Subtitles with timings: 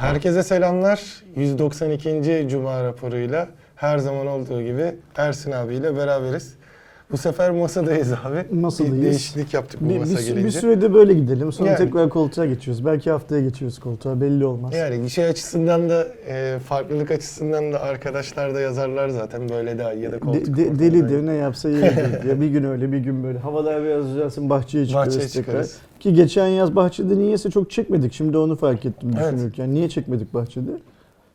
[0.00, 1.00] Herkese selamlar.
[1.36, 2.46] 192.
[2.50, 6.54] Cuma raporuyla her zaman olduğu gibi Ersin abiyle beraberiz.
[7.12, 8.44] Bu sefer masadayız abi.
[8.60, 8.96] Masadayız.
[8.96, 10.44] Bir değişiklik yaptık bu Bir, masa bir, gelince.
[10.44, 11.52] bir sürede böyle gidelim.
[11.52, 11.78] Sonra Yani.
[11.78, 12.84] tekrar koltuğa geçiyoruz.
[12.86, 14.20] Belki haftaya geçiyoruz koltuğa.
[14.20, 14.74] Belli olmaz.
[14.74, 20.10] Yani şey açısından da e, farklılık açısından da arkadaşlar da yazarlar zaten böyle daha ya
[20.12, 20.78] da De- koltuk de- iyi.
[20.78, 22.40] delidir ne yapsa yeridir diye.
[22.40, 23.38] Bir gün öyle bir gün böyle.
[23.38, 25.44] Havalar biraz düzelsin bahçeye çıkarız Bahçeye tekrar.
[25.44, 25.76] çıkarız.
[26.00, 28.12] Ki geçen yaz bahçede niyeyse çok çekmedik.
[28.12, 29.32] Şimdi onu fark ettim Evet.
[29.34, 29.74] düşünürken.
[29.74, 30.70] Niye çekmedik bahçede?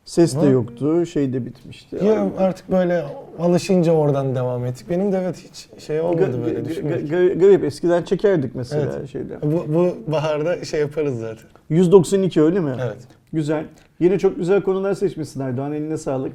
[0.06, 1.06] Ses de yoktu.
[1.06, 1.96] Şey de bitmişti.
[2.04, 3.04] Ya artık böyle
[3.38, 4.90] alışınca oradan devam ettik.
[4.90, 7.00] Benim de evet hiç şey olmadı böyle düşünmek.
[7.10, 7.64] ga- Garip.
[7.64, 9.10] Eskiden çekerdik mesela Evet.
[9.10, 9.38] şeyde.
[9.42, 11.44] Bu, bu baharda şey yaparız zaten.
[11.70, 12.72] 192 öyle mi?
[12.84, 12.96] Evet.
[13.32, 13.64] Güzel.
[14.00, 15.72] Yine çok güzel konular seçmişsin Erdoğan.
[15.72, 16.32] Eline sağlık.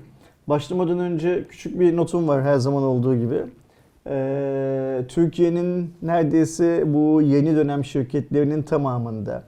[0.48, 3.42] Başlamadan önce küçük bir notum var her zaman olduğu gibi.
[4.08, 9.44] Ee, Türkiye'nin neredeyse bu yeni dönem şirketlerinin tamamında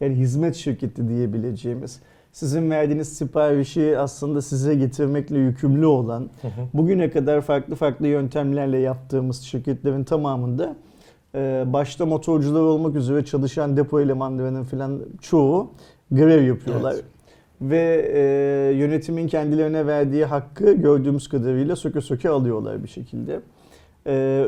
[0.00, 2.00] yani hizmet şirketi diyebileceğimiz
[2.32, 6.30] sizin verdiğiniz siparişi aslında size getirmekle yükümlü olan
[6.74, 10.76] bugüne kadar farklı farklı yöntemlerle yaptığımız şirketlerin tamamında
[11.34, 15.70] e, başta motorcular olmak üzere çalışan depo elemanlarının falan çoğu
[16.10, 16.92] grev yapıyorlar.
[16.94, 17.04] Evet.
[17.60, 18.20] Ve e,
[18.76, 23.40] yönetimin kendilerine verdiği hakkı gördüğümüz kadarıyla söke söke alıyorlar bir şekilde.
[24.06, 24.46] E,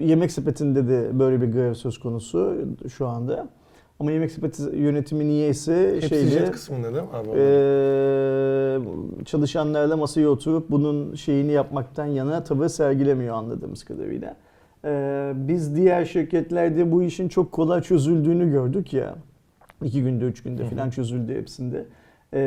[0.00, 2.56] yemek sepetinde de böyle bir grev söz konusu
[2.96, 3.48] şu anda.
[4.00, 7.28] Ama yemek sepeti yönetimi niyeyse Hepsi şeyle jet kısmında değil mi abi?
[7.38, 14.36] e, çalışanlarla masaya oturup bunun şeyini yapmaktan yana tavır sergilemiyor anladığımız kadarıyla.
[14.84, 19.14] E, biz diğer şirketlerde bu işin çok kolay çözüldüğünü gördük ya.
[19.84, 21.84] İki günde, üç günde falan çözüldü hepsinde.
[22.32, 22.40] E,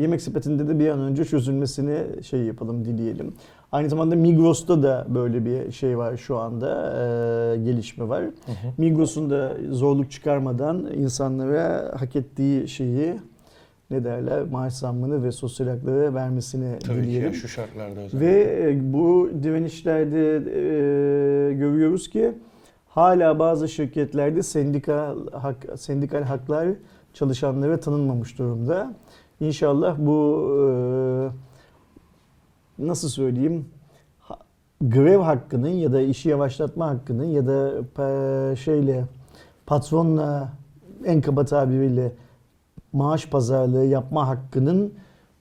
[0.00, 3.34] yemek sepetinde de bir an önce çözülmesini şey yapalım, dileyelim.
[3.74, 6.92] Aynı zamanda Migros'ta da böyle bir şey var şu anda,
[7.54, 8.22] e, gelişme var.
[8.22, 8.72] Hı hı.
[8.78, 13.14] Migros'un da zorluk çıkarmadan insanlara hak ettiği şeyi
[13.90, 17.26] ne derler maaş zammını ve sosyal hakları vermesini Tabii ki dileyelim.
[17.26, 18.20] ya, şu şartlarda özellikle.
[18.20, 22.32] Ve e, bu direnişlerde e, görüyoruz ki
[22.88, 26.68] hala bazı şirketlerde sendikal hak, sendikal haklar
[27.14, 28.94] çalışanlara tanınmamış durumda.
[29.40, 31.53] İnşallah bu e,
[32.78, 33.64] nasıl söyleyeyim
[34.80, 39.04] grev hakkının ya da işi yavaşlatma hakkının ya da şeyle
[39.66, 40.52] patronla
[41.04, 42.12] en kaba tabiriyle
[42.92, 44.92] maaş pazarlığı yapma hakkının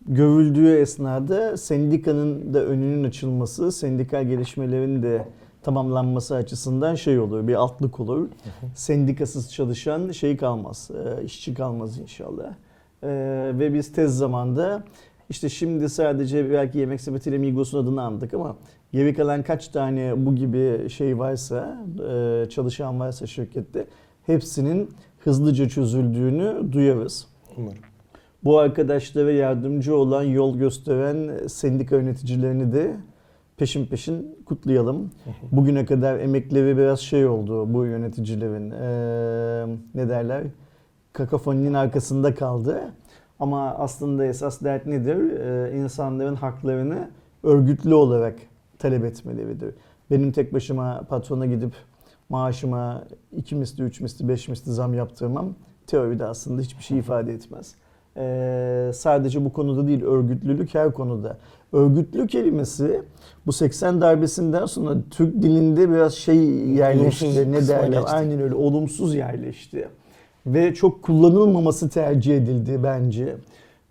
[0.07, 5.27] görüldüğü esnada sendikanın da önünün açılması, sendikal gelişmelerin de
[5.63, 8.27] tamamlanması açısından şey olur, bir altlık olur.
[8.75, 10.89] Sendikasız çalışan şey kalmaz,
[11.19, 12.53] e, işçi kalmaz inşallah.
[13.03, 13.09] E,
[13.59, 14.83] Ve biz tez zamanda
[15.33, 18.55] işte şimdi sadece belki yemek sepetiyle Migros'un adını andık ama
[18.91, 21.77] geri kalan kaç tane bu gibi şey varsa,
[22.09, 23.87] e, çalışan varsa şirkette
[24.25, 24.89] hepsinin
[25.19, 27.27] hızlıca çözüldüğünü duyarız.
[27.57, 27.77] Umarım.
[28.43, 32.95] Bu arkadaşlara yardımcı olan, yol gösteren sendika yöneticilerini de
[33.57, 35.11] peşin peşin kutlayalım.
[35.51, 38.71] Bugüne kadar emekleri biraz şey oldu bu yöneticilerin.
[38.71, 40.43] eee, ne derler?
[41.13, 42.81] Kakafoninin arkasında kaldı.
[43.43, 45.17] Ama aslında esas dert nedir?
[45.17, 47.09] Eee, insanların haklarını
[47.43, 48.35] örgütlü olarak
[48.79, 49.75] talep etmeleridir.
[50.11, 51.73] Benim tek başıma patrona gidip
[52.29, 53.03] maaşıma
[53.37, 55.53] iki misli, üç misli, beş misli zam yaptırmam
[55.87, 57.75] teoride aslında hiçbir şey ifade etmez.
[58.17, 61.37] Ee, sadece bu konuda değil örgütlülük her konuda.
[61.73, 63.01] Örgütlü kelimesi
[63.45, 67.25] bu 80 darbesinden sonra Türk dilinde biraz şey yerleşti.
[67.25, 68.03] Olumsuz Ne derler?
[68.07, 69.87] Aynen öyle olumsuz yerleşti.
[70.45, 73.35] Ve çok kullanılmaması tercih edildi bence.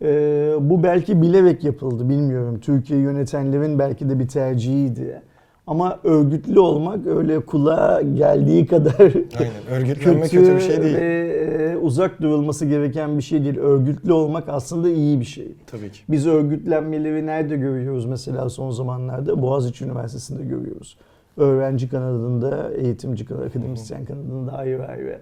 [0.02, 2.60] Ee, bu belki bilerek yapıldı bilmiyorum.
[2.60, 5.22] Türkiye yönetenlerin belki de bir tercihiydi.
[5.66, 9.00] Ama örgütlü olmak öyle kulağa geldiği kadar
[9.38, 9.66] Aynen.
[9.70, 10.96] Örgütlenme kötü, bir şey değil.
[10.96, 11.28] ve
[11.72, 13.58] e, uzak durulması gereken bir şey değil.
[13.58, 15.54] Örgütlü olmak aslında iyi bir şey.
[15.66, 16.00] Tabii ki.
[16.08, 19.42] Biz örgütlenmeleri nerede görüyoruz mesela son zamanlarda?
[19.42, 20.96] Boğaziçi Üniversitesi'nde görüyoruz.
[21.36, 25.18] Öğrenci kanadında, eğitimci kanadında, akademisyen kanadında ayrı ayrı.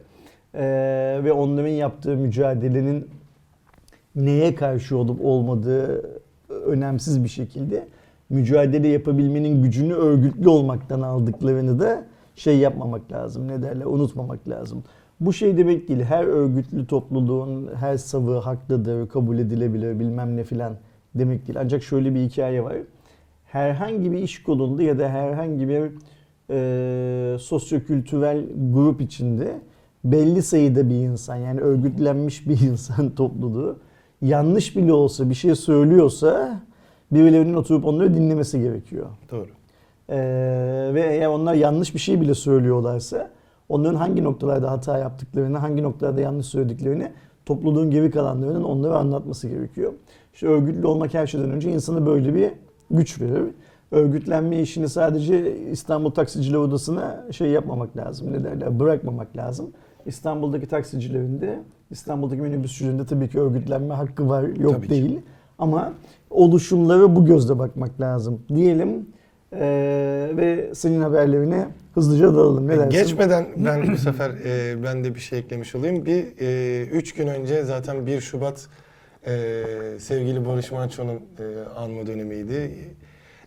[0.55, 3.09] Ee, ve onların yaptığı mücadelenin
[4.17, 7.89] neye karşı olup olmadığı önemsiz bir şekilde
[8.31, 12.05] mücadele yapabilmenin gücünü örgütlü olmaktan aldıklarını da
[12.37, 13.49] şey yapmamak lazım.
[13.49, 13.85] Ne derler?
[13.85, 14.85] Unutmamak lazım.
[15.21, 16.01] Bu şey demek değil.
[16.01, 20.73] Her örgütlü topluluğun her savı haklıdır, kabul edilebilir bilmem ne filan
[21.15, 21.59] demek değil.
[21.63, 22.77] Ancak şöyle bir hikaye var.
[23.45, 25.91] Herhangi bir iş kolunda ya da herhangi bir
[26.51, 29.61] e, sosyokültürel grup içinde
[30.05, 33.79] belli sayıda bir insan yani örgütlenmiş bir insan topluluğu
[34.23, 36.61] yanlış bile olsa bir şey söylüyorsa
[37.13, 39.07] birilerinin oturup onları dinlemesi gerekiyor.
[39.31, 39.49] Doğru.
[40.09, 43.31] Ee, ve eğer onlar yanlış bir şey bile söylüyorlarsa
[43.69, 47.13] onların hangi noktalarda hata yaptıklarını, hangi noktalarda yanlış söylediklerini
[47.47, 49.93] topluluğun geri kalanlarının onları anlatması gerekiyor.
[50.35, 52.51] İşte örgütlü olmak her şeyden önce insana böyle bir
[52.91, 53.45] güç verir.
[53.91, 58.33] Örgütlenme işini sadece İstanbul Taksiciler Odası'na şey yapmamak lazım.
[58.33, 58.81] Ne derler?
[58.81, 59.71] Bırakmamak lazım.
[60.07, 61.59] İstanbul'daki taksicilerin de,
[61.91, 64.91] İstanbul'daki minibüsçülerin de tabii ki örgütlenme hakkı var, yok Tabii ki.
[64.91, 65.21] değil.
[65.59, 65.93] Ama
[66.31, 69.07] oluşumlara bu gözle bakmak lazım diyelim.
[69.53, 72.69] Ee, ve senin haberlerine hızlıca dalalım.
[72.69, 72.91] Ne dersin?
[72.91, 76.07] Geçmeden ben bu sefer e, ben de bir şey eklemiş olayım.
[76.07, 78.69] Bir e, üç gün önce zaten 1 Şubat
[79.27, 79.63] e,
[79.99, 82.71] sevgili Barış Manço'nun e, anma dönemiydi.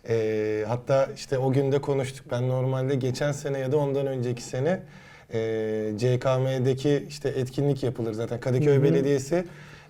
[0.08, 2.26] E, hatta işte o günde konuştuk.
[2.30, 4.80] Ben normalde geçen sene ya da ondan önceki sene
[5.34, 8.40] e, CKM'deki işte etkinlik yapılır zaten.
[8.40, 8.82] Kadıköy Hı hı.
[8.82, 9.44] Belediyesi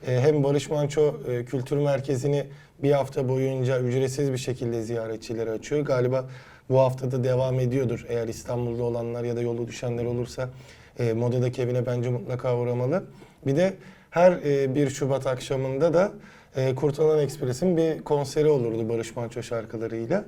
[0.06, 2.46] e, hem Barış Manço e, Kültür Merkezi'ni
[2.82, 5.80] bir hafta boyunca ücretsiz bir şekilde ziyaretçilere açıyor.
[5.80, 6.28] Galiba
[6.68, 8.06] bu haftada devam ediyordur.
[8.08, 10.50] Eğer İstanbul'da olanlar ya da yolu düşenler olursa
[10.98, 13.04] e, Moda'daki evine bence mutlaka uğramalı.
[13.46, 13.74] Bir de
[14.10, 16.12] her e, 1 Şubat akşamında da
[16.56, 20.24] e, Kurtalan Ekspres'in bir konseri olurdu Barış Manço şarkılarıyla.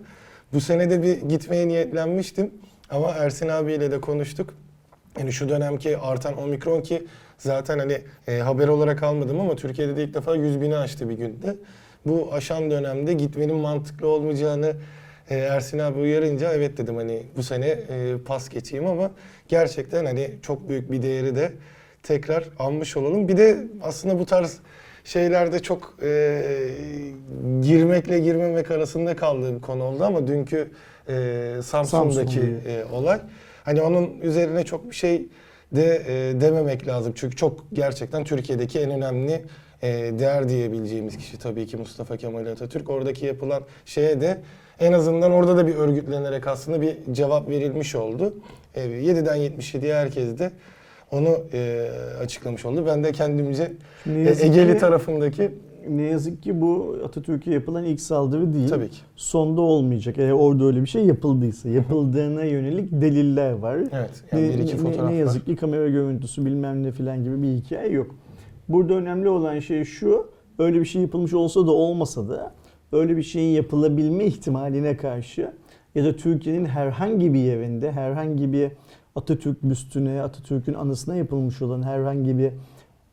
[0.52, 2.50] Bu sene de bir gitmeye niyetlenmiştim.
[2.90, 4.54] Ama Ersin abiyle de konuştuk.
[5.18, 7.06] Yani şu dönemki artan omikron ki
[7.38, 11.14] zaten hani e, haber olarak almadım ama Türkiye'de de ilk defa 100 bini aştı bir
[11.14, 11.56] günde.
[12.06, 14.72] Bu aşan dönemde gitmenin mantıklı olmayacağını
[15.30, 19.10] e, Ersin abi uyarınca evet dedim hani bu sene e, pas geçeyim ama
[19.48, 21.52] gerçekten hani çok büyük bir değeri de
[22.02, 23.28] tekrar almış olalım.
[23.28, 24.58] Bir de aslında bu tarz
[25.04, 26.42] şeylerde çok e,
[27.62, 30.70] girmekle girmemek arasında kaldığım konu oldu ama dünkü
[31.08, 32.60] e, Samsun'daki Samsun.
[32.70, 33.20] e, olay.
[33.66, 35.28] Hani onun üzerine çok bir şey
[35.72, 37.12] de e, dememek lazım.
[37.16, 39.44] Çünkü çok gerçekten Türkiye'deki en önemli
[39.82, 42.90] e, değer diyebileceğimiz kişi tabii ki Mustafa Kemal Atatürk.
[42.90, 44.38] Oradaki yapılan şeye de
[44.80, 48.34] en azından orada da bir örgütlenerek aslında bir cevap verilmiş oldu.
[48.74, 50.50] E, 7'den 77'ye herkes de
[51.10, 51.88] onu e,
[52.22, 52.86] açıklamış oldu.
[52.86, 53.72] Ben de kendimce
[54.06, 55.50] e, Egeli ki- tarafındaki
[55.90, 58.68] Ne yazık ki bu Atatürk'e yapılan ilk saldırı değil.
[58.68, 58.98] tabii ki.
[59.16, 60.18] Sonda olmayacak.
[60.18, 61.68] Eğer orada öyle bir şey yapıldıysa.
[61.68, 63.76] Yapıldığına yönelik deliller var.
[63.76, 64.24] Evet.
[64.32, 65.20] Yani ne, bir iki ne- fotoğraf ne var.
[65.20, 68.14] yazık ki kamera görüntüsü bilmem ne filan gibi bir hikaye yok.
[68.68, 70.26] Burada önemli olan şey şu.
[70.58, 72.52] Öyle bir şey yapılmış olsa da olmasa da
[72.92, 75.52] öyle bir şeyin yapılabilme ihtimaline karşı
[75.94, 78.70] ya da Türkiye'nin herhangi bir yerinde herhangi bir
[79.16, 82.50] Atatürk büstüne, Atatürk'ün anısına yapılmış olan herhangi bir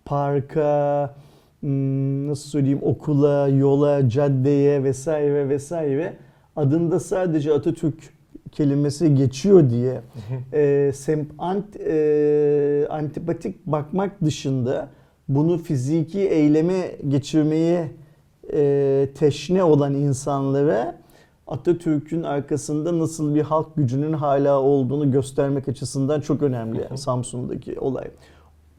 [0.05, 1.15] parka,
[1.63, 6.13] nasıl söyleyeyim okula, yola, caddeye vesaire vesaire.
[6.55, 8.13] Adında sadece Atatürk
[8.51, 10.01] kelimesi geçiyor diye
[10.53, 14.89] e, sem, ant, e, antipatik bakmak dışında
[15.27, 17.91] bunu fiziki eyleme geçirmeye
[18.53, 21.03] e, teşne olan insanlara
[21.47, 28.05] Atatürk'ün arkasında nasıl bir halk gücünün hala olduğunu göstermek açısından çok önemli Samsun'daki olay.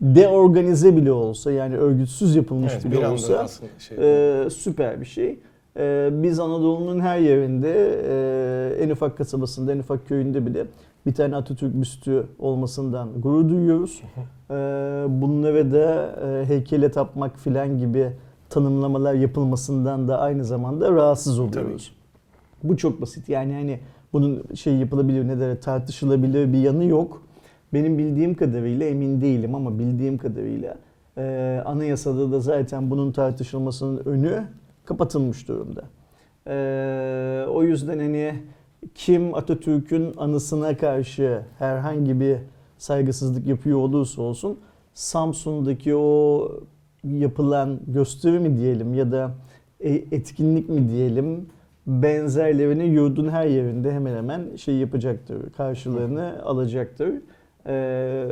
[0.00, 3.48] Deorganize bile olsa yani örgütsüz yapılmış Evet, bir bile anda olsa
[3.78, 3.96] şey.
[4.00, 5.38] ee, süper bir şey.
[5.76, 8.00] Ee, biz Anadolu'nun her yerinde,
[8.78, 10.66] e, en ufak kasabasında, en ufak köyünde bile
[11.06, 14.02] bir tane Atatürk büstü olmasından gurur duyuyoruz.
[14.50, 14.54] Ee,
[15.08, 18.08] bunlara da e, heykele tapmak filan gibi
[18.50, 21.92] tanımlamalar yapılmasından da aynı zamanda rahatsız oluyoruz.
[22.62, 23.28] Bu çok basit.
[23.28, 23.80] Yani hani
[24.12, 27.22] bunun şey yapılabilir, ne der, tartışılabilir bir yanı yok.
[27.74, 30.76] Benim bildiğim kadarıyla emin değilim ama bildiğim kadarıyla
[31.18, 34.44] e, anayasada da zaten bunun tartışılmasının önü
[34.84, 35.84] kapatılmış durumda.
[36.46, 38.34] E, o yüzden hani
[38.94, 42.36] kim Atatürk'ün anısına karşı herhangi bir
[42.78, 44.58] saygısızlık yapıyor olursa olsun
[44.94, 46.48] Samsun'daki o
[47.04, 49.30] yapılan gösteri mi diyelim ya da
[49.80, 51.46] e- etkinlik mi diyelim
[51.86, 57.10] benzerlerini yurdun her yerinde hemen hemen şey yapacaktır, karşılığını alacaktır.
[57.66, 58.26] Ee,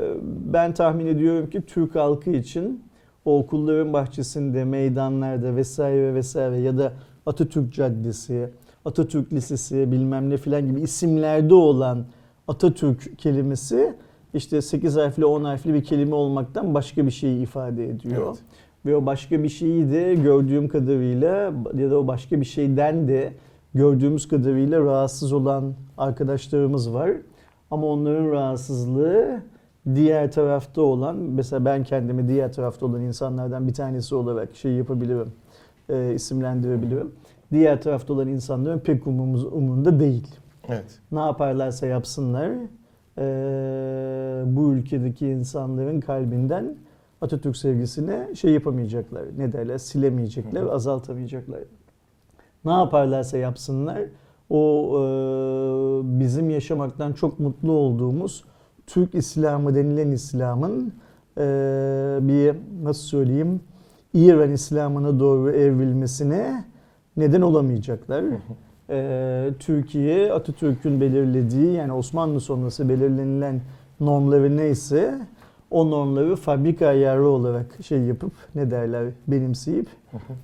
[0.52, 2.84] ben tahmin ediyorum ki Türk halkı için
[3.24, 6.92] o okulların bahçesinde, meydanlarda vesaire vesaire ya da
[7.26, 8.50] Atatürk Caddesi,
[8.84, 12.04] Atatürk Lisesi bilmem ne filan gibi isimlerde olan
[12.48, 13.94] Atatürk kelimesi
[14.34, 18.26] işte 8 harfli 10 harfli bir kelime olmaktan başka bir şeyi ifade ediyor.
[18.26, 18.38] Evet.
[18.86, 23.32] Ve o başka bir şeyi de gördüğüm kadarıyla ya da o başka bir şeyden de
[23.74, 27.10] gördüğümüz kadarıyla rahatsız olan arkadaşlarımız var.
[27.72, 29.40] Ama onların rahatsızlığı
[29.94, 35.32] diğer tarafta olan, mesela ben kendimi diğer tarafta olan insanlardan bir tanesi olarak şey yapabilirim,
[35.88, 37.12] e, isimlendirebilirim.
[37.52, 40.26] Diğer tarafta olan insanların pek umumuz, umurunda değil.
[40.68, 41.00] Evet.
[41.12, 42.50] Ne yaparlarsa yapsınlar,
[43.18, 43.24] e,
[44.46, 46.76] bu ülkedeki insanların kalbinden
[47.20, 51.60] Atatürk sevgisini şey yapamayacaklar, ne derler, silemeyecekler, azaltamayacaklar.
[52.64, 54.02] Ne yaparlarsa yapsınlar,
[54.52, 55.04] o e,
[56.20, 58.44] bizim yaşamaktan çok mutlu olduğumuz
[58.86, 60.92] Türk İslamı denilen İslam'ın
[61.38, 61.42] e,
[62.20, 63.60] bir nasıl söyleyeyim
[64.14, 66.64] İran İslam'ına doğru evrilmesine
[67.16, 68.24] neden olamayacaklar.
[68.90, 73.60] Ee, Türkiye Atatürk'ün belirlediği yani Osmanlı sonrası belirlenilen
[74.00, 75.18] normları neyse
[75.70, 79.86] o normları fabrika ayarı olarak şey yapıp ne derler benimseyip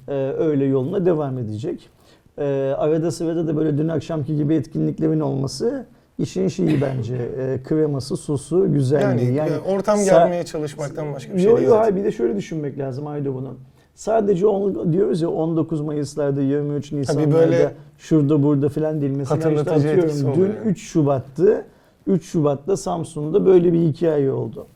[0.09, 1.91] e, öyle yoluna devam edecek.
[2.38, 5.87] E, arada sırada da böyle dün akşamki gibi etkinliklerin olması
[6.18, 7.14] işin şeyi bence.
[7.14, 9.35] E, kreması, sosu, güzelliği.
[9.35, 11.68] Yani, Yani, ortam sa- germeye çalışmaktan başka bir şey Yo değil.
[11.68, 11.83] yo zaten.
[11.83, 13.59] hayır bir de şöyle düşünmek lazım Aydo bunun.
[13.95, 19.12] Sadece on, diyoruz ya 19 Mayıs'larda 23 Nisan'larda böyle şurada burada filan değil.
[19.16, 20.54] Mesela işte atıyorum dün yani.
[20.64, 21.64] 3 Şubat'tı.
[22.07, 24.66] 3 Şubat'ta Samsun'da böyle bir hikaye oldu.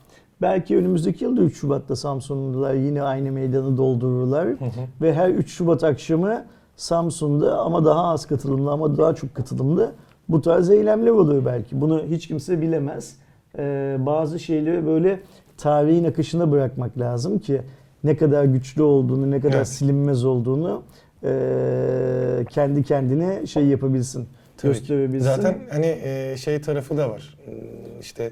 [0.41, 4.47] Belki önümüzdeki yılda 3 Şubat'ta Samsunlular yine aynı meydanı doldururlar.
[5.01, 6.45] Ve her 3 Şubat akşamı
[6.77, 9.91] Samsun'da ama daha az katılımlı ama daha çok katılımlı
[10.29, 11.81] bu tarz eylemler oluyor belki.
[11.81, 13.15] Bunu hiç kimse bilemez.
[13.57, 15.19] Ee, bazı şeyleri böyle
[15.57, 17.61] tarihin akışına bırakmak lazım ki
[18.03, 19.67] ne kadar güçlü olduğunu, ne kadar Evet.
[19.67, 20.83] silinmez olduğunu
[21.23, 24.27] ee, kendi kendine şey yapabilsin,
[24.57, 25.25] Tabii gösterebilsin.
[25.25, 27.37] Zaten hani e, şey tarafı da var.
[27.45, 28.31] Hmm, İşte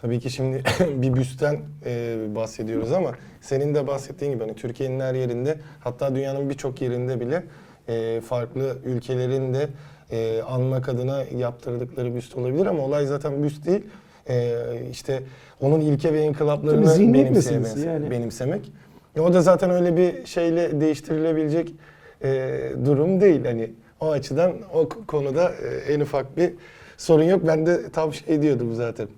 [0.00, 0.62] tabii ki şimdi
[1.02, 6.50] bir büsten e, bahsediyoruz ama senin de bahsettiğin gibi hani Türkiye'nin her yerinde hatta dünyanın
[6.50, 7.44] birçok yerinde bile
[7.88, 9.68] e, farklı ülkelerin de
[10.10, 13.82] e, anmak adına yaptırdıkları büst olabilir ama olay zaten büst değil.
[14.28, 14.56] E,
[14.90, 15.22] işte
[15.60, 16.80] onun ilke ve inkılaplarını
[17.20, 18.10] meselesi yani.
[18.10, 18.72] benimsemek.
[19.16, 21.74] E, o da zaten öyle bir şeyle değiştirilebilecek
[22.22, 23.44] e, durum değil.
[23.44, 26.52] Hani o açıdan o konuda e, en ufak bir
[26.96, 27.42] sorun yok.
[27.46, 29.08] Ben de tam şey diyordum zaten.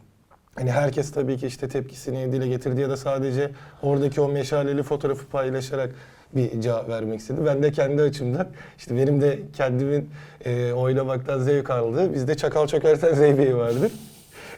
[0.55, 3.51] Hani herkes tabii ki işte tepkisini dile getirdi ya da sadece
[3.83, 5.95] oradaki o meşaleli fotoğrafı paylaşarak
[6.33, 7.41] bir cevap vermek istedi.
[7.47, 10.11] Ben de kendi açımdan işte benim de kendimin
[10.45, 13.91] e, oylamaktan zevk aldığı bizde Çakal Çökerten Zeybe'yi vardı.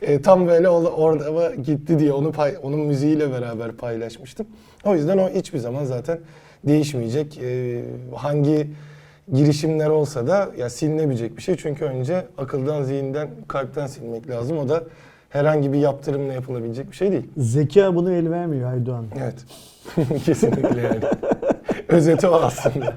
[0.03, 4.47] E, tam böyle orada gitti diye onu pay, onun müziğiyle beraber paylaşmıştım.
[4.85, 6.19] O yüzden o hiçbir zaman zaten
[6.65, 7.39] değişmeyecek.
[7.39, 7.83] E,
[8.17, 8.71] hangi
[9.33, 11.57] girişimler olsa da ya silinebilecek bir şey.
[11.57, 14.59] Çünkü önce akıldan, zihinden, kalpten silmek lazım.
[14.59, 14.85] O da
[15.33, 17.31] herhangi bir yaptırımla yapılabilecek bir şey değil.
[17.37, 19.07] Zeka bunu el vermiyor Aydoğan.
[19.23, 19.45] Evet.
[20.25, 21.01] Kesinlikle yani.
[21.89, 22.95] Özeti o aslında.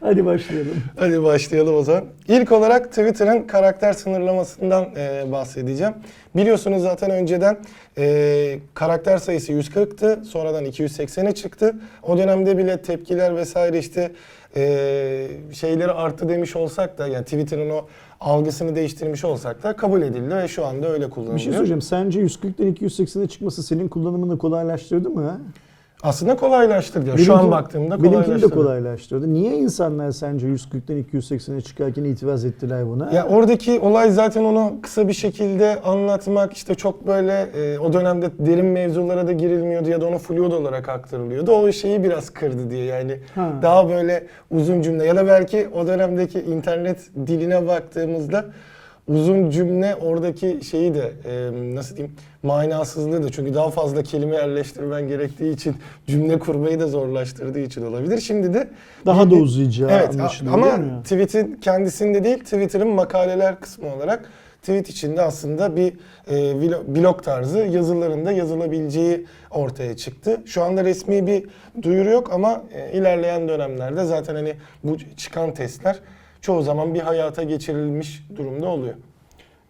[0.00, 0.82] Hadi başlayalım.
[0.96, 2.04] Hadi başlayalım o zaman.
[2.28, 5.94] İlk olarak Twitter'ın karakter sınırlamasından e, bahsedeceğim.
[6.36, 7.56] Biliyorsunuz zaten önceden
[7.98, 10.24] e, karakter sayısı 140'tı.
[10.24, 11.74] Sonradan 280'e çıktı.
[12.02, 14.12] O dönemde bile tepkiler vesaire işte
[14.56, 17.86] e, şeyleri arttı demiş olsak da yani Twitter'ın o
[18.24, 21.38] algısını değiştirmiş olsak da kabul edildi ve şu anda öyle kullanılıyor.
[21.38, 21.82] Bir şey söyleyeceğim.
[21.82, 25.40] Sence 140'tan 280'e çıkması senin kullanımını kolaylaştırdı mı?
[26.02, 27.08] Aslında kolaylaştırdı.
[27.08, 28.54] Yani şu an Benimki- baktığımda Benimkini de kolaylaştırdı.
[28.54, 29.32] kolaylaştırdı.
[29.34, 33.12] Niye insanlar sence 140'tan 280'e çıkarken itiraz ettiler buna?
[33.12, 38.30] Ya oradaki olay zaten onu kısa bir şekilde anlatmak işte çok böyle e, o dönemde
[38.38, 41.52] derin mevzulara da girilmiyordu ya da onu fluid olarak aktarılıyordu.
[41.52, 43.52] O şeyi biraz kırdı diye yani Ha.
[43.62, 48.44] daha böyle uzun cümle ya da belki o dönemdeki internet diline baktığımızda
[49.08, 55.08] uzun cümle oradaki şeyi de e, nasıl diyeyim manasızlığı da çünkü daha fazla kelime yerleştirmen
[55.08, 58.20] gerektiği için cümle kurmayı da zorlaştırdığı için olabilir.
[58.20, 58.70] Şimdi de
[59.06, 64.30] Daha da uzayacağı Evet anlaşılıyor ama tweet'in kendisinde değil Twitter'ın makaleler kısmı olarak
[64.60, 65.92] tweet içinde aslında bir
[66.30, 66.60] e,
[66.94, 70.40] blog tarzı yazılarında yazılabileceği ortaya çıktı.
[70.46, 71.44] Şu anda resmi bir
[71.82, 75.98] duyuru yok ama e, ilerleyen dönemlerde zaten hani bu çıkan testler
[76.40, 78.94] çoğu zaman bir hayata geçirilmiş durumda oluyor.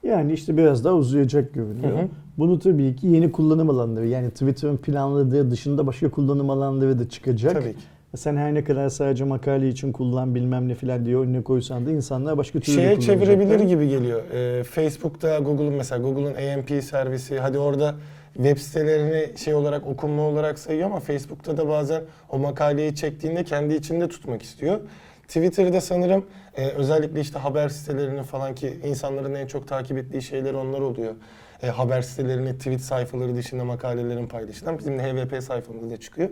[0.03, 1.99] Yani işte biraz daha uzayacak görünüyor.
[1.99, 2.09] Hı hı.
[2.39, 7.53] Bunu tabii ki yeni kullanım alanları yani Twitter'ın planladığı dışında başka kullanım alanları da çıkacak.
[7.53, 7.83] Tabii ki.
[8.17, 11.91] Sen her ne kadar sadece makale için kullan bilmem ne filan diye önüne koysan da
[11.91, 14.23] insanlar başka türlü Şeye çevirebilir gibi geliyor.
[14.33, 17.95] Ee, Facebook'ta Google'un mesela Google'un AMP servisi hadi orada
[18.35, 23.75] web sitelerini şey olarak okunma olarak sayıyor ama Facebook'ta da bazen o makaleyi çektiğinde kendi
[23.75, 24.81] içinde tutmak istiyor.
[25.29, 26.25] Twitter'da sanırım
[26.57, 31.15] e, özellikle işte haber sitelerini falan ki insanların en çok takip ettiği şeyler onlar oluyor.
[31.63, 36.29] E, haber sitelerini tweet sayfaları dışında makalelerin paylaşılan bizim HVP sayfamızda çıkıyor.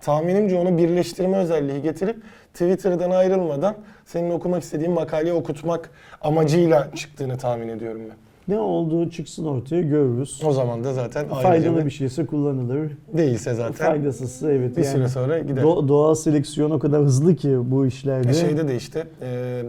[0.00, 2.16] Tahminimce onu birleştirme özelliği getirip
[2.52, 8.16] Twitter'dan ayrılmadan senin okumak istediğin makaleyi okutmak amacıyla çıktığını tahmin ediyorum ben.
[8.54, 10.42] Ne olduğu çıksın ortaya görürüz.
[10.44, 12.92] O zaman da zaten Faydalı bir bir şeyse kullanılır.
[13.12, 14.92] değilse zaten Faydasızsa evet bir yani.
[14.92, 15.62] süre sonra gider.
[15.62, 18.30] Do- doğal seleksiyon o kadar hızlı ki bu işlerde.
[18.30, 19.62] E şeyde de işte e,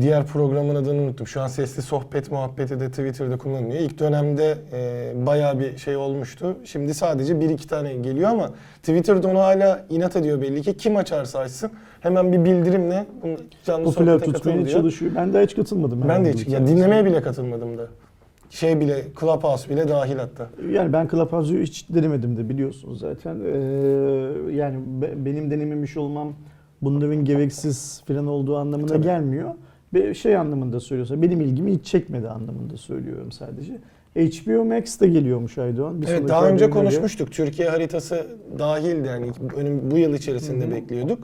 [0.00, 1.26] diğer programın adını unuttum.
[1.26, 3.80] Şu an sesli sohbet muhabbeti de Twitter'da kullanılıyor.
[3.80, 6.56] İlk dönemde e, bayağı bir şey olmuştu.
[6.64, 8.50] Şimdi sadece bir iki tane geliyor ama
[8.82, 10.76] Twitter'da onu hala inat ediyor belli ki.
[10.76, 11.70] Kim açarsa açsın
[12.00, 14.78] hemen bir bildirimle bunu canlı popüler sohbete tutmaya katıl diyor.
[14.80, 15.12] çalışıyor.
[15.16, 16.04] Ben de hiç katılmadım.
[16.08, 17.86] Ben de hiç ya dinlemeye bile katılmadım da.
[18.50, 20.46] şey bile Clubhouse bile dahil hatta.
[20.70, 23.36] Yani ben Clubhouse'u hiç denemedim de biliyorsunuz zaten.
[23.44, 23.48] Ee,
[24.52, 26.32] yani be- benim denememiş olmam
[26.82, 29.02] bunların gereksiz falan olduğu anlamına Tabii.
[29.02, 29.50] gelmiyor.
[29.94, 33.72] Ve şey anlamında söylüyorsa benim ilgimi hiç çekmedi anlamında söylüyorum sadece.
[34.16, 36.02] HBO Max de geliyormuş Aydoğan.
[36.02, 37.32] Bir Evet daha önce konuşmuştuk.
[37.32, 38.26] Türkiye haritası
[38.58, 40.74] dahildi yani önüm bu yıl içerisinde Hı hı.
[40.74, 41.18] bekliyorduk.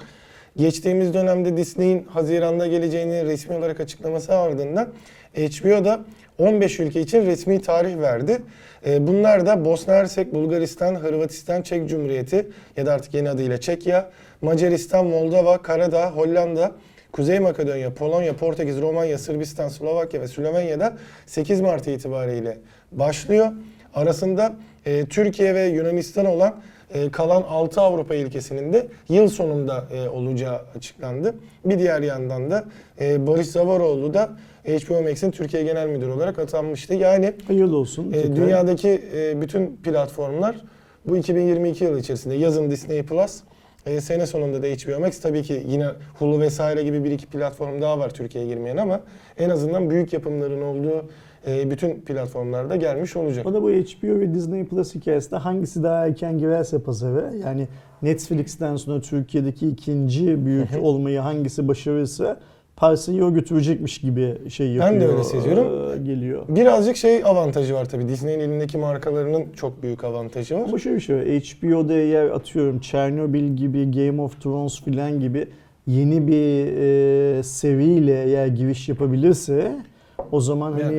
[0.56, 4.88] Geçtiğimiz dönemde Disney'in Haziran'da geleceğini resmi olarak açıklaması ardından
[5.36, 6.00] HBO da
[6.38, 8.42] 15 ülke için resmi tarih verdi.
[8.86, 14.10] Ee, Bunlar da Bosna Hersek, Bulgaristan, Hırvatistan, Çek Cumhuriyeti ya da artık yeni adıyla Çekya,
[14.42, 16.72] Macaristan, Moldova, Karadağ, Hollanda,
[17.16, 20.96] Kuzey Makedonya, Polonya, Portekiz, Romanya, Sırbistan, Slovakya ve Slovenya'da
[21.26, 22.58] 8 Mart itibariyle
[22.92, 23.52] başlıyor.
[23.94, 24.56] Arasında
[24.86, 26.54] e, Türkiye ve Yunanistan olan
[26.94, 31.34] e, kalan 6 Avrupa ülkesinin de yıl sonunda e, olacağı açıklandı.
[31.64, 32.64] Bir diğer yandan da
[33.00, 34.30] e, Barış Zavaroğlu da
[34.66, 36.94] HBO Max'in Türkiye Genel Müdürü olarak atanmıştı.
[36.94, 38.12] Yani Hayırlı olsun.
[38.12, 40.56] e, dünyadaki e, bütün platformlar
[41.06, 43.40] bu 2022 yılı içerisinde yazın Disney Plus,
[43.86, 45.86] e, sene sonunda da HBO Max tabii ki yine
[46.18, 49.00] Hulu vesaire gibi bir iki platform daha var Türkiye'ye girmeyen ama
[49.38, 51.04] en azından büyük yapımların olduğu
[51.46, 53.44] e, bütün platformlarda gelmiş olacak.
[53.44, 57.68] Bana bu HBO ve Disney Plus hikayesinde hangisi daha erken girerse pazara yani
[58.02, 62.40] Netflix'ten sonra Türkiye'deki ikinci büyük olmayı hangisi başarırsa
[62.76, 64.92] parsayı o götürecekmiş gibi şey yapıyor.
[64.92, 65.92] Ben de öyle seziyorum.
[65.94, 66.42] e, Geliyor.
[66.48, 68.08] Birazcık şey avantajı var tabii.
[68.08, 70.64] Disney'in elindeki markalarının çok büyük avantajı var.
[70.68, 71.24] Ama şöyle bir şey var.
[71.24, 75.46] HBO'da eğer atıyorum Chernobyl gibi, Game of Thrones filan gibi
[75.86, 76.66] yeni bir
[77.38, 79.72] e, seviyeyle eğer giriş yapabilirse
[80.32, 80.82] o zaman Yani.
[80.82, 80.96] hani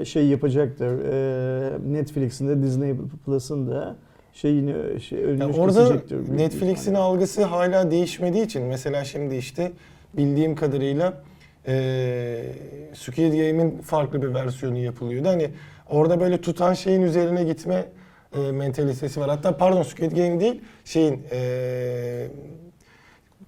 [0.00, 0.98] e, şey yapacaktır.
[1.12, 2.94] E, Netflix'in de Disney
[3.26, 3.96] Plus'ın da
[4.32, 5.92] şeyini şey önünü Yani orada
[6.36, 9.72] Netflix'in algısı hala değişmediği için mesela şimdi işte
[10.16, 11.22] bildiğim kadarıyla
[11.68, 12.44] eee
[12.94, 15.28] Squid Game'in farklı bir versiyonu yapılıyordu.
[15.28, 15.50] Hani
[15.90, 17.84] orada böyle tutan şeyin üzerine gitme
[18.36, 19.28] eee mentalitesi var.
[19.28, 22.28] Hatta pardon Squid Game değil şeyin eee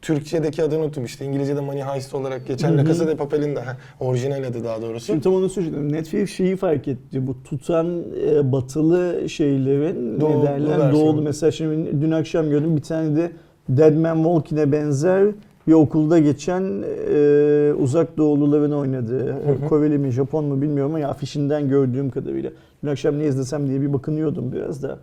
[0.02, 2.84] Türkçedeki adını unuttum işte İngilizce'de Money Heist olarak geçen La.
[2.84, 5.06] Casa de Papel'in de ha, orijinal adı daha doğrusu.
[5.06, 5.92] Şimdi tam onu söyleyeceğim.
[5.92, 7.26] Netflix şeyi fark etti.
[7.26, 10.92] Bu tutan e, batılı şeylerin Doğulu ne derler?
[10.92, 13.32] Doğulu mesela şimdi dün akşam gördüm bir tane de
[13.68, 15.26] Dead Man Walking'e benzer
[15.66, 19.32] bir okulda geçen e, uzak doğuluların oynadığı.
[19.32, 19.68] hı.
[19.68, 22.50] Koreli mi Japon mu bilmiyorum ama afişinden gördüğüm kadarıyla.
[22.82, 24.98] Dün akşam ne izlesem diye bir bakınıyordum biraz da.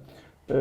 [0.49, 0.59] E,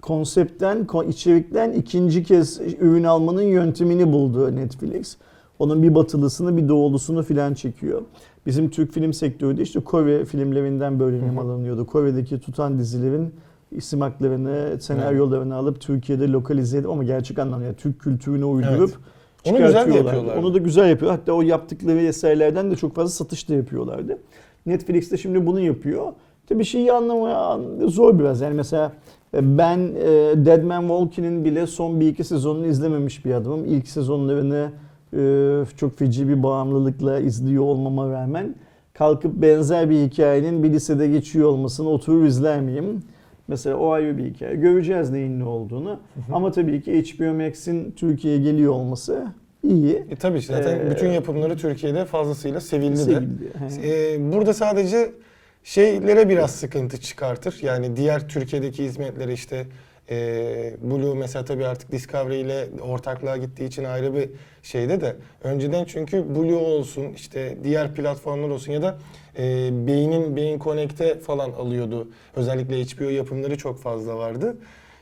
[0.00, 5.16] konseptten, ko- içerikten ikinci kez ürün almanın yöntemini buldu Netflix.
[5.58, 8.02] Onun bir batılısını bir doğulusunu filan çekiyor.
[8.46, 11.40] Bizim Türk film sektörü de işte Kore filmlerinden böyle Hı hı.
[11.40, 11.86] alınıyordu.
[11.86, 13.34] Kore'deki tutan dizilerin
[13.74, 18.98] isim haklarını, senaryolarını alıp Türkiye'de lokalize edip ama gerçek anlamda yani Türk kültürüne uydurup Evet.
[19.44, 20.40] Onu güzel de yapıyorlardı.
[20.40, 21.10] Onu da güzel yapıyor.
[21.10, 24.18] Hatta o yaptıkları eserlerden de çok fazla satış da yapıyorlardı.
[24.66, 26.12] Netflix de şimdi bunu yapıyor.
[26.46, 27.58] Tabii şeyi anlamaya
[27.88, 28.40] zor biraz.
[28.40, 28.92] Yani mesela
[29.34, 30.06] e, ben e,
[30.46, 33.64] Dead Man Walking'in bile son bir iki sezonunu izlememiş bir adamım.
[33.64, 34.70] İlk sezonlarını
[35.16, 38.54] e, çok feci bir bağımlılıkla izliyor olmama rağmen
[38.94, 43.02] kalkıp benzer bir hikayenin bir lisede geçiyor olmasını oturur izler miyim?
[43.48, 44.54] Mesela o ayrı bir hikaye.
[44.54, 46.00] Göreceğiz neyin ne olduğunu.
[46.32, 49.26] Ama tabii ki HBO Max'in Türkiye'ye geliyor olması
[49.62, 50.06] iyi.
[50.10, 52.96] E tabii ki zaten Ee, bütün yapımları Türkiye'de fazlasıyla sevildi de.
[52.96, 53.52] Sevildi.
[53.82, 53.88] He.
[54.12, 55.10] Ee, burada sadece
[55.64, 57.58] şeylere biraz sıkıntı çıkartır.
[57.62, 59.66] Yani diğer Türkiye'deki hizmetlere işte
[60.10, 60.16] e,
[60.82, 64.30] Blue mesela tabii artık Discovery ile ortaklığa gittiği için ayrı bir
[64.62, 68.96] şeyde de önceden çünkü Blue olsun işte diğer platformlar olsun ya da
[69.38, 69.42] e,
[69.86, 72.08] Beyin'in Beyin Connect'e falan alıyordu.
[72.36, 74.56] Özellikle HBO yapımları çok fazla vardı.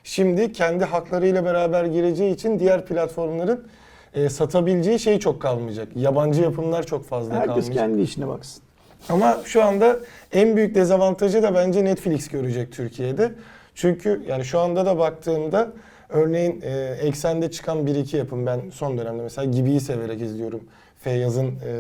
[0.05, 3.67] Şimdi kendi haklarıyla beraber gireceği için diğer platformların
[4.15, 5.89] e, satabileceği şey çok kalmayacak.
[5.97, 7.75] Yabancı yapımlar çok fazla Herkes kalmayacak.
[7.75, 8.63] kendi işine baksın.
[9.09, 9.99] Ama şu anda
[10.33, 13.33] en büyük dezavantajı da bence Netflix görecek Türkiye'de.
[13.75, 15.73] Çünkü yani şu anda da baktığımda
[16.09, 20.61] örneğin e, Eksen'de çıkan bir iki yapım ben son dönemde mesela Gibi'yi severek izliyorum.
[21.01, 21.77] Feyyaz'ın e,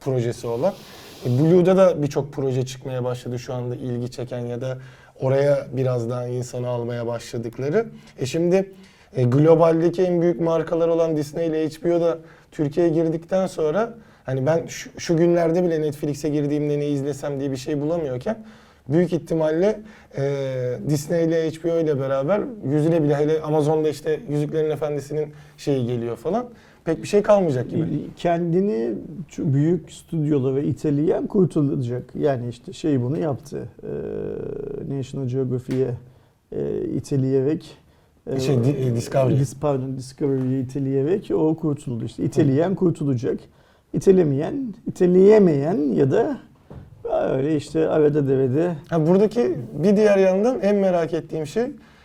[0.00, 0.74] projesi olan.
[1.26, 4.78] E, Blue'da da birçok proje çıkmaya başladı şu anda ilgi çeken ya da
[5.20, 7.86] oraya biraz daha insanı almaya başladıkları.
[8.18, 8.72] E şimdi
[9.16, 12.18] e, globaldeki en büyük markalar olan Disney ile HBO da
[12.52, 13.94] Türkiye'ye girdikten sonra
[14.24, 18.44] hani ben şu, şu günlerde bile Netflix'e girdiğimde ne izlesem diye bir şey bulamıyorken
[18.88, 19.80] büyük ihtimalle
[20.16, 22.40] e, Disney ile HBO ile beraber
[22.72, 26.46] yüzüne bile hele Amazon'da işte Yüzüklerin Efendisi'nin şeyi geliyor falan
[26.84, 27.86] pek bir şey kalmayacak gibi.
[28.16, 28.94] Kendini
[29.28, 32.04] şu büyük stüdyolara iteleyen kurtulacak.
[32.14, 33.68] Yani işte şey bunu yaptı.
[33.82, 35.94] Ee, National Geographic'e
[36.52, 37.76] e, iteleyerek
[38.26, 39.38] e, Şey, e, Discovery.
[39.38, 42.24] Dis, pardon Discovery'ye iteleyerek o kurtuldu işte.
[42.24, 43.40] İteleyen kurtulacak.
[43.92, 46.38] itelemeyen, iteleyemeyen ya da
[47.20, 51.64] öyle işte arada derede Ha, buradaki bir diğer yandan en merak ettiğim şey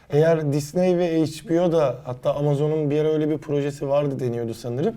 [0.09, 4.95] eğer Disney ve HBO da hatta Amazon'un bir ara öyle bir projesi vardı deniyordu sanırım.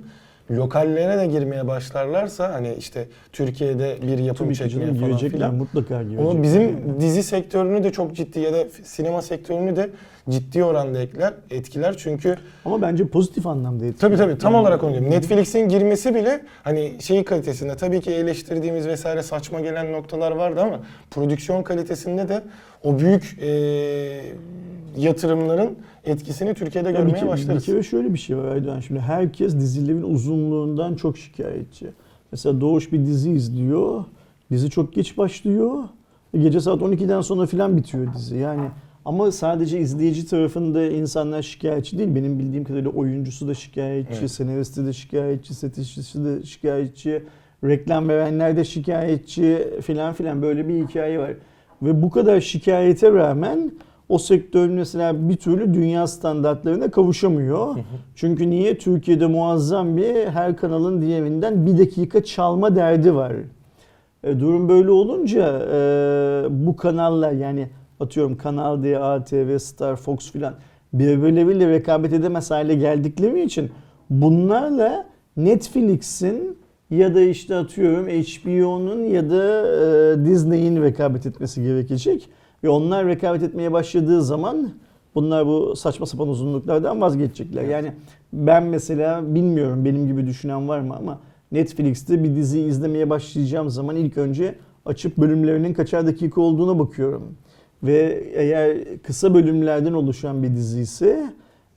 [0.51, 5.55] Lokallere de girmeye başlarlarsa hani işte Türkiye'de bir yapım tabii çekmeye falan girecekler filan.
[5.55, 6.25] mutlaka girecekler.
[6.25, 9.91] O bizim dizi sektörünü de çok ciddi ya da sinema sektörünü de
[10.31, 11.95] ciddi oranda ekler, etkiler.
[11.99, 14.01] Çünkü Ama bence pozitif anlamda etkili.
[14.01, 15.11] tabii tabii tam Yani- olarak onu diyorum.
[15.11, 20.81] Netflix'in girmesi bile hani şey kalitesinde tabii ki eleştirdiğimiz vesaire saçma gelen noktalar vardı ama
[21.11, 22.43] prodüksiyon kalitesinde de
[22.85, 24.23] o büyük eee,
[24.99, 27.67] yatırımların etkisini Türkiye'de Ya bir, görmeye bir başlarız.
[27.67, 28.81] kere şöyle bir şey var Aydoğan.
[28.81, 31.87] Şimdi herkes dizilerin uzunluğundan çok şikayetçi.
[32.33, 34.05] Mesela Doğuş bir dizi izliyor.
[34.51, 35.83] Dizi çok geç başlıyor.
[36.39, 38.37] Gece saat 12'den sonra filan bitiyor dizi.
[38.37, 38.63] Yani
[39.11, 42.15] ama sadece izleyici tarafında insanlar şikayetçi değil.
[42.15, 44.31] Benim bildiğim kadarıyla oyuncusu da şikayetçi, Evet.
[44.31, 47.23] senaristi de şikayetçi, set işçisi de şikayetçi,
[47.65, 51.31] reklam verenler de şikayetçi filan filan böyle bir hikaye var.
[51.83, 53.73] Ve bu kadar şikayete rağmen
[54.09, 57.77] o sektör mesela bir türlü dünya standartlarına kavuşamıyor.
[58.15, 58.79] Çünkü niye?
[58.79, 63.33] Türkiye'de muazzam bir her kanalın diğerinden bir dakika çalma derdi var.
[64.25, 65.79] E, durum böyle olunca e,
[66.51, 67.69] bu kanallar yani
[68.01, 70.55] atıyorum Kanal D, ATV, Star, Fox filan
[70.93, 73.71] birbirleriyle rekabet edemez hale geldikleri için
[74.11, 76.59] bunlarla Netflix'in
[76.91, 79.67] ya da işte atıyorum HBO'nun ya da
[80.13, 82.29] e, Disney'in rekabet etmesi gerekecek.
[82.65, 84.73] Ve onlar rekabet etmeye başladığı zaman
[85.15, 87.65] bunlar bu saçma sapan uzunluklardan vazgeçecekler.
[87.65, 87.93] Yani
[88.33, 91.21] ben mesela bilmiyorum benim gibi düşünen var mı ama
[91.53, 94.55] Netflix'te bir dizi izlemeye başlayacağım zaman ilk önce
[94.87, 97.35] açıp bölümlerinin kaçar dakika olduğuna bakıyorum.
[97.83, 101.33] Ve eğer kısa bölümlerden oluşan bir dizi ise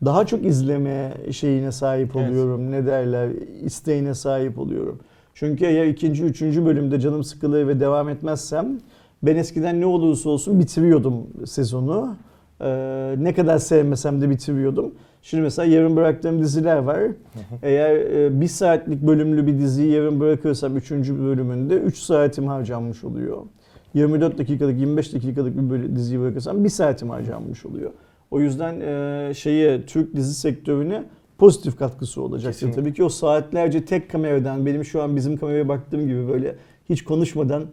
[0.06, 2.30] daha çok izleme şeyine sahip Evet.
[2.30, 2.72] oluyorum.
[2.72, 3.30] Ne derler?
[3.64, 5.00] isteğine sahip oluyorum.
[5.34, 8.80] Çünkü eğer ikinci, üçüncü bölümde canım sıkılır ve devam etmezsem
[9.24, 12.16] ben eskiden ne olursa olsun bitiriyordum sezonu.
[12.62, 14.92] Ee, ne kadar sevmesem de bitiriyordum.
[15.22, 17.00] Şimdi mesela yarım bıraktığım diziler var.
[17.64, 20.92] Eğer e, bir saatlik bölümlü bir diziyi yarım bırakırsam 3.
[20.92, 23.38] bölümünde 3 saatim harcanmış oluyor.
[23.94, 27.92] 24 dakikalık 25 dakikalık bir bölü- diziyi bırakırsam 1 saatim harcanmış oluyor.
[28.32, 31.04] O yüzden e, şeye Türk dizi sektörüne
[31.38, 32.52] pozitif katkısı olacaktır.
[32.54, 32.82] Kesinlikle.
[32.82, 36.56] Tabii ki o saatlerce tek kameradan benim şu an bizim kameraya baktığım gibi böyle
[36.90, 37.64] hiç konuşmadan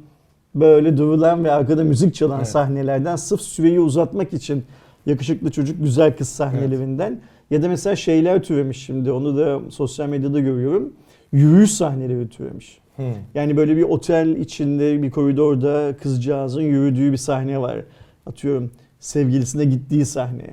[0.54, 2.48] böyle durulan ve arkada müzik çalan Evet.
[2.48, 4.64] sahnelerden sırf süreyi uzatmak için
[5.06, 10.40] yakışıklı çocuk güzel kız sahnelerinden ya da mesela şeyler türemiş şimdi onu da sosyal medyada
[10.40, 10.92] görüyorum.
[11.32, 12.78] Yürüyüş sahneleri türemiş.
[13.00, 13.14] Hmm.
[13.34, 17.84] Yani böyle bir otel içinde bir koridorda kızcağızın yürüdüğü bir sahne var.
[18.26, 20.44] Atıyorum sevgilisine gittiği sahne.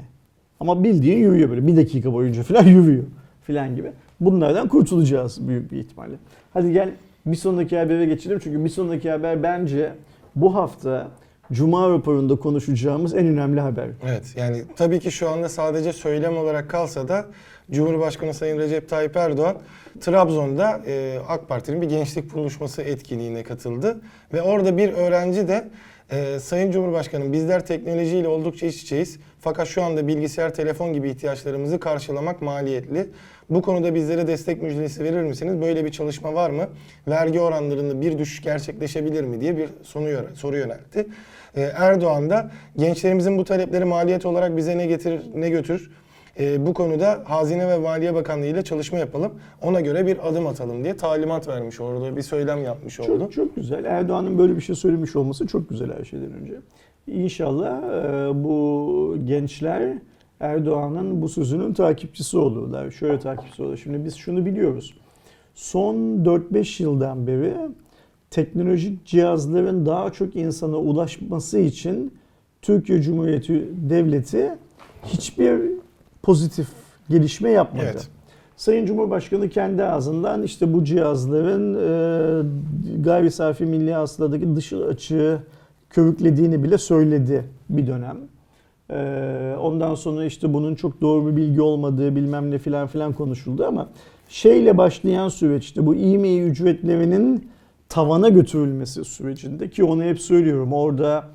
[0.60, 3.04] Ama bildiğin yürüyor böyle bir dakika boyunca falan yürüyor
[3.48, 3.92] falan gibi.
[4.20, 6.16] Bunlardan kurtulacağız büyük bir ihtimalle.
[6.54, 6.92] Hadi gel
[7.26, 8.40] bir sonraki habere geçelim.
[8.44, 9.94] Çünkü bir sonraki haber bence
[10.36, 11.08] bu hafta
[11.52, 13.88] Cuma raporunda konuşacağımız en önemli haber.
[14.06, 17.26] Evet yani tabii ki şu anda sadece söylem olarak kalsa da
[17.72, 19.58] Cumhurbaşkanı Sayın Recep Tayyip Erdoğan
[20.02, 24.02] Trabzon'da e, AK Parti'nin bir gençlik buluşması etkinliğine katıldı.
[24.34, 25.68] Ve orada bir öğrenci de
[26.12, 29.20] e, Sayın Cumhurbaşkanım bizler teknolojiyle oldukça iç içeyiz.
[29.40, 33.10] Fakat şu anda bilgisayar, telefon gibi ihtiyaçlarımızı karşılamak maliyetli.
[33.50, 35.62] Bu konuda bizlere destek müjdesi verir misiniz?
[35.62, 36.70] Böyle bir çalışma var mı?
[37.08, 41.08] Vergi oranlarında bir düşüş gerçekleşebilir mi diye bir soru, yö- soru yöneltti.
[41.56, 45.92] Ee, Erdoğan da gençlerimizin bu talepleri maliyet olarak bize ne getirir ne götürür?
[46.40, 49.32] Ee, bu konuda Hazine ve Maliye Bakanlığı ile çalışma yapalım.
[49.62, 53.20] Ona göre bir adım atalım diye talimat vermiş orada bir söylem yapmış oldu.
[53.20, 53.86] Çok, çok güzel.
[53.86, 56.56] Erdoğan'ın böyle bir şey söylemiş olması çok güzel her şeyden önce.
[57.08, 59.94] İnşallah e, bu gençler
[60.40, 62.92] Erdoğan'ın bu sözünün takipçisi olurlar.
[62.92, 63.78] Şöyle takipçisi olurlar.
[63.78, 64.94] Şimdi biz şunu biliyoruz.
[65.56, 67.54] Son 4-5 yıldan beri
[68.32, 72.14] teknolojik cihazların daha çok insana ulaşması için
[72.62, 74.52] Türkiye Cumhuriyeti Devleti
[75.06, 75.62] hiçbir
[76.28, 76.68] pozitif
[77.10, 77.86] gelişme yapmadı.
[77.92, 78.08] Evet.
[78.56, 85.40] Sayın Cumhurbaşkanı kendi ağzından işte bu cihazların e, gayri safi milli hasıladaki dışı açığı
[85.90, 88.18] körüklediğini bile söyledi bir dönem.
[88.90, 93.66] E, ondan sonra işte bunun çok doğru bir bilgi olmadığı bilmem ne filan filan konuşuldu
[93.66, 93.90] ama
[94.30, 97.50] şeyle başlayan süreçte bu e-mail ücretlerinin
[97.90, 101.28] tavana götürülmesi sürecinde ki onu hep söylüyorum orada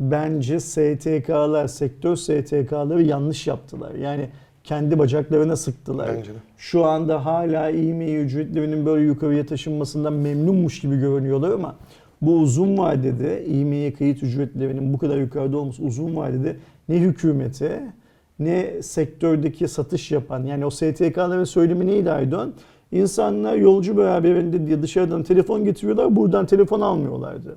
[0.00, 3.94] bence STK'lar, sektör STK'ları yanlış yaptılar.
[3.94, 4.28] Yani
[4.64, 6.10] kendi bacaklarına sıktılar.
[6.16, 6.38] Bence de.
[6.56, 11.76] Şu anda hala e-mail ücretlerinin böyle yukarıya taşınmasından memnunmuş gibi görünüyorlar ama
[12.22, 16.56] bu uzun vadede e-mail kayıt ücretlerinin bu kadar yukarıda olması uzun vadede
[16.88, 17.92] ne hükümete
[18.38, 22.52] ne sektördeki satış yapan yani o STK'ların söylemi neydi Aydoğan?
[22.92, 27.56] İnsanlar yolcu beraberinde diye dışarıdan telefon getiriyorlar, buradan telefon almıyorlardı.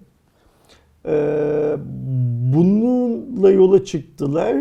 [1.05, 1.75] Ee,
[2.53, 4.57] bununla yola çıktılar.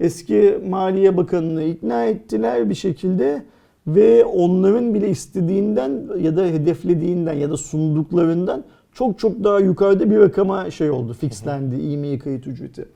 [0.00, 3.42] Eski Maliye Bakanı'nı ikna ettiler bir şekilde
[3.86, 10.18] ve onların bile istediğinden ya da hedeflediğinden ya da sunduklarından çok çok daha yukarıda bir
[10.18, 12.88] rakama şey oldu, fixlendi e-mail kayıt ücreti.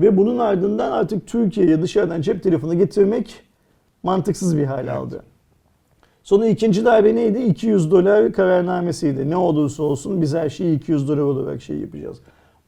[0.00, 3.42] Ve bunun ardından artık Türkiye'ye dışarıdan cep telefonu getirmek
[4.02, 5.22] mantıksız bir hal aldı.
[6.22, 7.38] Sonra ikinci darbe neydi?
[7.38, 9.30] 200 dolar kararnamesiydi.
[9.30, 12.18] Ne olursa olsun biz her şeyi 200 dolar olarak şey yapacağız.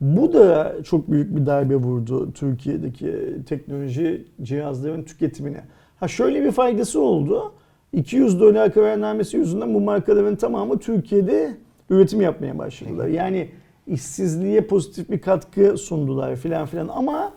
[0.00, 3.16] Bu da çok büyük bir darbe vurdu Türkiye'deki
[3.48, 5.64] teknoloji cihazların tüketimine.
[6.00, 7.52] Ha şöyle bir faydası oldu.
[7.92, 11.56] 200 dolar kararnamesi yüzünden bu markaların tamamı Türkiye'de
[11.90, 13.06] üretim yapmaya başladılar.
[13.06, 13.48] Yani
[13.86, 17.32] işsizliğe pozitif bir katkı sundular filan filan ama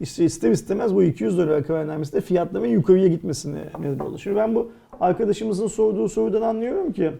[0.00, 4.18] işte ister istemez bu 200 dolar kararnamesi de fiyatların yukarıya gitmesine neden oldu.
[4.18, 4.70] Şimdi ben bu
[5.00, 7.12] arkadaşımızın sorduğu sorudan anlıyorum ki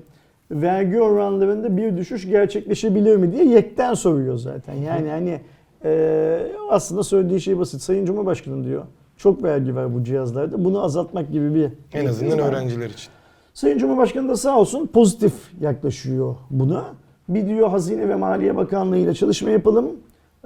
[0.53, 4.75] vergi oranlarında bir düşüş gerçekleşebilir mi diye yekten soruyor zaten.
[4.75, 5.41] Yani hani
[5.85, 6.39] e,
[6.71, 7.83] aslında söylediği şey basit.
[7.83, 8.83] Sayın Cumhurbaşkanı diyor.
[9.17, 10.65] Çok vergi var bu cihazlarda.
[10.65, 13.09] Bunu azaltmak gibi bir En azından öğrenciler için.
[13.55, 16.85] Sayın Cumhurbaşkanı da sağ olsun pozitif yaklaşıyor buna.
[17.29, 19.87] Bir diyor Hazine ve Maliye Bakanlığı ile çalışma yapalım.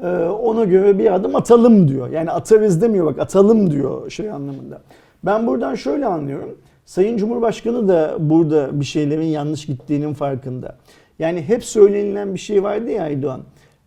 [0.02, 2.10] Ee, ona göre bir adım atalım diyor.
[2.10, 4.80] Yani atarız demiyor bak atalım diyor şey anlamında.
[5.24, 6.58] Ben buradan şöyle anlıyorum.
[6.86, 10.76] Sayın Cumhurbaşkanı da burada bir şeylerin yanlış gittiğinin farkında.
[11.18, 13.40] Yani hep söylenilen bir şey vardı ya Aydoğan.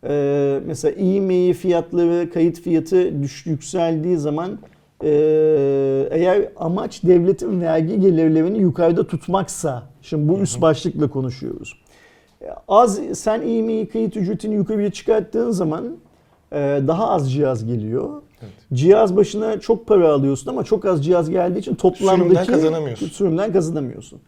[0.03, 4.59] Ee, mesela e-mail fiyatları, kayıt fiyatı düş, yükseldiği zaman
[5.03, 11.73] ee, eğer amaç devletin vergi gelirlerini yukarıda tutmaksa, şimdi bu üst başlıkla konuşuyoruz.
[12.67, 15.97] Az sen e-mail kayıt ücretini yukarıya çıkarttığın zaman
[16.51, 16.57] e,
[16.87, 18.21] daha az cihaz geliyor.
[18.41, 18.53] Evet.
[18.73, 23.07] Cihaz başına çok para alıyorsun ama çok az cihaz geldiği için toplamdaki Sürümden kazanamıyorsun.
[23.07, 24.19] sürümden kazanamıyorsun.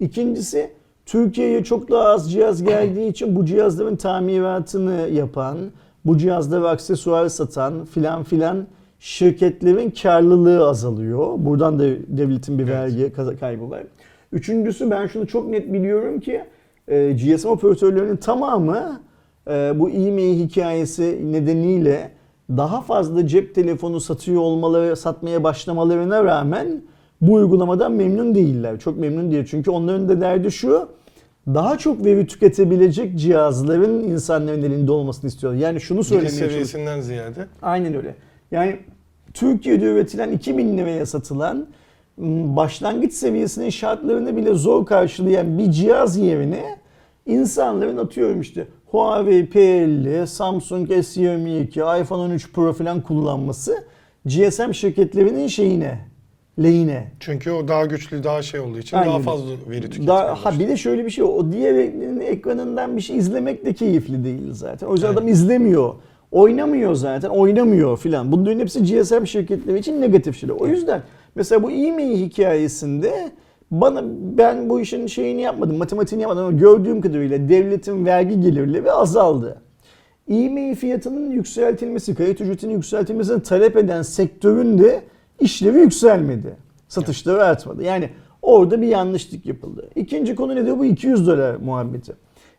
[0.00, 0.70] İkincisi
[1.06, 5.56] Türkiye'ye çok daha az cihaz geldiği için bu cihazların tamiratını yapan,
[6.04, 8.66] bu cihazları aksesuar satan filan filan
[9.00, 11.26] şirketlerin karlılığı azalıyor.
[11.36, 12.74] Buradan da devletin bir Evet.
[12.74, 13.82] vergi kaybı var.
[14.32, 16.40] Üçüncüsü ben şunu çok net biliyorum ki
[16.88, 19.00] e, GSM operatörlerinin tamamı
[19.50, 22.10] e, bu e-mail hikayesi nedeniyle
[22.56, 26.82] daha fazla cep telefonu satıyor olmaları, satmaya başlamalarına rağmen
[27.20, 28.78] bu uygulamadan memnun değiller.
[28.78, 29.44] Çok memnun değil.
[29.50, 30.88] Çünkü onların da derdi şu,
[31.46, 35.60] daha çok veri tüketebilecek cihazların insanların elinde olmasını istiyorlar.
[35.60, 36.52] Yani şunu söylemeye çalışıyorum.
[36.52, 37.46] seviyesinden ziyade.
[37.62, 38.14] Aynen öyle.
[38.50, 38.78] Yani
[39.34, 41.66] Türkiye'de üretilen 2000 liraya satılan
[42.56, 46.78] başlangıç seviyesinin şartlarını bile zor karşılayan bir cihaz yerine
[47.26, 53.84] insanların atıyorum işte Huawei P50, Samsung S22, iPhone 13 Pro falan kullanması
[54.26, 55.98] GSM şirketlerinin şeyine,
[56.62, 57.12] lehine.
[57.20, 60.68] Çünkü o daha güçlü, daha şey olduğu için Aynen daha fazla veri Daha, ha bir
[60.68, 61.74] de şöyle bir şey o diğer
[62.20, 64.86] ekranından bir şey izlemek de keyifli değil zaten.
[64.86, 65.18] O yüzden Aynen.
[65.18, 65.94] adam izlemiyor.
[66.30, 67.28] Oynamıyor zaten.
[67.28, 68.32] Oynamıyor filan.
[68.32, 70.54] Bunların hepsi GSM şirketleri için negatif şeyler.
[70.54, 71.02] O yüzden
[71.34, 73.30] mesela bu e-mail hikayesinde
[73.70, 74.02] bana
[74.38, 79.62] ben bu işin şeyini yapmadım, matematiğini yapmadım ama gördüğüm kadarıyla devletin vergi gelirleri azaldı.
[80.28, 85.02] E-mail fiyatının yükseltilmesi, kayıt ücretinin yükseltilmesini talep eden sektörün de
[85.40, 86.56] işlevi yükselmedi.
[86.88, 87.82] Satışları artmadı.
[87.82, 88.10] Yani
[88.42, 89.90] orada bir yanlışlık yapıldı.
[89.96, 90.78] İkinci konu nedir?
[90.78, 92.12] Bu 200 dolar muhabbeti.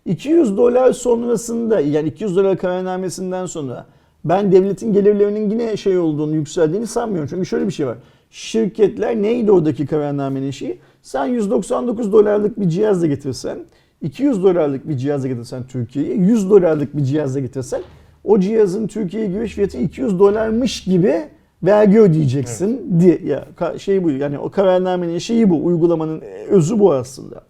[0.05, 3.85] 200 dolar sonrasında yani 200 dolar kararnamesinden sonra
[4.25, 7.29] ben devletin gelirlerinin yine şey olduğunu yükseldiğini sanmıyorum.
[7.29, 7.97] Çünkü şöyle bir şey var.
[8.31, 10.79] Şirketler neydi oradaki kararnamenin şeyi?
[11.01, 13.59] Sen 199 dolarlık bir cihaz da getirsen,
[14.01, 17.81] 200 dolarlık bir cihaz da getirsen Türkiye'ye, 100 dolarlık bir cihaz da getirsen
[18.23, 21.21] o cihazın Türkiye'ye giriş fiyatı 200 dolarmış gibi
[21.63, 27.41] vergi ödeyeceksin diye ya şey bu yani o kararnamenin şeyi bu uygulamanın özü bu aslında.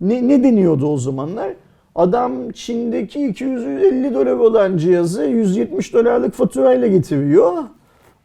[0.00, 1.52] Ne, ne deniyordu o zamanlar?
[1.94, 7.52] Adam Çin'deki 250 dolar olan cihazı 170 dolarlık faturayla getiriyor.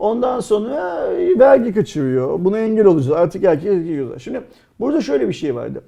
[0.02, 1.10] Ondan sonra
[1.40, 2.46] vergi kaçırıyor.
[2.46, 3.18] Buna engel olacağız.
[3.18, 4.20] Artık herkes giriyorlar.
[4.20, 4.42] Şimdi
[4.80, 5.82] burada şöyle bir şey vardı.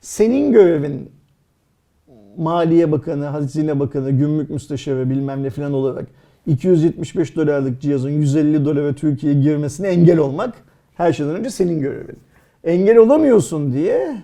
[0.00, 1.10] Senin görevin
[2.36, 6.06] Maliye Bakanı, Hazine Bakanı, Gümrük Müsteşarı bilmem ne falan olarak
[6.46, 10.54] 275 dolarlık cihazın 150 dolara Türkiye'ye girmesine engel olmak
[10.94, 12.18] her şeyden önce senin görevin.
[12.64, 14.22] Engel olamıyorsun diye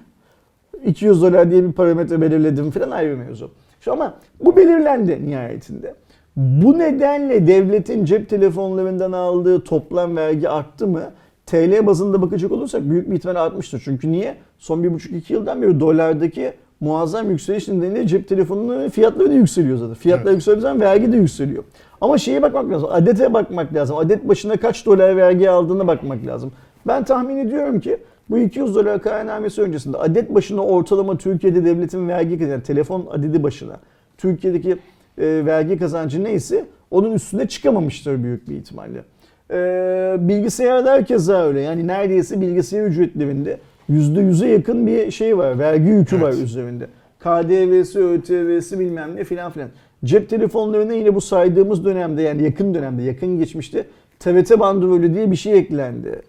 [0.87, 3.51] 200 dolar diye bir parametre belirledim falan ayrı mevzu.
[3.81, 5.95] Şu ama bu belirlendi nihayetinde.
[6.37, 11.03] Bu nedenle devletin cep telefonlarından aldığı toplam vergi arttı mı?
[11.47, 13.83] TL bazında bakacak olursak büyük bir ihtimalle artmıştır.
[13.85, 14.35] Çünkü niye?
[14.59, 19.79] Son bir buçuk iki yıldan beri dolardaki muazzam yükseliş nedeniyle cep telefonunun fiyatları da yükseliyor
[19.79, 19.94] zaten.
[19.94, 20.35] Fiyatlar Evet.
[20.35, 21.64] yükseldiği zaman vergi de yükseliyor.
[22.01, 22.88] Ama şeye bakmak lazım.
[22.92, 23.97] Adete bakmak lazım.
[23.97, 26.53] Adet başına kaç dolar vergi aldığına bakmak lazım.
[26.87, 27.99] Ben tahmin ediyorum ki
[28.31, 33.77] Bu 200 dolar kararnamesi öncesinde adet başına ortalama Türkiye'de devletin vergi yani telefon adedi başına
[34.18, 34.77] Türkiye'deki
[35.18, 39.05] e, vergi kazancı neyse onun üstüne çıkamamıştır büyük bir ihtimalle.
[39.50, 41.61] E, bilgisayarda herkese öyle.
[41.61, 43.59] Yani neredeyse bilgisayar ücretlerinde
[43.90, 45.59] %100'e yakın bir şey var.
[45.59, 46.44] Vergi yükü var Evet.
[46.44, 46.87] üzerinde.
[47.20, 49.68] KDV'si, ÖTV'si bilmem ne filan filan.
[50.05, 53.85] Cep telefonlarına yine bu saydığımız dönemde yani yakın dönemde, yakın geçmişte
[54.18, 56.22] TRT bandrolü diye bir şey eklendi.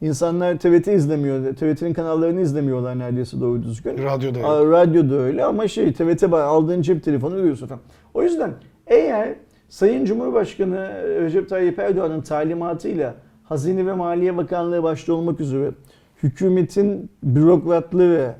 [0.00, 3.98] İnsanlar TRT izlemiyor, TRT'nin kanallarını izlemiyorlar neredeyse doğru düzgün.
[3.98, 4.38] Radyoda.
[4.48, 7.80] Aa, Radyoda öyle ama şey ba- aldığın cep telefonu görüyorsun falan.
[8.14, 8.52] O yüzden
[8.86, 9.34] eğer
[9.68, 15.70] Sayın Cumhurbaşkanı Recep Tayyip Erdoğan'ın talimatıyla Hazine ve Maliye Bakanlığı başta olmak üzere
[16.22, 18.34] hükümetin bürokratları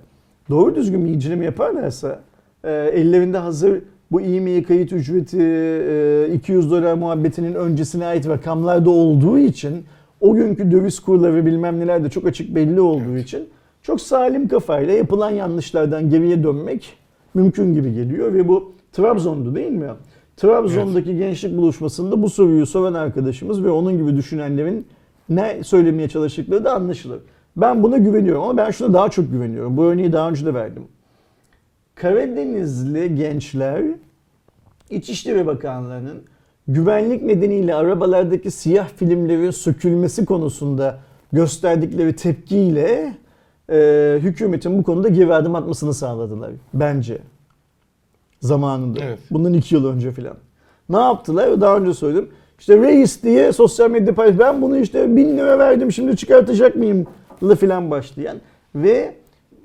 [0.50, 2.20] doğru düzgün bir inceleme yaparlarsa
[2.64, 8.90] e, ellerinde hazır bu e-mail kayıt ücreti e, 200 dolar muhabbetinin öncesine ait rakamlar da
[8.90, 9.85] olduğu için
[10.20, 13.48] o günkü döviz kurları bilmem neler de çok açık belli olduğu için
[13.83, 16.96] çok salim kafayla yapılan yanlışlardan geriye dönmek
[17.35, 19.90] mümkün gibi geliyor ve bu Trabzon'du değil mi?
[20.37, 24.87] Trabzon'daki gençlik buluşmasında bu soruyu soran arkadaşımız ve onun gibi düşünenlerin
[25.29, 27.20] ne söylemeye çalıştıkları da anlaşılır.
[27.57, 29.76] Ben buna güveniyorum ama ben şuna daha çok güveniyorum.
[29.76, 30.83] Bu örneği daha önce de verdim.
[31.94, 33.85] Karadenizli gençler
[34.90, 36.22] İçişleri Bakanlığı'nın
[36.68, 40.98] güvenlik nedeniyle arabalardaki siyah filmlerin sökülmesi konusunda
[41.33, 43.14] gösterdikleri tepkiyle
[43.70, 47.18] e, hükümetin bu konuda geri adım atmasını sağladılar bence
[48.40, 49.00] zamanında.
[49.05, 49.18] Evet.
[49.31, 50.37] Bundan iki yıl önce filan.
[50.88, 51.61] Ne yaptılar?
[51.61, 52.29] Daha önce söyledim.
[52.59, 54.38] İşte reis diye sosyal medya paylaş.
[54.38, 57.07] Ben bunu işte bin lira verdim şimdi çıkartacak mıyım?
[57.42, 58.37] La filan başlayan.
[58.74, 59.14] Ve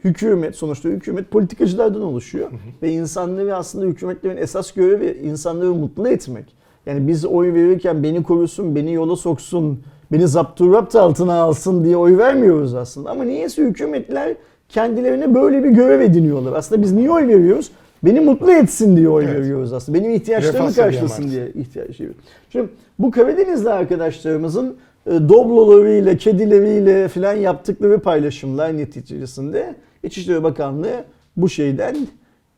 [0.03, 2.51] hükümet sonuçta hükümet politikacılardan oluşuyor.
[2.81, 6.55] Ve insanları aslında hükümetlerin esas görevi insanları mutlu etmek.
[6.85, 9.79] Yani biz oy verirken beni korusun, beni yola soksun,
[10.11, 13.09] beni zapturapt altına alsın diye oy vermiyoruz aslında.
[13.11, 14.35] Ama niyeyse hükümetler
[14.69, 16.53] kendilerine böyle bir görev ediniyorlar.
[16.53, 17.71] Aslında biz niye oy veriyoruz?
[18.05, 19.39] Beni mutlu etsin diye oy Evet.
[19.39, 19.97] veriyoruz aslında.
[19.97, 22.15] Benim ihtiyaçlarımı Refah karşılasın diye ihtiyaç duyuyor.
[22.49, 31.03] Şimdi bu Karadenizli arkadaşlarımızın e, doblolarıyla, kedileriyle filan yaptıkları paylaşımlar neticesinde İçişleri Bakanlığı
[31.37, 31.95] bu şeyden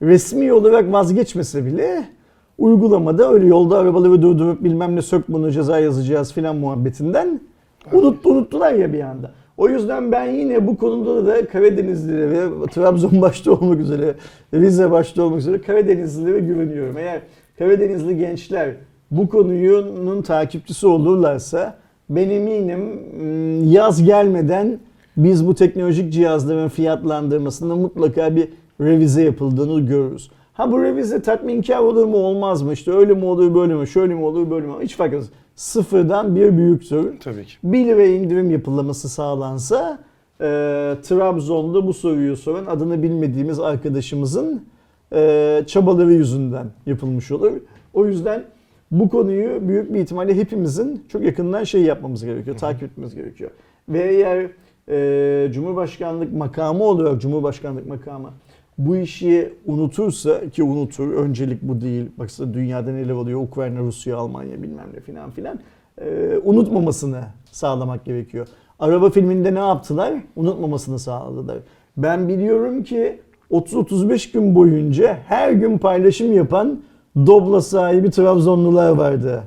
[0.01, 2.03] resmi olarak vazgeçmese bile
[2.57, 7.39] uygulamada öyle yolda arabaları durdurup bilmem ne sök bunu ceza yazacağız filan muhabbetinden
[7.91, 9.31] unuttu, unuttular ya bir anda.
[9.58, 14.15] O yüzden ben yine bu konuda da Karadenizlilere ve Trabzon başta olmak üzere,
[14.54, 16.98] Rize başta olmak üzere Karadenizlilere güveniyorum.
[16.98, 17.22] Eğer
[17.58, 18.76] Karadenizli gençler
[19.12, 21.78] bu konunun takipçisi olurlarsa
[22.10, 24.80] ben eminim mm, yaz gelmeden
[25.17, 28.50] biz bu teknolojik cihazların fiyatlandırmasında mutlaka bir
[28.82, 30.32] revize yapıldığını görürüz.
[30.54, 32.74] Ha bu revize tatminkar olur mu olmaz mı?
[32.74, 33.88] İşte öyle mi olur böyle mi?
[33.88, 34.74] Şöyle mi olur böyle mi?
[34.82, 35.30] Hiç fark etmez.
[35.58, 37.20] Sıfırdan bir büyüktür.
[37.20, 37.54] Tabii ki.
[37.63, 40.00] 1 lira indirim yapılması sağlansa
[40.41, 40.46] e,
[41.04, 44.65] Trabzon'da bu soruyu soran adını bilmediğimiz arkadaşımızın
[45.13, 47.52] e, çabaları yüzünden yapılmış olur.
[47.93, 48.43] O yüzden
[48.91, 53.52] bu konuyu büyük bir ihtimalle hepimizin çok yakından şey yapmamız gerekiyor, takip etmemiz gerekiyor.
[53.89, 54.48] Ve eğer
[54.89, 58.30] e, Cumhurbaşkanlık makamı olarak Cumhurbaşkanlık makamı
[58.77, 62.05] bu işi unutursa ki unutur öncelik bu değil.
[62.17, 65.59] Baksana dünyada neler oluyor Ukrayna, Rusya, Almanya bilmem ne filan filan.
[66.01, 68.47] Ee, unutmamasını sağlamak gerekiyor.
[68.79, 70.13] Araba filminde ne yaptılar?
[70.35, 71.57] Unutmamasını sağladılar.
[71.97, 73.19] Ben biliyorum ki
[73.51, 76.79] 30-35 gün boyunca her gün paylaşım yapan
[77.15, 79.43] Doblo sahibi Trabzonlular vardı.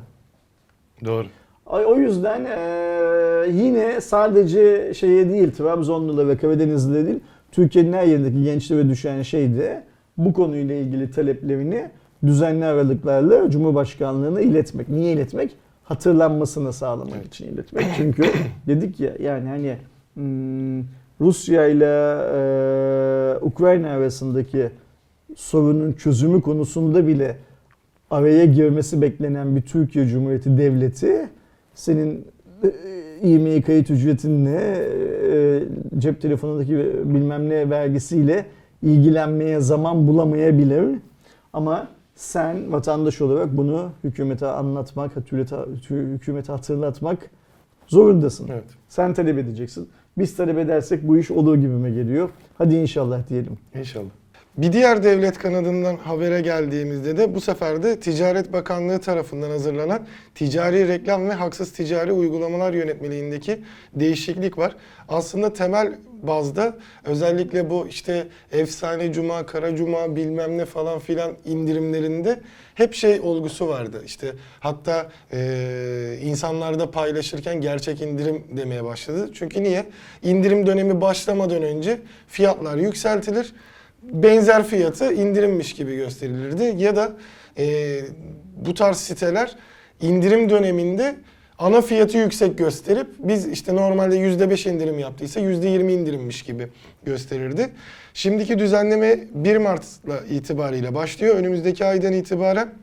[1.04, 1.26] Doğru.
[1.66, 7.20] O yüzden eee, yine sadece şeye değil Trabzonlular ve Karadenizliler değil
[7.52, 9.82] Türkiye'nin her yerindeki gençlere düşen şey de
[10.18, 11.90] bu konuyla ilgili taleplerini
[12.26, 14.88] düzenli aralıklarla Cumhurbaşkanlığına iletmek.
[14.88, 15.56] Niye iletmek?
[15.84, 17.26] Hatırlanmasını sağlamak Evet.
[17.26, 17.86] için iletmek.
[17.96, 18.22] Çünkü
[18.66, 19.76] dedik ya yani hani
[20.14, 20.80] hmm,
[21.20, 24.70] Rusya ile eee, Ukrayna arasındaki
[25.36, 27.36] sorunun çözümü konusunda bile
[28.10, 31.28] araya girmesi beklenen bir Türkiye Cumhuriyeti Devleti
[31.74, 32.26] senin
[32.64, 32.68] e,
[33.22, 34.87] e-mail kayıt ücretinle
[35.33, 35.62] e,
[35.98, 38.46] cep telefonundaki bilmem ne vergisiyle
[38.83, 40.85] ilgilenmeye zaman bulamayabilir.
[41.52, 45.16] Ama sen vatandaş olarak bunu hükümete anlatmak,
[45.90, 47.31] hükümete, hatırlatmak
[47.87, 48.48] zorundasın.
[48.52, 48.64] Evet.
[48.88, 49.88] Sen talep edeceksin.
[50.18, 52.31] Biz talep edersek bu iş olur gibime geliyor.
[52.58, 53.58] Hadi inşallah diyelim.
[53.75, 54.19] İnşallah.
[54.59, 60.88] Bir diğer devlet kanadından habere geldiğimizde de bu sefer de Ticaret Bakanlığı tarafından hazırlanan Ticari
[60.88, 64.77] Reklam ve Haksız Ticari Uygulamalar Yönetmeliğindeki değişiklik var.
[65.09, 72.40] Aslında temel bazda özellikle bu işte efsane cuma, kara cuma bilmem ne falan filan indirimlerinde
[72.75, 74.03] hep şey olgusu vardı.
[74.07, 79.31] İşte hatta e, insanlarda paylaşırken gerçek indirim demeye başladı.
[79.35, 79.87] Çünkü niye?
[80.23, 83.53] İndirim dönemi başlamadan önce fiyatlar yükseltilir
[84.03, 86.83] benzer fiyatı indirimmiş gibi gösterilirdi.
[86.83, 87.13] Ya da
[87.59, 87.98] e,
[88.57, 89.57] bu tarz siteler
[90.01, 91.17] indirim döneminde
[91.59, 96.69] ana fiyatı yüksek gösterip biz işte normalde %5 indirim yaptıysa %20 indirimmiş gibi
[97.05, 97.71] gösterirdi.
[98.15, 101.37] Şimdiki düzenleme 1 Mart'la itibariyle başlıyor.
[101.37, 102.75] Önümüzdeki aydan itibaren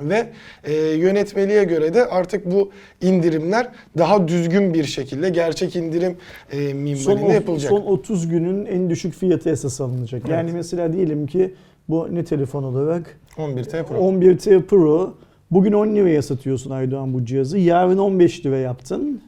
[0.00, 0.28] ve
[0.64, 2.70] e, yönetmeliğe göre de artık bu
[3.00, 3.68] indirimler
[3.98, 6.16] daha düzgün bir şekilde gerçek indirim
[6.52, 7.70] e, Son, minvalinde yapılacak.
[7.70, 10.28] son 30 günün en düşük fiyatı esas alınacak.
[10.28, 10.54] Yani Evet.
[10.54, 11.54] mesela diyelim ki
[11.88, 13.18] bu ne telefon olarak?
[13.36, 13.96] 11T Pro.
[13.96, 15.14] 11T Pro.
[15.50, 17.58] Bugün 10 liraya satıyorsun Aydoğan bu cihazı.
[17.58, 19.20] Yarın 15 lira yaptın.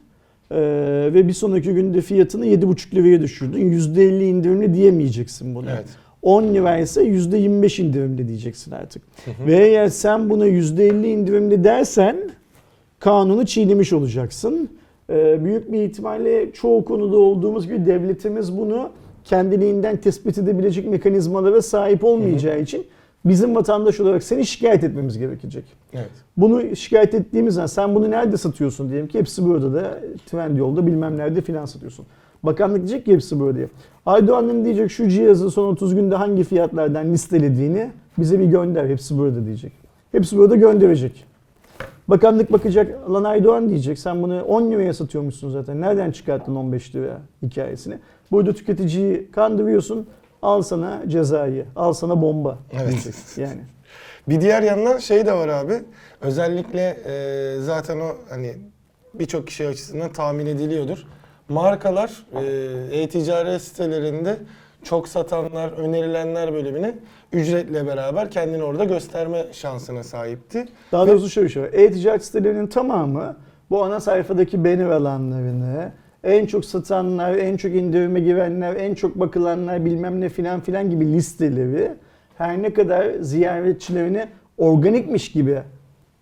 [0.51, 0.55] Ee,
[1.13, 3.71] ve bir sonraki günde fiyatını 7,5 liraya düşürdün.
[3.71, 5.71] %50 indirimli diyemeyeceksin buna.
[5.71, 5.85] Evet.
[6.25, 9.01] 10 lira ise %25 indirimli diyeceksin artık.
[9.47, 12.17] Ve eğer sen buna %50 indirimli dersen
[12.99, 14.69] kanunu çiğnemiş olacaksın.
[15.09, 18.89] Ee, büyük bir ihtimalle çoğu konuda olduğumuz gibi devletimiz bunu
[19.23, 22.85] kendiliğinden tespit edebilecek mekanizmalara sahip olmayacağı için
[23.25, 25.63] bizim vatandaş olarak seni şikayet etmemiz gerekecek.
[25.93, 26.09] Evet.
[26.37, 31.17] Bunu şikayet ettiğimiz zaman sen bunu nerede satıyorsun diyelim ki hepsi burada da Trendyol'da bilmem
[31.17, 32.05] nerede filan satıyorsun.
[32.43, 33.67] Bakanlık diyecek ki hepsi böyle diye.
[34.05, 38.89] Aydoğan'ın diyecek şu cihazı son 30 günde hangi fiyatlardan listelediğini bize bir gönder.
[38.89, 39.71] Hepsi burada diyecek.
[40.11, 41.25] Hepsi burada gönderecek.
[42.07, 45.81] Bakanlık bakacak lan Aydoğan diyecek sen bunu 10 liraya satıyormuşsun zaten.
[45.81, 47.97] Nereden çıkarttın 15 liraya hikayesini.
[48.31, 50.07] Burada tüketiciyi kandırıyorsun.
[50.41, 51.65] Al sana cezayı.
[51.75, 52.57] Al sana bomba.
[52.73, 52.91] Evet.
[52.91, 53.61] diyecek Yani.
[54.29, 55.73] Bir diğer yandan şey de var abi.
[56.21, 58.55] Özellikle e, zaten o hani
[59.13, 61.05] birçok kişi açısından tahmin ediliyordur.
[61.49, 64.37] Markalar e, e-ticaret sitelerinde
[64.83, 66.95] çok satanlar, önerilenler bölümüne
[67.33, 70.65] ücretle beraber kendini orada gösterme şansına sahipti.
[70.91, 71.63] Daha doğrusu şöyle şey.
[71.63, 73.37] E-ticaret sitelerinin tamamı
[73.69, 75.91] bu ana sayfadaki banner alanlarını,
[76.23, 81.13] en çok satanlar, en çok indirime girenler, en çok bakılanlar bilmem ne filan filan gibi
[81.13, 81.91] listeleri
[82.37, 84.27] her ne kadar ziyaretçilerine
[84.57, 85.59] organikmiş gibi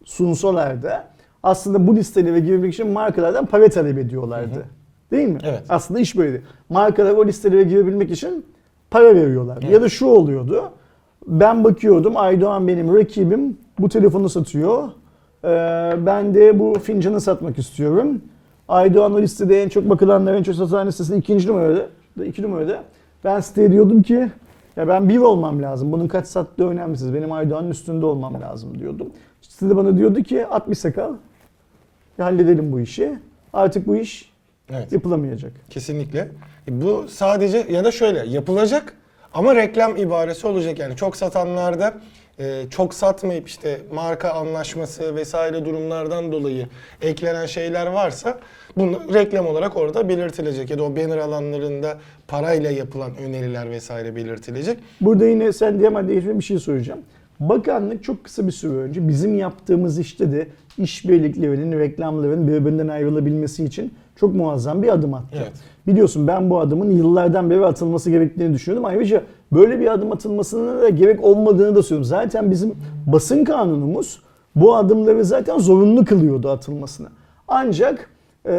[0.06, 1.08] sunsalar da
[1.44, 4.66] aslında bu listelere girmek için markalardan para talep ediyorlardı.
[5.14, 5.38] Değil mi?
[5.44, 5.64] Evet.
[5.70, 6.42] Aslında iş böyle.
[6.70, 8.46] Markalar o listelere girebilmek için
[8.92, 9.62] para veriyorlar.
[9.62, 10.72] Ya da şu oluyordu.
[11.28, 14.90] Ben bakıyordum Aydoğan benim rakibim bu telefonu satıyor.
[15.44, 15.48] Ee,
[16.06, 18.22] ben de bu fincanı satmak istiyorum.
[18.68, 21.86] Aydoğan o listede en çok bakılanlar, en çok satılan listesinde ikinci numarada.
[22.26, 22.84] iki numarada.
[23.24, 24.30] Ben siteye diyordum ki
[24.76, 25.92] ya ben bir olmam lazım.
[25.92, 27.14] Bunun kaç sattığı önemsiz.
[27.14, 29.08] Benim Aydoğan'ın üstünde olmam lazım diyordum.
[29.42, 31.14] Sitede bana diyordu ki at bir sakal.
[32.18, 33.20] Halledelim bu işi.
[33.54, 34.33] Artık bu iş
[34.70, 34.92] Evet.
[34.92, 35.52] yapılamayacak.
[35.70, 36.28] Kesinlikle.
[36.68, 38.94] E, Bu sadece ya da şöyle yapılacak
[39.34, 41.94] ama reklam ibaresi olacak yani çok satanlarda
[42.40, 46.68] e, çok satmayıp işte marka anlaşması vesaire durumlardan dolayı
[47.02, 48.40] eklenen şeyler varsa
[48.78, 51.98] bunu reklam olarak orada belirtilecek ya da o banner alanlarında
[52.28, 54.78] parayla yapılan öneriler vesaire belirtilecek.
[55.02, 57.00] Burada yine sen diyemem değişme bir şey soracağım.
[57.40, 60.48] Bakanlık çok kısa bir süre önce bizim yaptığımız işte de
[60.78, 65.38] işbirliklerinin, reklamların birbirinden ayrılabilmesi için çok muazzam bir adım attı.
[65.38, 65.52] Evet.
[65.88, 68.86] Biliyorsun ben bu adımın yıllardan beri atılması gerektiğini düşünüyordum.
[68.86, 72.10] Ayrıca böyle bir adım atılmasına da gerek olmadığını da söylüyorum.
[72.10, 74.22] Zaten bizim basın kanunumuz
[74.56, 77.08] bu adımları zaten zorunlu kılıyordu atılmasını.
[77.48, 78.10] Ancak
[78.46, 78.54] e,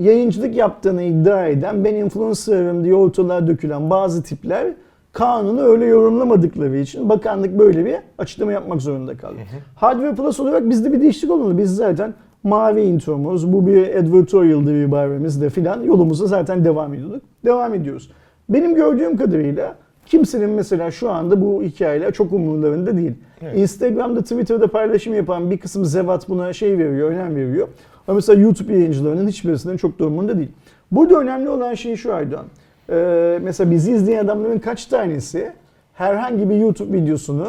[0.00, 4.74] yayıncılık yaptığını iddia eden ben influencer'ım diye ortalığa dökülen bazı tipler
[5.12, 9.34] kanunu öyle yorumlamadıkları için bakanlık böyle bir açıklama yapmak zorunda kaldı.
[9.74, 11.58] Hardware Plus olarak bizde bir değişiklik olmadı.
[11.58, 17.22] Biz zaten mavi intromuz, bu bir advertorial'dı bir ibaremizde filan yolumuza zaten devam ediyorduk.
[17.44, 18.10] Devam ediyoruz.
[18.48, 19.76] Benim gördüğüm kadarıyla
[20.06, 23.12] kimsenin mesela şu anda bu hikayeler çok umurlarında değil.
[23.42, 23.58] Evet.
[23.58, 27.68] Instagram'da, Twitter'da paylaşım yapan bir kısım zevat buna şey veriyor, önem veriyor.
[28.08, 30.50] Ama mesela YouTube yayıncılarının hiçbirisinin çok da umurunda değil.
[30.90, 32.44] Burada önemli olan şey şu Aydoğan.
[32.90, 35.52] Ee, mesela bizi izleyen adamların kaç tanesi
[35.94, 37.48] herhangi bir YouTube videosunu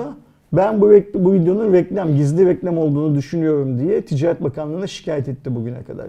[0.53, 5.83] ben bu, bu videonun reklam, gizli reklam olduğunu düşünüyorum diye Ticaret Bakanlığı'na şikayet etti bugüne
[5.83, 6.05] kadar.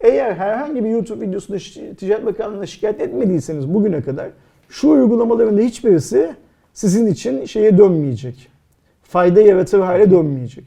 [0.00, 1.58] Eğer herhangi bir YouTube videosunda
[1.94, 4.28] Ticaret Bakanlığı'na şikayet etmediyseniz bugüne kadar
[4.68, 6.34] şu uygulamaların da hiçbirisi
[6.72, 8.48] sizin için şeye dönmeyecek.
[9.02, 10.64] Fayda yaratır hale dönmeyecek.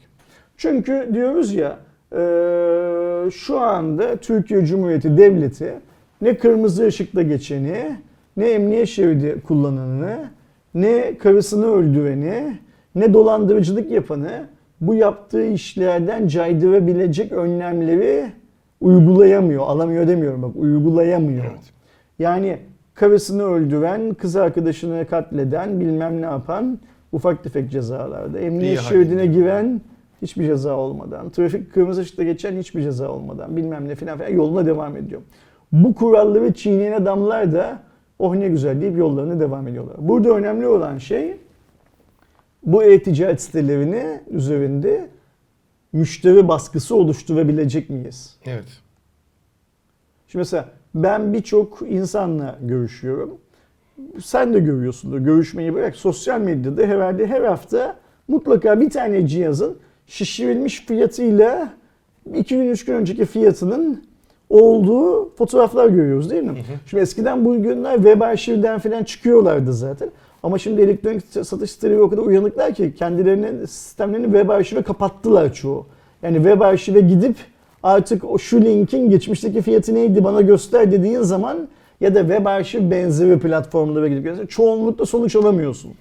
[0.56, 1.78] Çünkü diyoruz ya
[2.12, 5.74] eee, şu anda Türkiye Cumhuriyeti Devleti
[6.20, 7.96] ne kırmızı ışıkta geçeni,
[8.36, 10.16] ne emniyet şeridi kullananını,
[10.74, 12.58] ne karısını öldüreni,
[12.96, 14.46] ne dolandırıcılık yapanı
[14.80, 18.26] bu yaptığı işlerden caydırabilecek önlemleri
[18.80, 19.62] uygulayamıyor.
[19.66, 21.44] Alamıyor demiyorum bak uygulayamıyor.
[21.44, 21.72] Evet.
[22.18, 22.58] Yani
[22.94, 26.78] karısını öldüren, kız arkadaşını katleden, bilmem ne yapan
[27.12, 28.38] ufak tefek cezalarda.
[28.38, 29.80] Emniyet şeridine giren
[30.22, 34.66] hiçbir ceza olmadan, trafik kırmızı ışıkta geçen hiçbir ceza olmadan bilmem ne filan filan yoluna
[34.66, 35.20] devam ediyor.
[35.72, 37.78] Bu kuralları çiğneyen adamlar da
[38.18, 39.96] oh ne güzel deyip yollarına devam ediyorlar.
[39.98, 41.36] Burada önemli olan şey
[42.66, 45.08] bu e-ticaret sitelerinin üzerinde
[45.92, 48.36] müşteri baskısı oluşturabilecek miyiz?
[48.44, 48.64] Evet.
[50.28, 53.38] Şimdi mesela ben birçok insanla görüşüyorum.
[54.24, 55.18] Sen de görüyorsundur.
[55.18, 55.96] Görüşmeyi bırak.
[55.96, 57.96] Sosyal medyada herhalde her hafta
[58.28, 61.72] mutlaka bir tane cihazın şişirilmiş fiyatıyla
[62.34, 64.04] 2 gün 3 gün önceki fiyatının
[64.48, 66.64] olduğu fotoğraflar görüyoruz değil mi?
[66.86, 70.10] Şimdi eskiden bu günler web arşivden falan çıkıyorlardı zaten.
[70.46, 75.86] Ama şimdi elektronik satış siteleri o kadar uyanıklar ki kendilerinin sistemlerini web arşive kapattılar çoğu.
[76.22, 77.36] Yani web arşive gidip
[77.82, 81.68] artık o şu linkin geçmişteki fiyatı neydi bana göster dediğin zaman
[82.00, 85.92] ya da web arşiv benzeri platformlara gidip göster- çoğunlukla sonuç alamıyorsun.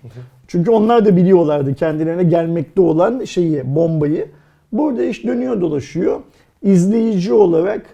[0.48, 4.28] Çünkü onlar da biliyorlardı kendilerine gelmekte olan şeyi, bombayı.
[4.72, 6.20] Burada iş dönüyor dolaşıyor.
[6.64, 7.86] İzleyici olarak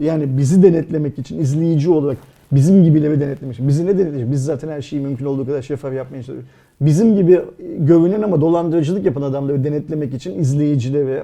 [0.00, 2.18] yani bizi denetlemek için izleyici olarak
[2.52, 3.68] bizim gibileri denetlemek için.
[3.68, 4.32] Bizi ne denetleyecek?
[4.32, 6.50] Biz zaten her şeyi mümkün olduğu kadar şeffaf yapmaya çalışıyoruz.
[6.80, 7.40] Bizim gibi
[7.78, 11.22] görünen ama dolandırıcılık yapan adamları denetlemek için izleyicileri,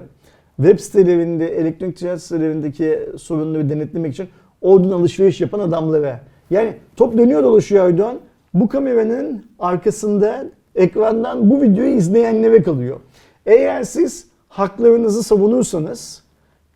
[0.56, 4.28] web sitelerinde, elektronik ticaret sitelerindeki sorunları denetlemek için
[4.60, 6.20] oradan alışveriş yapan adamlara.
[6.50, 8.18] Yani top dönüyor dolaşıyor Aydoğan.
[8.54, 13.00] Bu kameranın arkasında ekrandan bu videoyu izleyenlere kalıyor.
[13.46, 16.22] Eğer siz haklarınızı savunursanız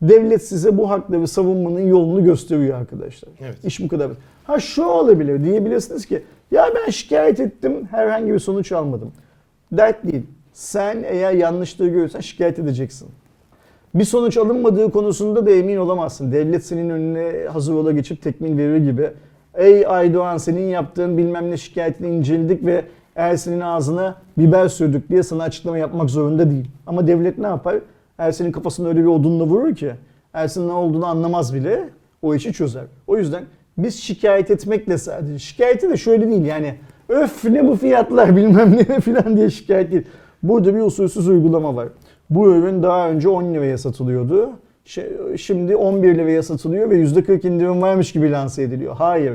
[0.02, 3.30] devlet size bu hakları savunmanın yolunu gösteriyor arkadaşlar.
[3.40, 3.64] Evet.
[3.64, 4.10] İş bu kadar.
[4.44, 9.12] Ha şu olabilir diyebilirsiniz ki ya ben şikayet ettim herhangi bir sonuç almadım.
[9.72, 10.22] Dert değil.
[10.52, 13.08] Sen eğer yanlışlığı görürsen şikayet edeceksin.
[13.94, 16.32] Bir sonuç alınmadığı konusunda da emin olamazsın.
[16.32, 19.10] Devlet senin önüne hazır ola geçip tekmil verir gibi.
[19.54, 22.84] Ey Aydoğan senin yaptığın bilmem ne şikayetini inceledik ve
[23.16, 26.68] Ersin'in ağzına biber sürdük diye sana açıklama yapmak zorunda değil.
[26.86, 27.76] Ama devlet ne yapar?
[28.18, 29.92] Ersin'in kafasına öyle bir odunla vurur ki
[30.34, 31.88] Ersin ne olduğunu anlamaz bile
[32.22, 32.84] o işi çözer.
[33.06, 33.44] O yüzden
[33.78, 36.74] biz şikayet etmekle sadece şikayeti de şöyle değil yani
[37.08, 40.02] öf ne bu fiyatlar bilmem ne falan diye şikayet değil.
[40.42, 41.88] Burada bir usulsüz uygulama var.
[42.30, 44.50] Bu ürün daha önce 10 liraya satılıyordu.
[44.86, 48.94] Şi- Şimdi 11 liraya satılıyor ve %40 indirim varmış gibi lanse ediliyor.
[48.96, 49.34] Hayır.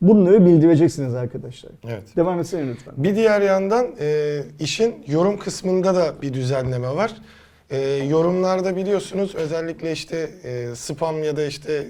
[0.00, 1.72] Bunları bildireceksiniz arkadaşlar.
[1.88, 2.16] Evet.
[2.16, 2.94] Devam etsene lütfen.
[2.96, 7.12] Bir diğer yandan e, işin yorum kısmında da bir düzenleme var.
[7.70, 11.86] E, yorumlarda biliyorsunuz özellikle işte e, spam ya da işte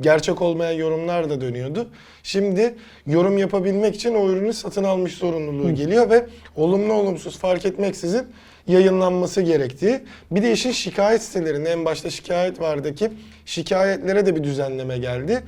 [0.00, 1.88] gerçek olmayan yorumlar da dönüyordu.
[2.22, 2.74] Şimdi
[3.06, 6.26] yorum yapabilmek için o ürünü satın almış zorunluluğu geliyor ve
[6.56, 8.26] olumlu olumsuz fark etmeksizin
[8.66, 10.00] yayınlanması gerektiği.
[10.30, 13.10] Bir de işin şikayet sitelerinde en başta şikayet vardı ki
[13.46, 15.42] şikayetlere de bir düzenleme geldi.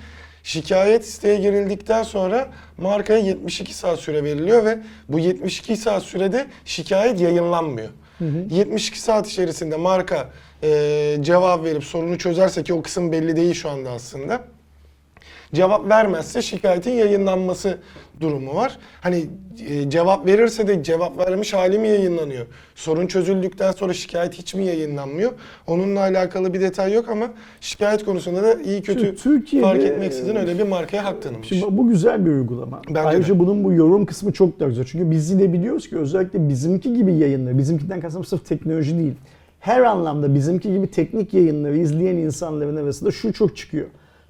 [0.44, 2.48] Şikayet siteye girildikten sonra
[2.78, 4.78] markaya 72 saat süre veriliyor ve
[5.08, 7.88] bu 72 saat sürede şikayet yayınlanmıyor.
[8.50, 10.30] 72 saat içerisinde marka
[10.62, 14.40] e, cevap verip sorunu çözerse ki o kısım belli değil şu anda aslında.
[15.54, 17.78] Cevap vermezse şikayetin yayınlanması
[18.20, 18.78] durumu var.
[19.00, 19.26] Hani
[19.68, 22.46] e, cevap verirse de cevap vermiş hali mi yayınlanıyor?
[22.74, 25.32] Sorun çözüldükten sonra şikayet hiç mi yayınlanmıyor?
[25.66, 30.36] Onunla alakalı bir detay yok ama şikayet konusunda da iyi kötü Şimdi Türkiye'de- fark etmeksizin
[30.36, 31.48] öyle bir markaya hak tanınmış.
[31.48, 32.82] Şimdi bu güzel bir uygulama.
[32.88, 33.38] Bence Ayrıca de.
[33.38, 34.84] bunun bu yorum kısmı çok da güzel.
[34.84, 39.14] Çünkü biz yine biliyoruz ki özellikle bizimki gibi yayınları, bizimkinden kastım sırf teknoloji değil.
[39.62, 43.86] Her anlamda bizimki gibi teknik yayınları izleyen insanların arasında şu çok çıkıyor.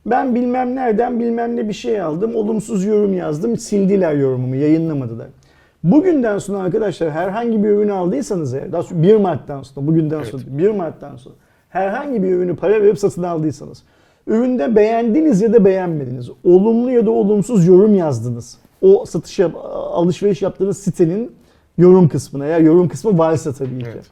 [0.06, 5.26] Ben bilmem nereden bilmem ne bir şey aldım, olumsuz yorum yazdım, sildiler yorumumu, yayınlamadılar.
[5.84, 10.26] Bugünden sonra arkadaşlar herhangi bir ürünü aldıysanız eğer, daha sonra 1 Mart'tan sonra, bugünden Evet.
[10.26, 11.34] sonra 1 Mart'tan sonra
[11.68, 13.82] herhangi bir ürünü para verip satın aldıysanız,
[14.26, 18.58] üründe beğendiniz ya da beğenmediniz, olumlu ya da olumsuz yorum yazdınız.
[18.82, 19.56] O satış yap-
[19.92, 21.32] alışveriş yaptığınız sitenin
[21.78, 23.86] yorum kısmına, eğer yorum kısmı varsa tabii ki.
[23.94, 24.04] Evet.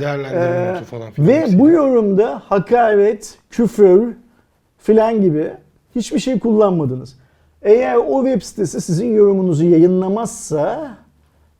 [0.00, 1.28] Değerlendirme Ee, falan filan.
[1.28, 4.14] ve bu yorumda hakaret, küfür
[4.78, 5.50] filan gibi
[5.94, 7.16] hiçbir şey kullanmadınız.
[7.62, 10.96] Eğer o web sitesi sizin yorumunuzu yayınlamazsa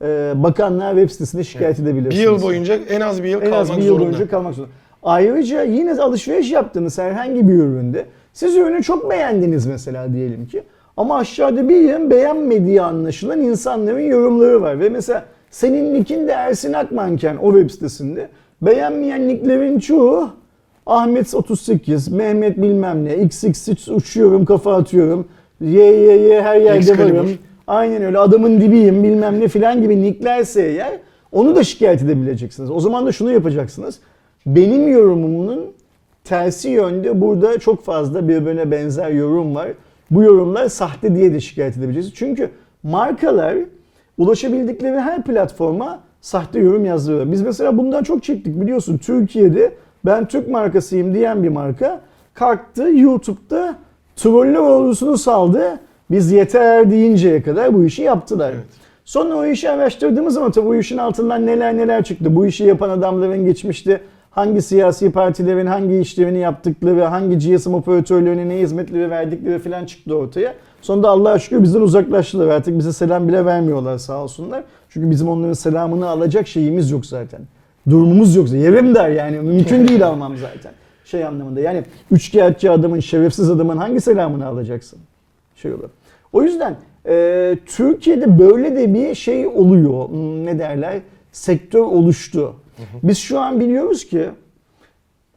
[0.02, 2.24] e, bakanlar web sitesine şikayet bir edebilirsiniz.
[2.24, 4.04] yıl boyunca en az bir yıl en az kalmak bir yıl zorunda.
[4.12, 4.74] boyunca kalmak zorunda.
[5.02, 10.62] Ayrıca yine alışveriş yaptığınız herhangi bir üründe siz ürünü çok beğendiniz mesela diyelim ki
[10.96, 15.24] ama aşağıda bir yerin beğenmediği anlaşılan insanların yorumları var ve mesela
[15.56, 18.28] senin nickin de Ersin Akmanken o web sitesinde
[18.62, 20.30] beğenmeyen nicklerin çoğu
[20.86, 25.28] Ahmet 38, Mehmet bilmem ne, XX uçuyorum kafa atıyorum,
[25.60, 27.30] ye ye ye her yerde varım,
[27.66, 31.00] aynen öyle adamın dibiyim bilmem ne filan gibi nicklerse eğer
[31.32, 32.70] onu da şikayet edebileceksiniz.
[32.70, 33.98] O zaman da şunu yapacaksınız.
[34.46, 35.60] Benim yorumumun
[36.24, 39.68] tersi yönde burada çok fazla birbirine benzer yorum var.
[40.10, 42.14] Bu yorumlar sahte diye de şikayet edebileceksiniz.
[42.18, 42.50] Çünkü
[42.82, 43.56] markalar
[44.18, 47.32] ulaşabildikleri her platforma sahte yorum yazdırıyor.
[47.32, 48.98] Biz mesela bundan çok çektik biliyorsun.
[48.98, 49.72] Türkiye'de
[50.04, 52.00] ben Türk markasıyım diyen bir marka
[52.34, 53.76] kalktı YouTube'da
[54.16, 55.80] troller ordusunu saldı.
[56.10, 58.52] Biz yeter deyinceye kadar bu işi yaptılar.
[58.52, 58.64] Evet.
[59.04, 62.36] Sonra o işi araştırdığımız zaman tabii bu işin altından neler neler çıktı.
[62.36, 64.00] Bu işi yapan adamların geçmişte
[64.30, 70.54] hangi siyasi partilerin hangi işlerini yaptıkları, hangi GSM operatörlerine ne hizmetleri verdikleri falan çıktı ortaya.
[70.86, 72.48] Sonunda Allah'a şükür bizden uzaklaştılar.
[72.48, 74.64] Artık bize selam bile vermiyorlar sağ olsunlar.
[74.88, 77.40] Çünkü bizim onların selamını alacak şeyimiz yok zaten.
[77.90, 78.52] Durumumuz yok.
[78.52, 79.38] Yerim der yani.
[79.40, 80.72] Mümkün değil almam zaten.
[81.04, 84.98] Şey anlamında yani üçkağıtçı adamın, şerefsiz adamın hangi selamını alacaksın?
[85.56, 85.88] Şey olur.
[86.32, 86.76] O yüzden
[87.08, 90.08] e, Türkiye'de böyle de bir şey oluyor.
[90.08, 91.00] Hmm, Ne derler?
[91.32, 92.54] Sektör oluştu.
[93.02, 94.28] Biz şu an biliyoruz ki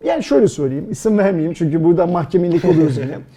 [0.03, 3.17] yani şöyle söyleyeyim isim vermeyeyim çünkü burada mahkemelik oluyoruz yine.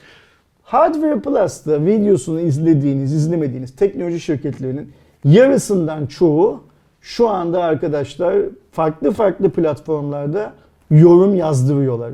[0.73, 4.93] Hardware Plus'ta videosunu izlediğiniz, izlemediğiniz teknoloji şirketlerinin
[5.25, 6.61] yarısından çoğu
[7.01, 8.37] şu anda arkadaşlar
[8.70, 10.53] farklı farklı platformlarda
[10.91, 12.12] yorum yazdırıyorlar.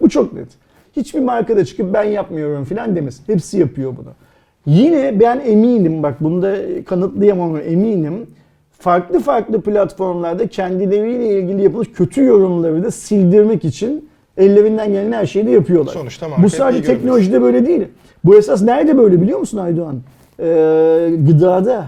[0.00, 0.48] Bu çok net.
[0.96, 3.24] Hiçbir markada çıkıp ben yapmıyorum filan demesin.
[3.26, 4.12] Hepsi yapıyor bunu.
[4.66, 8.26] Yine ben eminim bak bunda kanıtlayamam ama eminim
[8.78, 14.09] farklı farklı platformlarda kendileriyle ilgili yapılmış kötü yorumları da sildirmek için
[14.40, 15.92] ellerinden gelen her şeyi de yapıyorlar.
[15.92, 17.88] Sonuçta Bu sadece teknolojide böyle değil.
[18.24, 20.00] Bu esas nerede böyle biliyor musun Aydoğan?
[20.40, 21.84] Ee, gıdada.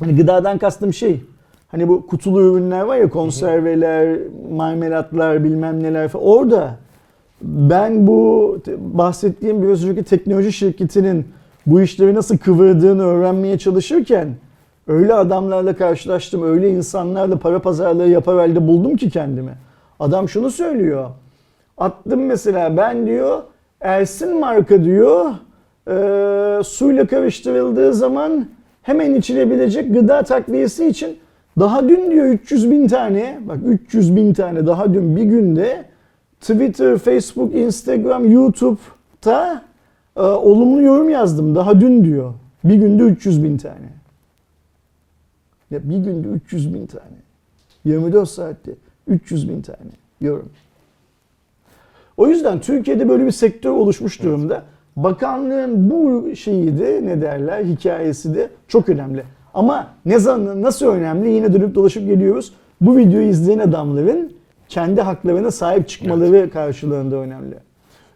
[0.00, 1.20] Hani gıdadan kastım şey.
[1.68, 4.18] Hani bu kutulu ürünler var ya konserveler,
[4.50, 6.26] marmelatlar bilmem neler falan.
[6.26, 6.76] Orada
[7.42, 11.26] ben bu bahsettiğim biraz önceki teknoloji şirketinin
[11.66, 14.28] bu işleri nasıl kıvırdığını öğrenmeye çalışırken
[14.86, 19.52] öyle adamlarla karşılaştım, öyle insanlarla para pazarlığı yapar halde buldum ki kendimi.
[20.00, 21.10] Adam şunu söylüyor.
[21.78, 23.42] Attım mesela ben diyor
[23.80, 25.30] Ersin marka diyor
[25.88, 28.48] e, suyla karıştırıldığı zaman
[28.82, 31.18] hemen içilebilecek gıda takviyesi için
[31.58, 35.84] daha dün diyor 300 bin tane bak 300 bin tane daha dün bir günde
[36.40, 39.62] Twitter, Facebook, Instagram, YouTube'da
[40.16, 42.34] e, olumlu yorum yazdım daha dün diyor.
[42.64, 43.88] Bir günde 300 bin tane.
[45.70, 47.18] Ya bir günde 300 bin tane.
[47.84, 48.72] 24 saatte
[49.06, 50.50] 300 bin tane yorum.
[52.18, 54.62] O yüzden Türkiye'de böyle bir sektör oluşmuş durumda.
[54.96, 59.22] Bakanlığın bu şeyi de ne derler hikayesi de çok önemli.
[59.54, 62.52] Ama ne zaman nasıl önemli yine dönüp dolaşıp geliyoruz.
[62.80, 64.32] Bu videoyu izleyen adamların
[64.68, 67.54] kendi haklarına sahip çıkmaları karşılığında önemli.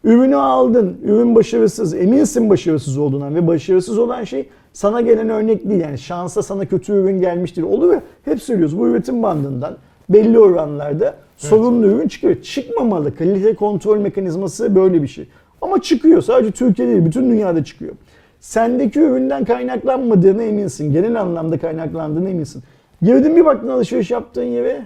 [0.04, 5.80] Ürünü aldın, ürün başarısız, eminsin başarısız olduğundan ve başarısız olan şey sana gelen örnek değil.
[5.80, 7.62] Yani şansa sana kötü ürün gelmiştir.
[7.62, 9.76] Olur ya hep söylüyoruz bu üretim bandından
[10.08, 12.42] belli oranlarda sorunlu ürün çıkıyor.
[12.42, 13.16] Çıkmamalı.
[13.16, 15.28] Kalite kontrol mekanizması böyle bir şey.
[15.60, 16.22] Ama çıkıyor.
[16.22, 17.92] Sadece Türkiye'de değil, bütün dünyada çıkıyor.
[18.40, 20.92] Sendeki üründen kaynaklanmadığına eminsin.
[20.92, 22.62] Genel anlamda kaynaklandığına eminsin.
[23.02, 24.82] Girdin bir baktın alışveriş yaptığın yere.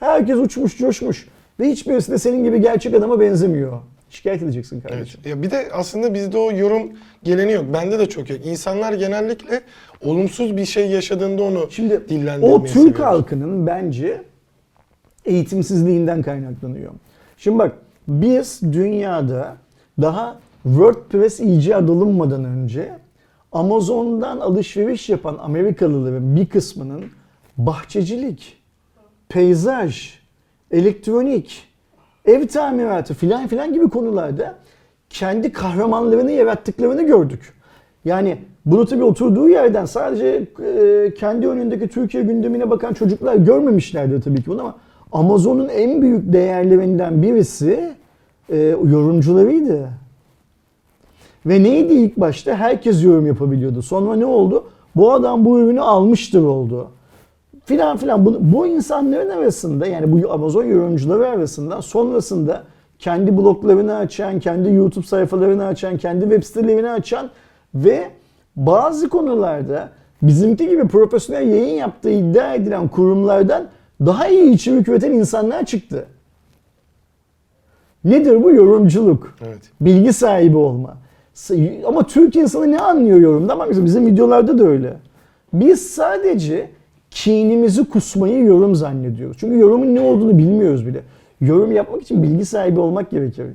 [0.00, 1.28] Herkes uçmuş, coşmuş.
[1.60, 3.72] Ve hiçbirisi de senin gibi gerçek adama benzemiyor.
[4.10, 5.20] Şikayet edeceksin kardeşim.
[5.24, 5.36] Evet.
[5.36, 6.82] Ya bir de aslında bizde o yorum
[7.22, 7.64] geleni yok.
[7.72, 8.46] Bende de çok yok.
[8.46, 9.60] İnsanlar genellikle
[10.04, 13.06] olumsuz bir şey yaşadığında onu Şimdi dillendirmeyi o Türk seviyorlar.
[13.06, 14.22] halkının bence
[15.28, 16.92] eğitimsizliğinden kaynaklanıyor.
[17.36, 17.72] Şimdi bak
[18.08, 19.56] biz dünyada
[20.00, 22.98] daha WordPress icat olunmadan önce
[23.52, 27.04] Amazon'dan alışveriş yapan Amerikalıların bir kısmının
[27.58, 28.56] bahçecilik,
[29.28, 30.14] peyzaj,
[30.70, 31.64] elektronik,
[32.24, 34.54] ev tamiratı filan filan gibi konularda
[35.10, 37.52] kendi kahramanlarını yarattıklarını gördük.
[38.04, 44.42] Yani bunu tabii oturduğu yerden sadece e, kendi önündeki Türkiye gündemine bakan çocuklar görmemişlerdir tabii
[44.42, 44.76] ki bunu ama
[45.12, 47.94] Amazon'un en büyük değerlerinden birisi
[48.48, 49.88] e, yorumcularıydı.
[51.46, 52.54] Ve neydi ilk başta?
[52.54, 53.82] Herkes yorum yapabiliyordu.
[53.82, 54.64] Sonra ne oldu?
[54.96, 56.88] Bu adam bu ürünü almıştır oldu.
[57.64, 58.26] Filan filan.
[58.26, 62.62] Bu, bu insanların arasında yani bu Amazon yorumcuları arasında sonrasında
[62.98, 67.30] kendi bloglarını açan, kendi YouTube sayfalarını açan, kendi web sitelerini açan
[67.74, 68.04] ve
[68.56, 69.88] bazı konularda
[70.22, 73.68] bizimki gibi profesyonel yayın yaptığı iddia edilen kurumlardan
[74.06, 76.06] daha iyi içerik üreten insanlar çıktı.
[78.04, 78.50] Nedir bu?
[78.50, 79.34] Yorumculuk.
[79.46, 79.70] Evet.
[79.80, 80.96] Bilgi sahibi olma.
[81.86, 83.58] Ama Türk insanı ne anlıyor yorumdan?
[83.58, 84.96] Bak mesela bizim videolarda da öyle.
[85.52, 86.70] Biz sadece
[87.10, 89.36] kinimizi kusmayı yorum zannediyoruz.
[89.40, 91.02] Çünkü yorumun ne olduğunu bilmiyoruz bile.
[91.40, 93.46] Yorum yapmak için bilgi sahibi olmak gerekir.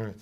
[0.00, 0.14] Evet.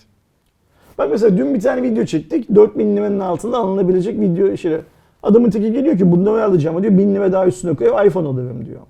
[0.99, 2.55] Bak mesela dün bir tane video çektik.
[2.55, 4.81] 4000 liranın altında alınabilecek video şeyler.
[5.23, 6.99] Adamın teki geliyor ki bunları alacağım diyor.
[6.99, 8.81] 1000 lira daha üstüne koyuyor iPhone alırım diyor.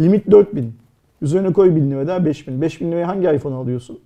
[0.00, 0.72] Limit 4000.
[1.22, 2.60] Üzerine koy 1000 lira daha 5000.
[2.62, 3.98] 5000 liraya hangi iPhone alıyorsun?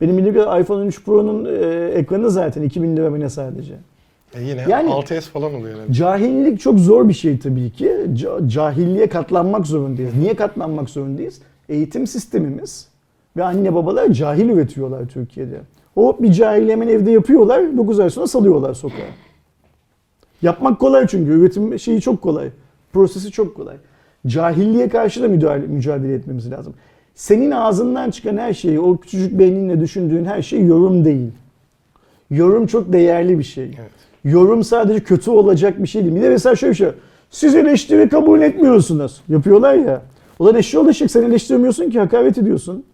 [0.00, 3.74] Benim bildiğim kadarıyla iPhone 13 Pro'nun e, ekranı zaten 2000 lira ne sadece.
[4.34, 5.92] E yine Yani- 6S falan oluyor herhalde.
[5.92, 7.86] Cahillik çok zor bir şey tabii ki.
[8.14, 10.14] Ca- cahilliğe katlanmak zorundayız.
[10.18, 11.40] Niye katlanmak zorundayız?
[11.68, 12.88] Eğitim sistemimiz
[13.36, 15.60] ve anne babalar cahil üretiyorlar Türkiye'de.
[15.94, 18.94] Hop bir cahil hemen evde yapıyorlar, 9 ay sonra salıyorlar sokağa.
[20.44, 22.50] Yapmak kolay çünkü üretim şeyi çok kolay.
[22.92, 23.76] Prosesi çok kolay.
[24.26, 26.74] Cahilliğe karşı da müdahale, mücadele etmemiz lazım.
[27.14, 31.30] Senin ağzından çıkan her şey, o küçücük beyninle düşündüğün her şey yorum değil.
[32.30, 33.64] Yorum çok değerli bir şey.
[33.64, 33.90] Evet.
[34.24, 36.14] Yorum sadece kötü olacak bir şey değil.
[36.14, 36.88] Bir de mesela şöyle bir şey.
[37.30, 39.20] Siz eleştiri kabul etmiyorsunuz.
[39.28, 40.02] Yapıyorlar ya.
[40.38, 42.84] Ulan eşya ulaşık sen eleştirmiyorsun ki hakaret ediyorsun.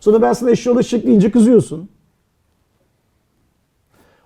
[0.00, 1.88] Sonra ben sana eşya ulaşık deyince kızıyorsun.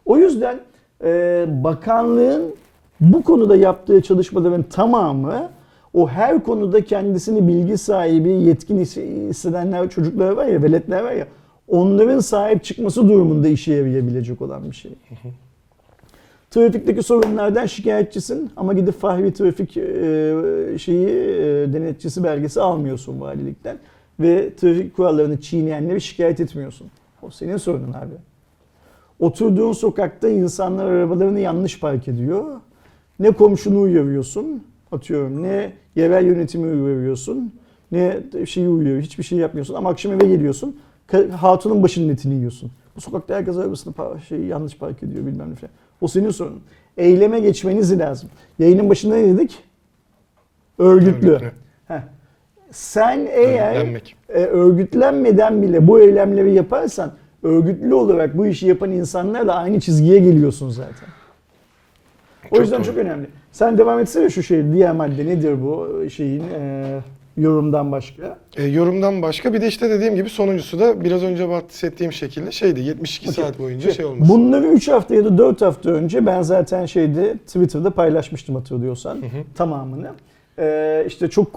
[0.05, 0.61] O yüzden
[1.05, 2.55] e, bakanlığın
[3.01, 5.49] bu konuda yaptığı çalışmaların tamamı
[5.95, 8.97] o her konuda kendisini bilgi sahibi, yetkin his-
[9.29, 11.27] hissedenler, çocuklar var ya, veletler var ya
[11.69, 14.93] onların sahip çıkması durumunda işe yarayabilecek olan bir şey.
[16.51, 23.77] Trafikteki sorunlardan şikayetçisin ama gidip Fahri Trafik e, şeyi e, denetçisi belgesi almıyorsun valilikten
[24.21, 26.87] ve trafik kurallarını çiğneyenleri şikayet etmiyorsun.
[27.23, 28.15] O senin sorunun abi.
[29.21, 32.45] Oturduğun sokakta insanlar arabalarını yanlış park ediyor.
[33.21, 37.55] Ne komşunu uyarıyorsun, atıyorum, ne yerel yönetimi uyarıyorsun,
[37.93, 40.77] ne şeyi uyarıyor, hiçbir şey yapmıyorsun ama akşam eve geliyorsun,
[41.37, 42.71] hatunun başının etini yiyorsun.
[42.97, 43.95] Bu sokakta herkes arabasını
[44.29, 45.73] şey, yanlış park ediyor bilmem ne falan.
[46.01, 46.61] O senin sorunun.
[46.97, 48.31] Eyleme geçmeniz lazım.
[48.59, 49.59] Yayının başında ne dedik?
[50.79, 51.31] Örgütlü.
[51.31, 51.53] Örgütlü.
[51.89, 52.01] Heh.
[52.71, 57.13] Sen eğer e, örgütlenmeden bile bu eylemleri yaparsan
[57.43, 61.09] örgütlü olarak bu işi yapan insanlarla aynı çizgiye geliyorsun zaten.
[62.59, 62.87] O yüzden doğru.
[62.87, 63.27] çok önemli.
[63.53, 66.85] Sen devam etsene şu şey diğer madde nedir bu şeyin e,
[67.37, 68.39] yorumdan başka?
[68.57, 72.81] E, yorumdan başka bir de işte dediğim gibi sonuncusu da biraz önce bahsettiğim şekilde şeydi
[72.81, 73.45] 72 Okey.
[73.45, 74.33] saat boyunca şey olması.
[74.33, 79.19] Bunları 3 hafta ya da 4 hafta önce ben zaten şeyde Twitter'da paylaşmıştım hatırlıyorsan
[79.55, 80.11] tamamını.
[80.59, 81.49] Ee, işte çok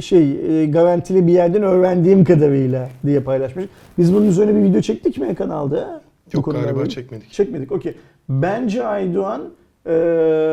[0.00, 3.70] şey e, garantili bir yerden öğrendiğim kadarıyla diye paylaşmışım.
[3.98, 6.00] Biz bunun üzerine bir video çektik mi kanalda?
[6.32, 6.88] Yok galiba ilgili.
[6.88, 7.32] çekmedik.
[7.32, 7.94] Çekmedik okey.
[8.28, 9.42] Bence Aydoğan
[9.86, 9.90] e,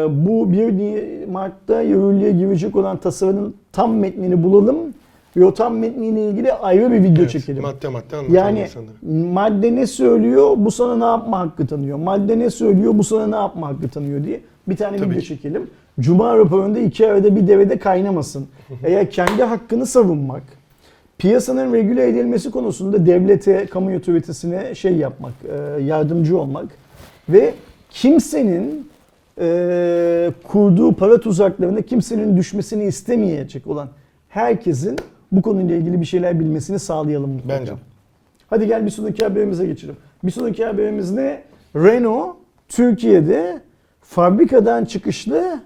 [0.09, 4.78] bu 1 Ni- Mart'ta yürürlüğe girecek olan tasarının tam metnini bulalım
[5.38, 7.61] ve o tam metniyle ilgili ayrı bir video Evet, çekelim.
[7.61, 8.93] Madde madde anlatalım Yani insanlara.
[9.34, 11.97] madde ne söylüyor, bu sana ne yapma hakkı tanıyor.
[11.97, 15.28] Madde ne söylüyor, bu sana ne yapma hakkı tanıyor diye bir tane Tabii video ki.
[15.28, 15.67] çekelim.
[15.99, 18.45] Cuma raporunda iki arada bir devede kaynamasın.
[18.84, 20.43] Eğer kendi hakkını savunmak,
[21.17, 25.34] piyasanın regüle edilmesi konusunda devlete, kamu otoritesine şey yapmak,
[25.78, 26.65] e, yardımcı olmak
[27.30, 27.53] ve
[27.89, 28.89] kimsenin
[29.40, 33.90] e, kurduğu para tuzaklarına kimsenin düşmesini istemeyecek olan
[34.30, 34.96] herkesin
[35.32, 37.60] bu konuyla ilgili bir şeyler bilmesini sağlayalım mutlaka.
[37.60, 37.74] Bence.
[38.50, 39.96] Hadi gel bir sonraki haberimize geçelim.
[40.24, 41.42] Bir sonraki haberimiz ne?
[41.76, 42.36] Renault
[42.68, 43.62] Türkiye'de
[44.02, 45.60] fabrikadan çıkışlı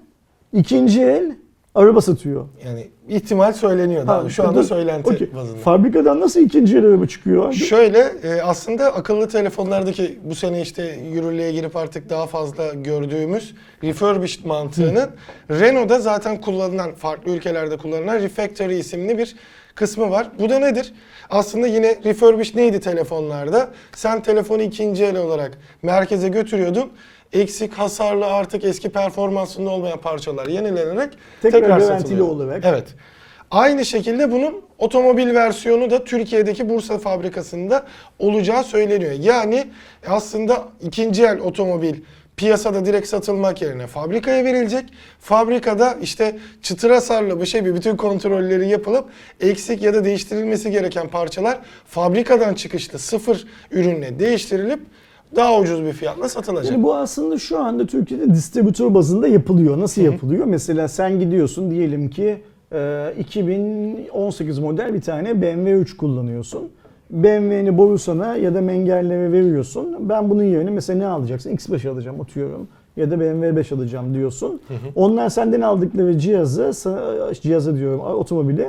[0.54, 1.36] ikinci el
[1.76, 2.46] araba satıyor.
[2.66, 4.24] Yani ihtimal söyleniyor daha.
[4.24, 5.34] Ha, Şu anda söylenti Okey.
[5.36, 5.58] bazında.
[5.58, 7.54] Fabrikadan nasıl ikinci el araba çıkıyor?
[7.54, 14.46] Şöyle e, aslında akıllı telefonlardaki bu sene işte yürürlüğe girip artık daha fazla gördüğümüz refurbished
[14.46, 15.10] mantığının
[15.52, 19.36] Renault'da zaten kullanılan farklı ülkelerde kullanılan refactory isimli bir
[19.76, 20.28] kısmı var.
[20.40, 20.94] Bu da nedir?
[21.30, 23.70] Aslında yine refurbished neydi telefonlarda?
[23.96, 26.90] Sen telefonu ikinci el olarak merkeze götürüyordun.
[27.34, 32.66] Eksik, hasarlı artık eski performansında olmayan parçalar yenilenerek Tekrar tekrar, garantili olarak.
[32.66, 32.88] Evet.
[33.52, 37.86] Aynı şekilde bunun otomobil versiyonu da Türkiye'deki Bursa fabrikasında
[38.20, 39.12] olacağı söyleniyor.
[39.12, 39.68] Yani
[40.08, 41.96] aslında ikinci el otomobil
[42.38, 44.86] piyasada direkt satılmak yerine fabrikaya verilecek.
[45.20, 49.10] Fabrikada işte çıtır hasarlı bir şey bir bütün kontrolleri yapılıp
[49.42, 54.80] eksik ya da değiştirilmesi gereken parçalar fabrikadan çıkışlı sıfır ürünle değiştirilip
[55.36, 56.72] daha ucuz bir fiyatla satılacak.
[56.72, 59.80] Yani bu aslında şu anda Türkiye'de distribütör bazında yapılıyor.
[59.80, 60.46] Nasıl yapılıyor?
[60.46, 62.38] Mesela sen gidiyorsun diyelim ki
[62.74, 66.70] e, 2018 model bir tane BMW 3 kullanıyorsun.
[67.10, 69.96] BMW'ni Borusan'a ya da Mengerlere veriyorsun.
[70.10, 71.50] Ben bunun yerine mesela ne alacaksın?
[71.50, 72.68] X5 alacağım atıyorum.
[72.98, 74.62] Ya da BMW 5 alacağım diyorsun.
[74.96, 76.72] Onlar senden aldıkları cihazı,
[77.42, 78.68] cihazı diyorum otomobili.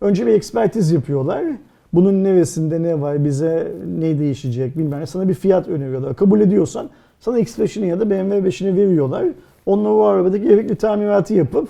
[0.00, 1.44] Önce bir ekspertiz yapıyorlar.
[1.92, 5.06] Bunun neresinde ne var, bize ne değişecek bilmem ne.
[5.06, 6.16] Sana bir fiyat öneriyorlar.
[6.16, 6.90] Kabul ediyorsan
[7.20, 9.24] sana X5'ini ya da BMW 5'ini veriyorlar.
[9.66, 11.68] Onunla o arabadaki gerekli tamiratı yapıp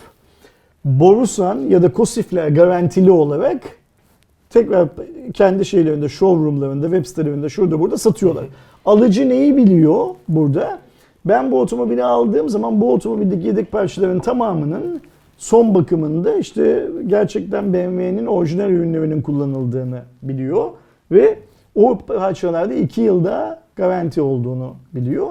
[0.84, 3.62] Borusan ya da Kosifler garantili olarak
[4.50, 4.88] tekrar
[5.34, 8.44] kendi şeylerinde, showroomlarında, web sitelerinde şurada burada satıyorlar.
[8.84, 10.78] Alıcı neyi biliyor burada?
[11.24, 15.00] Ben bu otomobili aldığım zaman bu otomobildeki yedek parçaların tamamının
[15.36, 20.70] son bakımında işte gerçekten BMW'nin orijinal ürünlerinin kullanıldığını biliyor
[21.10, 21.38] ve
[21.74, 25.26] o parçalarda 2 yılda garanti olduğunu biliyor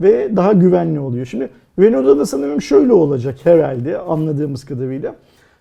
[0.00, 1.26] ve daha güvenli oluyor.
[1.26, 5.14] Şimdi Renault'da da sanırım şöyle olacak herhalde anladığımız kadarıyla.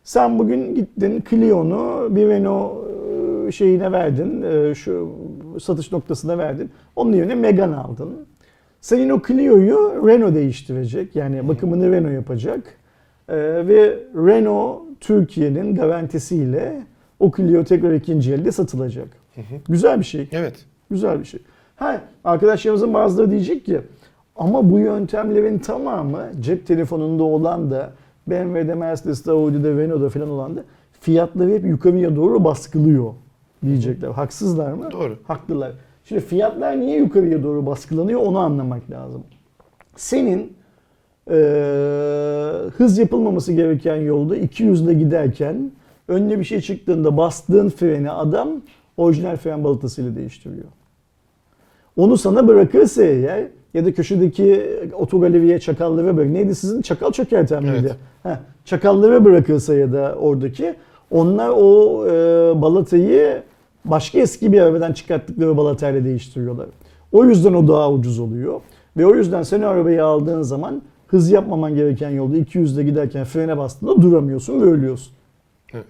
[0.03, 2.73] Sen bugün gittin Clio'nu bir Renault
[3.47, 5.09] e, şeyine verdin, e, şu
[5.59, 6.71] satış noktasına verdin.
[6.95, 8.09] Onun yerine Megane aldın.
[8.81, 11.15] Senin o Clio'yu Renault değiştirecek.
[11.15, 12.77] Yani bakımını Renault yapacak.
[13.29, 13.35] E,
[13.67, 16.81] ve Renault Türkiye'nin garantisiyle
[17.19, 19.07] o Clio tekrar ikinci elde satılacak.
[19.69, 20.29] Güzel bir şey.
[20.31, 20.65] Evet.
[20.91, 21.39] Güzel bir şey.
[21.75, 23.81] Ha, arkadaşlarımızın bazıları diyecek ki
[24.35, 27.91] ama bu yöntemlerin tamamı cep telefonunda olan da
[28.27, 30.63] BMW'de, Mercedes'te, Audi'de, Renault'da falan olan da
[31.01, 33.13] fiyatları hep yukarıya doğru baskılıyor
[33.65, 34.09] diyecekler.
[34.09, 34.91] Haksızlar mı?
[34.91, 35.17] Doğru.
[35.23, 35.71] Haklılar.
[36.05, 39.23] Şimdi fiyatlar niye yukarıya doğru baskılanıyor onu anlamak lazım.
[39.95, 40.53] Senin
[41.29, 41.35] eee,
[42.77, 45.71] hız yapılmaması gereken yolda 200 ile giderken
[46.07, 48.49] önüne bir şey çıktığında bastığın freni adam
[48.97, 50.65] orijinal fren balatasıyla değiştiriyor.
[51.97, 56.29] Onu sana bırakırsa eğer ya da köşedeki otogaleriye çakallara bırak.
[56.29, 56.81] Neydi sizin?
[56.81, 57.75] Çakal çökerten miydi?
[57.75, 57.95] Evet.
[58.23, 60.75] Heh, çakallara bırakırsa ya da oradaki
[61.11, 62.11] onlar o e,
[62.61, 63.41] balatayı
[63.85, 66.67] başka eski bir arabadan çıkarttıkları balatayla değiştiriyorlar.
[67.11, 68.61] O yüzden o daha ucuz oluyor.
[68.97, 70.81] Ve o yüzden sen arabayı aldığın zaman
[71.15, 75.13] hız yapmaman gereken yolda 200'de giderken frene bastığında duramıyorsun ve ölüyorsun.
[75.73, 75.85] Evet.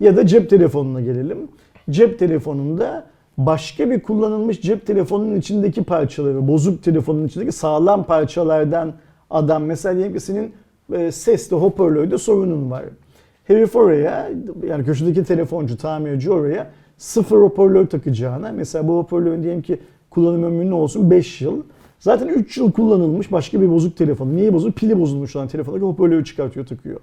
[0.00, 1.38] Ya da cep telefonuna gelelim.
[1.90, 3.06] Cep telefonunda
[3.38, 8.92] başka bir kullanılmış cep telefonunun içindeki parçaları, bozuk telefonun içindeki sağlam parçalardan
[9.30, 10.52] adam mesela diyelim ki senin
[10.92, 12.84] e, sesli hoparlörde sorunun var.
[13.44, 14.30] Herif oraya
[14.68, 19.78] yani köşedeki telefoncu, tamirci oraya sıfır hoparlör takacağına mesela bu hoparlörün diyelim ki
[20.10, 21.62] kullanım ömrü ne olsun 5 yıl.
[22.00, 24.28] Zaten 3 yıl kullanılmış başka bir bozuk telefon.
[24.36, 24.76] Niye bozuk?
[24.76, 27.00] Pili bozulmuş olan telefondaki hoparlörü çıkartıyor takıyor.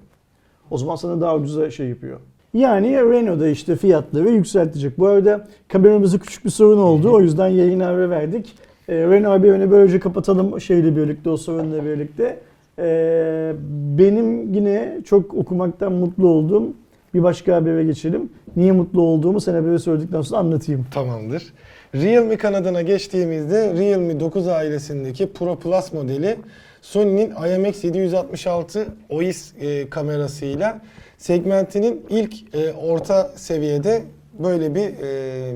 [0.72, 2.20] O zaman sana daha ucuza şey yapıyor.
[2.54, 5.00] Yani Renault'da işte fiyatları yükseltecek.
[5.00, 7.12] Bu arada kameramızda küçük bir sorun oldu.
[7.14, 8.54] O yüzden yayın ara verdik.
[8.90, 12.40] Ee, Renault bir öne böylece kapatalım şeyle birlikte, o sorunla birlikte.
[12.80, 13.54] Ee,
[13.98, 16.74] benim yine çok okumaktan mutlu olduğum
[17.14, 18.30] bir başka habere geçelim.
[18.56, 20.86] Niye mutlu olduğumu sen haberi söyledikten sonra anlatayım.
[20.92, 21.54] Tamamdır.
[21.96, 26.36] Realme kanadına geçtiğimizde Realme 9 ailesindeki Pro Plus modeli
[26.82, 30.82] Sony'nin IMX766 OIS e, kamerasıyla
[31.18, 34.04] segmentinin ilk e, orta seviyede
[34.40, 35.54] böyle bir e,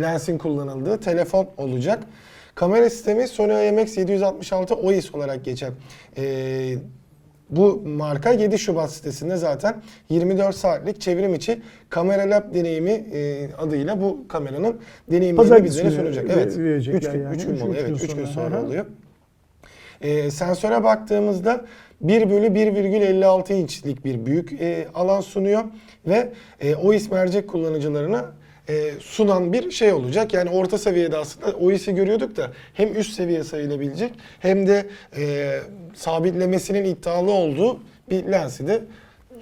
[0.00, 2.02] lensin kullanıldığı telefon olacak.
[2.54, 5.72] Kamera sistemi Sony IMX766 OIS olarak geçen
[6.16, 6.74] e,
[7.50, 9.74] bu marka 7 Şubat sitesinde zaten
[10.08, 14.76] 24 saatlik çevrim içi Kamera Lab deneyimi e, adıyla bu kameranın
[15.10, 16.24] deneyimlerini bizlere sunacak.
[16.28, 16.58] ve- Evet.
[16.58, 17.36] verecekler 3 gün, yani.
[17.36, 18.26] üç gün Üç- mola, üç evet gün 3 gün sonra.
[18.26, 18.64] sonra Aha.
[18.66, 18.86] oluyor.
[20.00, 21.64] E, sensöre baktığımızda
[22.00, 25.62] 1 bölü 1,56 inçlik bir büyük e, alan sunuyor
[26.06, 28.24] ve e, OIS mercek kullanıcılarına
[28.68, 30.34] e, sunan bir şey olacak.
[30.34, 34.86] Yani orta seviyede aslında OIS'i görüyorduk da hem üst seviye sayılabilecek hem de
[35.16, 35.50] e,
[35.94, 37.78] sabitlemesinin iddialı olduğu
[38.10, 38.82] bir lensi de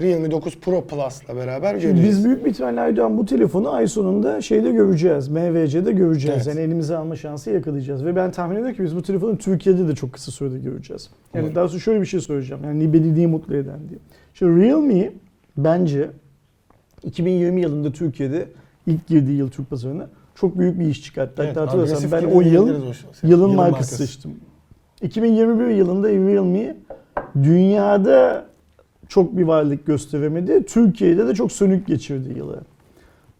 [0.00, 2.02] Realme 9 Pro Plus'la beraber göreceğiz.
[2.02, 5.28] biz büyük bir ihtimalle Aydoğan bu telefonu ay sonunda şeyde göreceğiz.
[5.28, 6.46] MVC'de göreceğiz.
[6.46, 6.46] Evet.
[6.46, 8.04] Yani elimize alma şansı yakalayacağız.
[8.04, 11.10] Ve ben tahmin ediyorum ki biz bu telefonu Türkiye'de de çok kısa sürede göreceğiz.
[11.34, 11.54] Yani Umarım.
[11.54, 12.64] daha sonra şöyle bir şey söyleyeceğim.
[12.64, 13.98] Yani beni niye mutlu eden diye.
[14.34, 15.10] Şimdi Realme
[15.56, 16.10] bence
[17.02, 18.46] 2020 yılında Türkiye'de
[18.86, 21.42] ilk girdiği yıl Türk pazarına çok büyük bir iş çıkarttı.
[21.42, 23.96] Evet, Hatta hatırlarsan ben o yıl o yılın markası markası.
[23.96, 24.40] seçtim.
[25.02, 26.76] 2021 yılında Realme
[27.42, 28.46] dünyada
[29.08, 30.64] çok bir varlık gösteremedi.
[30.66, 32.60] Türkiye'de de çok sönük geçirdi yılı.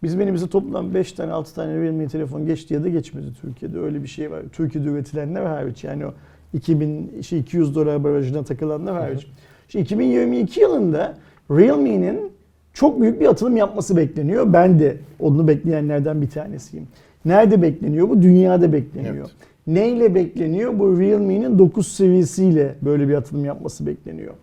[0.03, 3.79] Bizim elimizde toplam 5 tane 6 tane Realme telefon geçti ya da geçmedi Türkiye'de.
[3.79, 4.41] Öyle bir şey var.
[4.51, 6.13] Türkiye'de üretilenler hariç yani o
[6.53, 9.27] 2000 şey 200 dolar barajına takılanlar hariç.
[9.67, 11.17] Şimdi 2022 yılında
[11.51, 12.31] Realme'nin
[12.73, 14.53] çok büyük bir atılım yapması bekleniyor.
[14.53, 16.87] Ben de onu bekleyenlerden bir tanesiyim.
[17.25, 18.21] Nerede bekleniyor bu?
[18.21, 19.15] Dünyada bekleniyor.
[19.15, 19.31] Evet.
[19.67, 20.79] Neyle bekleniyor?
[20.79, 24.33] Bu Realme'nin 9 seviyesiyle böyle bir atılım yapması bekleniyor.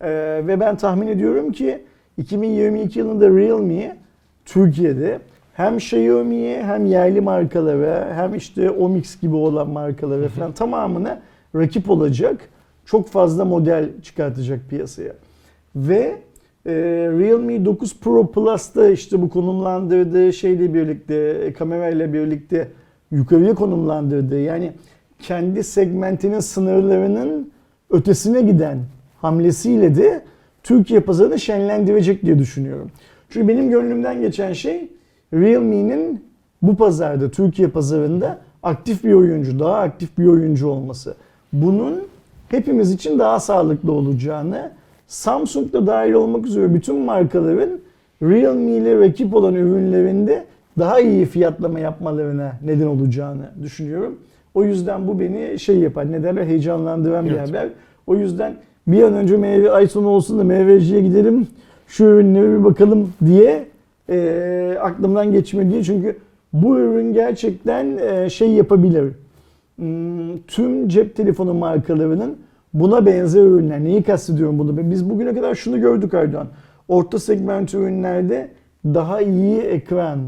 [0.00, 0.08] Ee,
[0.46, 1.82] ve ben tahmin ediyorum ki
[2.18, 3.96] 2022 yılında Realme
[4.44, 5.18] Türkiye'de
[5.54, 11.20] hem Xiaomi'ye hem yerli markalara hem işte Omix gibi olan markalara falan tamamına
[11.54, 12.48] rakip olacak.
[12.84, 15.12] Çok fazla model çıkartacak piyasaya.
[15.76, 16.16] Ve
[16.66, 16.72] e,
[17.18, 22.68] Realme 9 Pro Plus'ta işte bu konumlandırdığı şeyle birlikte, kamerayla birlikte
[23.10, 24.72] yukarıya konumlandırdığı yani
[25.18, 27.50] kendi segmentinin sınırlarının
[27.90, 28.78] ötesine giden
[29.20, 30.22] hamlesiyle de
[30.62, 32.90] Türkiye pazarını şenlendirecek diye düşünüyorum.
[33.30, 34.88] Çünkü benim gönlümden geçen şey
[35.34, 36.24] Realme'nin
[36.62, 41.14] bu pazarda, Türkiye pazarında aktif bir oyuncu, daha aktif bir oyuncu olması.
[41.52, 42.02] Bunun
[42.48, 44.70] hepimiz için daha sağlıklı olacağını,
[45.10, 47.70] Samsung da dahil olmak üzere bütün markaların
[48.22, 50.44] Realme ile rakip olan ürünlerinde
[50.78, 54.18] daha iyi fiyatlama yapmalarına neden olacağını düşünüyorum.
[54.54, 57.48] O yüzden bu beni şey yapar, ne derler heyecanlandıran bir Evet.
[57.48, 57.68] haber.
[58.06, 58.54] O yüzden
[58.86, 61.46] bir an önce meyve ay sonu olsun da meyveciye gidelim,
[61.86, 63.64] şu ürünlere bir bakalım diye
[64.08, 65.84] e, aklımdan geçmiyor diye.
[65.84, 66.16] Çünkü
[66.52, 69.04] bu ürün gerçekten e, şey yapabilir.
[69.76, 72.36] Hmm, tüm cep telefonu markalarının
[72.74, 73.84] buna benzer ürünler.
[73.84, 74.90] Neyi kastediyorum bunu?
[74.90, 76.48] Biz bugüne kadar şunu gördük Erdoğan.
[76.88, 78.50] Orta segment ürünlerde
[78.84, 80.18] daha iyi ekran,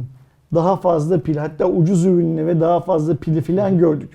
[0.54, 4.10] daha fazla pil, hatta ucuz ürünle ve daha fazla pili filan gördük.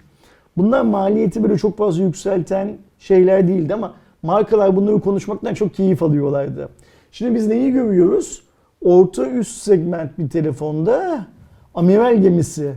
[0.57, 6.69] Bunlar maliyeti böyle çok fazla yükselten şeyler değildi ama markalar bunları konuşmaktan çok keyif alıyorlardı.
[7.11, 8.43] Şimdi biz neyi görüyoruz?
[8.81, 11.25] Orta üst segment bir telefonda
[11.75, 12.73] amiral gemisi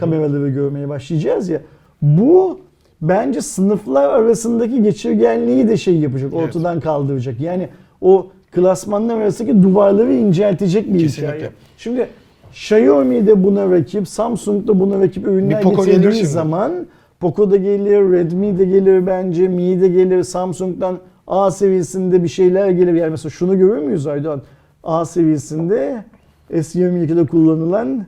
[0.00, 1.60] kameraları görmeye başlayacağız ya.
[2.02, 2.60] Bu
[3.08, 6.44] bence sınıflar arasındaki geçirgenliği de şey yapacak, Evet.
[6.44, 7.40] ortadan kaldıracak.
[7.40, 7.68] Yani
[8.00, 11.34] o klasmanlar arasındaki duvarları inceltecek bir Kesinlikle.
[11.36, 11.50] hikaye.
[11.78, 12.08] Şimdi
[12.50, 16.72] Xiaomi de buna rakip, Samsung da buna rakip ürünler getirdiği zaman
[17.20, 22.70] Poco da gelir, Redmi de gelir bence, Mi de gelir, Samsung'dan A seviyesinde bir şeyler
[22.70, 22.92] gelir.
[22.94, 24.42] Yani mesela şunu görür müyüz Aydoğan?
[24.84, 26.04] A seviyesinde
[26.52, 28.06] S22'de kullanılan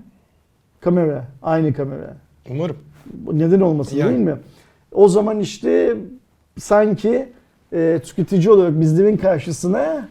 [0.81, 2.17] kamera, aynı kamera.
[2.51, 2.77] Umarım.
[3.33, 4.11] Neden olmasın Yani.
[4.11, 4.35] değil mi?
[4.97, 5.97] O zaman işte
[6.59, 7.29] sanki
[7.73, 10.09] e, tüketici olarak bizlerin karşısına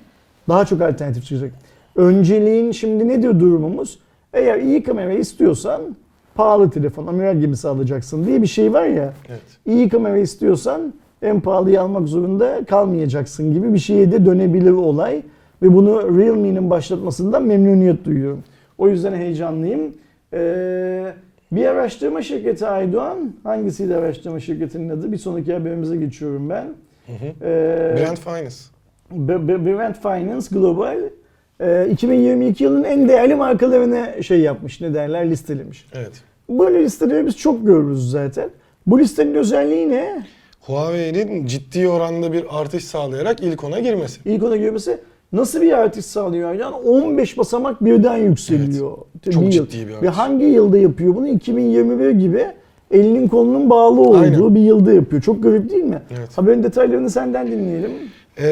[0.49, 1.51] daha çok alternatif çıkacak.
[1.95, 3.99] Önceliğin şimdi ne diyor durumumuz?
[4.33, 5.81] Eğer iyi kamera istiyorsan
[6.35, 9.13] pahalı telefon, amiral gemisi alacaksın diye bir şey var ya.
[9.29, 9.41] Evet.
[9.65, 15.21] İyi kamera istiyorsan en pahalıyı almak zorunda kalmayacaksın gibi bir şeye de dönebilir olay.
[15.61, 18.43] Ve bunu Realme'nin başlatmasından memnuniyet duyuyorum.
[18.77, 19.93] O yüzden heyecanlıyım.
[20.33, 21.13] Ee,
[21.51, 23.33] bir araştırma şirketi Aydoğan.
[23.43, 25.11] Hangisiydi araştırma şirketinin adı?
[25.11, 26.63] Bir sonraki haberimize geçiyorum ben.
[27.07, 27.45] Hı hı.
[27.45, 28.55] Ee, Brand Finance.
[29.11, 30.97] B- B- Brand Finance Global
[31.59, 35.85] e, 2022 yılının en değerli markalarını şey yapmış, ne derler listelemiş.
[35.93, 36.11] Evet.
[36.49, 38.49] Böyle listeleri biz çok görürüz zaten.
[38.87, 40.25] Bu listenin özelliği ne?
[40.61, 44.21] Huawei'nin ciddi oranda bir artış sağlayarak ilk ona girmesi.
[44.25, 44.97] İlk ona girmesi
[45.33, 46.73] nasıl bir artış sağlıyor Aydan?
[46.73, 48.97] 15 basamak birden yükseliyor.
[49.31, 49.67] Çok Bir yıl.
[49.67, 50.09] ciddi bir Ve artış.
[50.09, 51.27] hangi yılda yapıyor bunu?
[51.27, 52.45] 2021 gibi
[52.91, 54.55] elinin kolunun bağlı olduğu Aynen.
[54.55, 55.21] bir yılda yapıyor.
[55.21, 56.01] Çok garip değil mi?
[56.17, 56.29] Evet.
[56.37, 57.91] Haberin detaylarını senden dinleyelim.
[58.39, 58.43] Ee,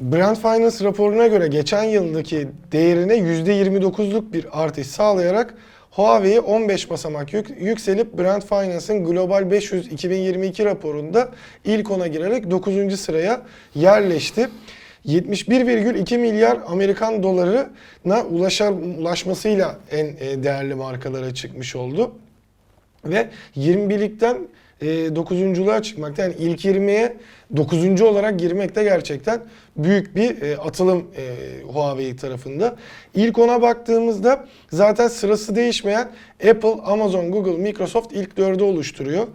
[0.00, 5.54] Brand Finance raporuna göre geçen yıldaki değerine %29'luk bir artış sağlayarak
[5.90, 11.28] Huawei 15 basamak yük- yükselip Brand Finance'ın Global 500 2022 raporunda
[11.64, 12.96] ilk ona girerek 9.
[13.00, 13.40] sıraya
[13.74, 14.48] yerleşti.
[15.06, 22.12] 71,2 milyar Amerikan dolarına ulaşar, ulaşmasıyla en e, değerli markalara çıkmış oldu.
[23.04, 24.36] Ve 21'likten
[24.80, 27.16] e, 9'unculuğa çıkmakta yani ilk 20'ye
[27.56, 28.02] 9.
[28.02, 29.40] olarak girmek de gerçekten
[29.76, 32.76] büyük bir e, atılım e, Huawei tarafında.
[33.14, 36.08] İlk ona baktığımızda zaten sırası değişmeyen
[36.50, 39.26] Apple, Amazon, Google, Microsoft ilk dördü oluşturuyor.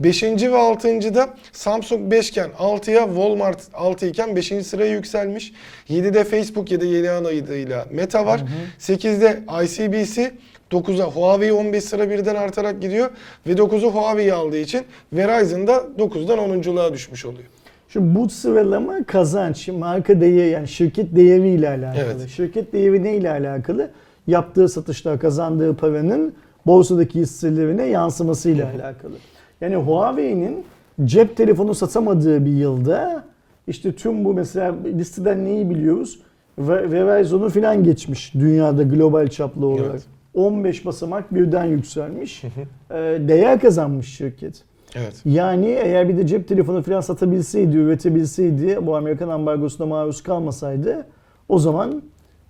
[0.00, 0.22] 5.
[0.22, 1.14] ve 6.
[1.14, 4.46] da Samsung 5 iken 6'ya Walmart 6 iken 5.
[4.46, 5.52] sıraya yükselmiş.
[5.88, 8.44] 7'de Facebook ya da yeni adıyla Meta var.
[8.78, 10.32] 8'de ICBC
[10.70, 13.10] 9'a Huawei 15 sıra birden artarak gidiyor
[13.46, 14.82] ve 9'u Huawei aldığı için
[15.12, 17.48] Verizon da 9'dan 10'unculuğa düşmüş oluyor.
[17.88, 22.14] Şimdi bu sıralama kazanç, marka değeri yani şirket değeriyle alakalı.
[22.16, 22.28] Evet.
[22.28, 23.90] Şirket değeri neyle alakalı?
[24.26, 26.34] Yaptığı satışlar, kazandığı paranın
[26.66, 29.14] borsadaki hisselerine yansımasıyla alakalı.
[29.60, 30.64] Yani Huawei'nin
[31.04, 33.24] cep telefonu satamadığı bir yılda
[33.66, 36.18] işte tüm bu mesela listeden neyi biliyoruz?
[36.58, 39.90] Ve Verizon'u filan geçmiş dünyada global çaplı olarak.
[39.90, 40.02] Evet.
[40.34, 42.44] 15 basamak birden yükselmiş.
[42.44, 42.94] Ee,
[43.28, 44.64] Değer kazanmış şirket.
[44.94, 45.14] Evet.
[45.24, 51.06] Yani eğer bir de cep telefonu falan satabilseydi, üretebilseydi, bu Amerikan ambargosuna maruz kalmasaydı
[51.48, 52.02] o zaman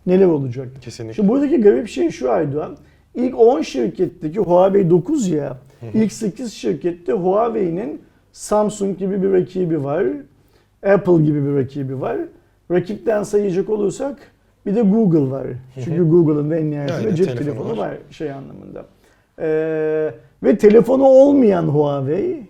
[0.07, 0.81] neler olacaktı?
[0.81, 1.15] Kesinlikle.
[1.15, 2.77] Şimdi buradaki garip şey şu Aydoğan.
[3.15, 5.59] İlk 10 şirketteki Huawei 9 ya,
[5.95, 8.03] ilk 8 şirkette Huawei'nin
[8.33, 10.05] Samsung gibi bir rakibi var,
[10.87, 12.16] Apple gibi bir rakibi var.
[12.70, 14.18] Rakipten sayacak olursak
[14.66, 15.47] bir de Google var.
[15.85, 17.89] Çünkü Google'ın da en nihayetinde cep telefonu telefonu var.
[17.89, 18.87] var şey anlamında.
[19.39, 22.47] Ee, ve telefonu olmayan Huawei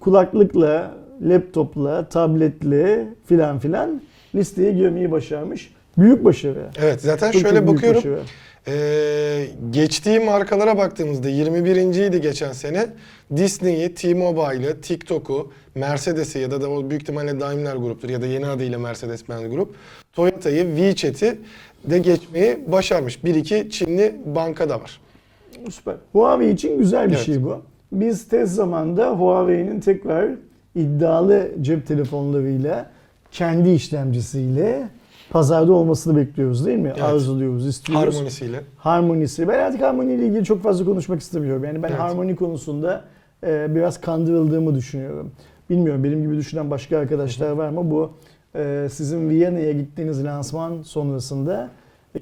[0.00, 4.00] kulaklıkla, laptopla, tabletle filan filan
[4.34, 5.74] listeye girmeyi başarmış.
[5.98, 6.66] Büyük başarı.
[6.82, 7.98] Evet zaten Çok şöyle çok bakıyorum.
[7.98, 8.20] başarı.
[8.68, 11.76] Ee, geçtiği markalara baktığımızda 21.
[11.76, 12.86] idi geçen sene.
[13.36, 18.46] Disney'i, T-Mobile'ı, TikTok'u, Mercedes'i ya da, da o büyük ihtimalle Daimler gruptur ya da yeni
[18.46, 19.74] adıyla Mercedes-Benz Grup.
[20.12, 21.38] Toyota'yı, WeChat'i
[21.84, 23.24] de geçmeyi başarmış.
[23.24, 25.00] Bir iki Çinli banka da var.
[25.70, 25.94] Süper.
[26.12, 27.26] Huawei için güzel bir Evet.
[27.26, 27.62] şey bu.
[27.92, 30.28] Biz tez zamanda Huawei'nin tekrar
[30.74, 32.90] iddialı cep telefonlarıyla
[33.32, 34.88] kendi işlemcisiyle
[35.30, 36.88] pazarda olmasını bekliyoruz değil mi?
[36.94, 37.02] Evet.
[37.02, 38.14] Arzuluyoruz, istiyoruz.
[38.14, 38.60] Harmonisiyle.
[38.76, 39.48] Harmonisi.
[39.48, 41.64] Ben artık harmoni ile ilgili çok fazla konuşmak istemiyorum.
[41.64, 42.00] Yani ben Evet.
[42.00, 43.04] harmoni konusunda
[43.46, 45.30] e, biraz kandırıldığımı düşünüyorum.
[45.70, 47.90] Bilmiyorum benim gibi düşünen başka arkadaşlar var mı?
[47.90, 48.12] Bu
[48.54, 51.70] e, sizin Viyana'ya gittiğiniz lansman sonrasında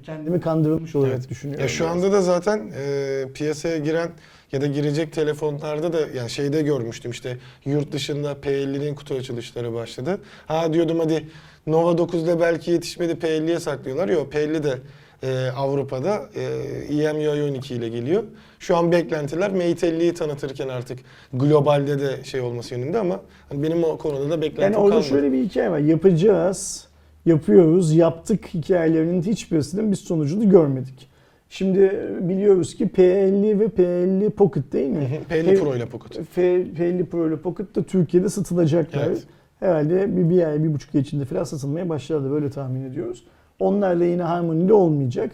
[0.03, 1.31] kendimi kandırılmış olarak Evet.
[1.31, 1.63] düşünüyorum.
[1.63, 4.09] Ya şu anda da zaten e, piyasaya giren
[4.53, 10.21] ya da girecek telefonlarda da yani şeyde görmüştüm işte yurt dışında P50'nin kutu açılışları başladı.
[10.47, 11.29] Ha diyordum hadi
[11.67, 14.09] Nova 9'da belki yetişmedi P50'ye saklıyorlar.
[14.09, 14.79] Yok P50 de
[15.23, 18.25] e, Avrupa'da e, EMUI 12 ile geliyor.
[18.59, 20.99] Şu an beklentiler Mate 50'yi tanıtırken artık
[21.33, 25.09] globalde de şey olması yönünde ama hani benim o konuda da beklentim Yani orada kalmadı.
[25.09, 25.79] şöyle bir hikaye var.
[25.79, 26.89] Yapacağız,
[27.27, 31.09] yapıyoruz, yaptık hikayelerinin hiçbirisinin biz sonucunu görmedik.
[31.51, 35.09] Şimdi biliyoruz ki P50 ve P50 Pocket değil mi?
[35.31, 36.27] P50 Pro ile Pocket.
[36.31, 39.07] F- P50 Pro ile Pocket da Türkiye'de satılacaklar.
[39.07, 39.25] Evet.
[39.61, 42.31] Herhalde bir, bir ay, bir buçuk ay içinde falan satılmaya başladı.
[42.31, 43.25] Böyle tahmin ediyoruz.
[43.59, 45.31] Onlar da yine harmonili olmayacak.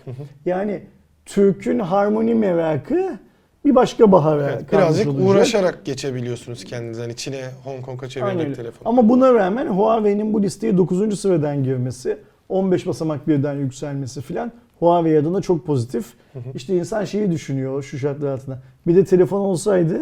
[0.47, 0.81] Yani
[1.25, 3.19] Türk'ün harmoni merakı
[3.65, 5.29] bir başka bahara Evet, birazcık olacak.
[5.29, 6.99] uğraşarak geçebiliyorsunuz kendiniz.
[6.99, 8.55] Hani Çin'e, Hong Kong'a Aynen çevirmek öyle.
[8.55, 8.87] telefon.
[8.91, 11.21] Ama buna rağmen Huawei'nin bu listeye 9.
[11.21, 12.17] sıradan girmesi,
[12.49, 16.13] 15 basamak birden yükselmesi filan Huawei adına çok pozitif.
[16.55, 18.59] İşte insan şeyi düşünüyor şu şartlar altında.
[18.87, 20.01] Bir de telefon olsaydı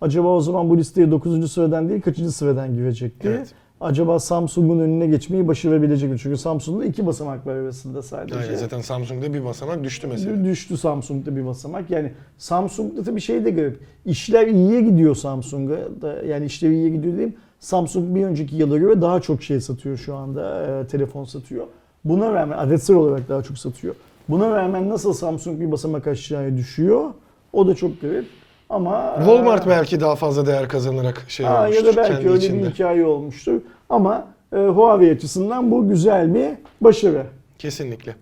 [0.00, 1.52] acaba o zaman bu listeye 9.
[1.52, 3.28] sıradan değil kaçıncı sıradan girecekti?
[3.28, 3.54] Evet.
[3.80, 6.18] Acaba Samsung'un önüne geçmeyi başarabilecek mi?
[6.18, 8.38] Çünkü Samsung'da iki basamak var arasında sadece.
[8.38, 10.44] Aynen zaten Samsung'da bir basamak düştü mesela.
[10.44, 11.90] Düştü Samsung'da bir basamak.
[11.90, 13.80] Yani Samsung'da tabii şey de garip.
[14.06, 15.78] İşler iyiye gidiyor Samsung'a.
[16.02, 17.34] da Yani işler iyiye gidiyor diyeyim.
[17.58, 20.66] Samsung bir önceki yıla göre daha çok şey satıyor şu anda.
[20.80, 21.66] e, telefon satıyor.
[22.04, 23.94] Buna rağmen adetsel olarak daha çok satıyor.
[24.28, 27.10] Buna rağmen nasıl Samsung bir basamak aşağıya düşüyor?
[27.52, 28.24] O da çok garip.
[28.70, 32.38] Ama Walmart e, belki daha fazla değer kazanarak şey Aa, olmuştur ya da belki öyle
[32.38, 32.62] içinde.
[32.66, 33.60] bir hikaye olmuştur.
[33.90, 36.48] Ama e, Huawei açısından bu güzel bir
[36.80, 37.26] başarı.
[37.58, 38.14] Kesinlikle.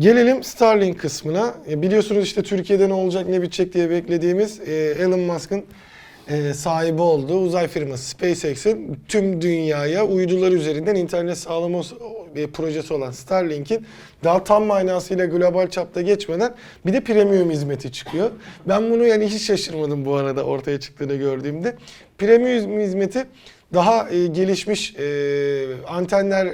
[0.00, 1.54] Gelelim Starlink kısmına.
[1.70, 5.64] E, biliyorsunuz işte Türkiye'de ne olacak ne bitecek diye beklediğimiz e, Elon Musk'ın
[6.28, 11.82] e, sahibi olduğu uzay firması SpaceX'in tüm dünyaya uydular üzerinden internet sağlama
[12.36, 13.86] e, projesi olan Starlink'in
[14.24, 16.54] daha tam manasıyla global çapta geçmeden
[16.86, 18.30] bir de premium hizmeti çıkıyor.
[18.68, 21.76] Ben bunu yani hiç şaşırmadım bu arada ortaya çıktığını gördüğümde.
[22.18, 23.24] Premium hizmeti
[23.74, 25.06] daha e, gelişmiş e,
[25.86, 26.48] antenler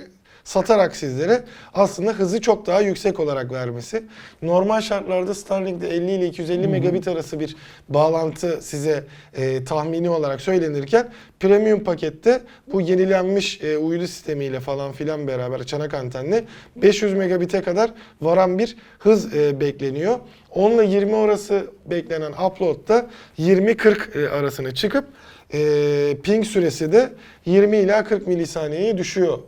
[0.49, 1.44] satarak sizlere
[1.74, 4.05] aslında hızı çok daha yüksek olarak vermesi.
[4.42, 7.57] Normal şartlarda Starlink'te 50 ile 250 megabit arası bir
[7.88, 11.09] bağlantı size e, tahmini olarak söylenirken
[11.40, 12.40] premium pakette
[12.72, 16.44] bu yenilenmiş e, uydu sistemiyle falan filan beraber çanak antenle
[16.76, 17.90] 500 megabit'e kadar
[18.20, 20.18] varan bir hız e, bekleniyor.
[20.51, 23.07] 10 ile 20 arası beklenen upload'da
[23.38, 25.05] 20-40 e, arasına çıkıp
[25.53, 25.59] e,
[26.22, 27.12] ping süresi de
[27.46, 29.38] 20 ila 40 milisaniyeye düşüyor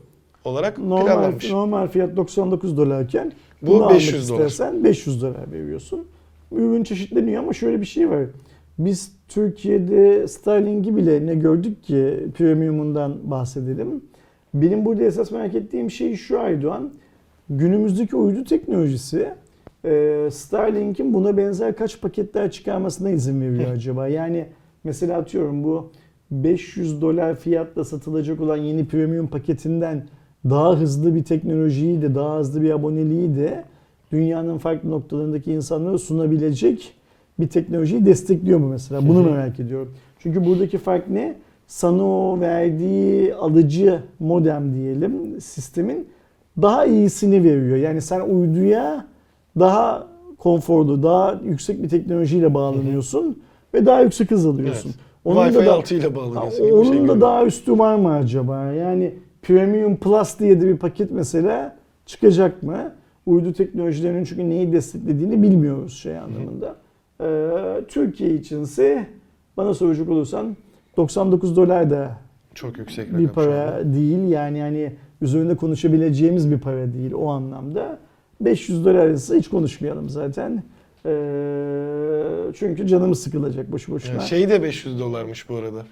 [0.51, 1.51] olarak Normal, planlanmış.
[1.51, 3.33] normal fiyat 99 dolarken
[3.63, 4.47] Bu bunu almak 500 dolar.
[4.47, 6.07] istersen 500 dolar veriyorsun.
[6.53, 8.25] Ürün çeşitleniyor ama şöyle bir şey var.
[8.79, 14.05] Biz Türkiye'de Starlink'i bile ne gördük ki premiumundan bahsedelim.
[14.55, 16.91] Benim burada esas merak ettiğim şey şu Aydoğan.
[17.51, 19.29] Günümüzdeki uydu teknolojisi
[19.85, 24.09] e, Starlink'in buna benzer kaç paketler çıkarmasına izin veriyor acaba?
[24.09, 24.47] Yani
[24.85, 25.93] mesela atıyorum bu
[26.31, 30.07] 500 dolar fiyatla satılacak olan yeni premium paketinden
[30.45, 33.65] daha hızlı bir teknolojiyi de daha hızlı bir aboneliği de
[34.13, 36.93] dünyanın farklı noktalarındaki insanlara sunabilecek
[37.41, 39.09] bir teknolojiyi destekliyor mu mesela?
[39.09, 39.95] Bunu merak ediyorum.
[40.19, 41.37] Çünkü buradaki fark ne?
[41.67, 46.09] Sana o verdiği alıcı modem diyelim sistemin
[46.63, 47.77] daha iyisini veriyor.
[47.77, 49.07] Yani sen uyduya
[49.59, 50.07] daha
[50.39, 53.39] konforlu, daha yüksek bir teknolojiyle bağlanıyorsun
[53.75, 54.95] ve daha yüksek hız alıyorsun.
[55.27, 55.37] Evet.
[55.37, 57.21] Wi-Fi 6 ile bağlanıyorsun gibi bir Onun şey da görüyorum.
[57.21, 58.65] daha üstü var mı acaba?
[58.65, 61.77] Yani Premium Plus diye de bir paket mesela
[62.07, 62.95] çıkacak mı?
[63.27, 66.77] Uydu teknolojilerinin çünkü neyi desteklediğini bilmiyoruz şey anlamında.
[67.21, 69.07] Ee, Türkiye içinse
[69.57, 70.57] bana soracak olursan
[70.97, 72.19] 99 dolar da
[72.55, 74.29] Çok yüksek bir para değil.
[74.29, 74.93] Yani yani
[75.23, 77.99] üzerinde konuşabileceğimiz bir para değil o anlamda.
[78.41, 80.63] 500 dolar arası hiç konuşmayalım zaten.
[81.07, 81.13] Ee,
[82.55, 84.13] çünkü canımız sıkılacak boşu boşuna.
[84.13, 85.83] Yani şey de 500 dolarmış bu arada.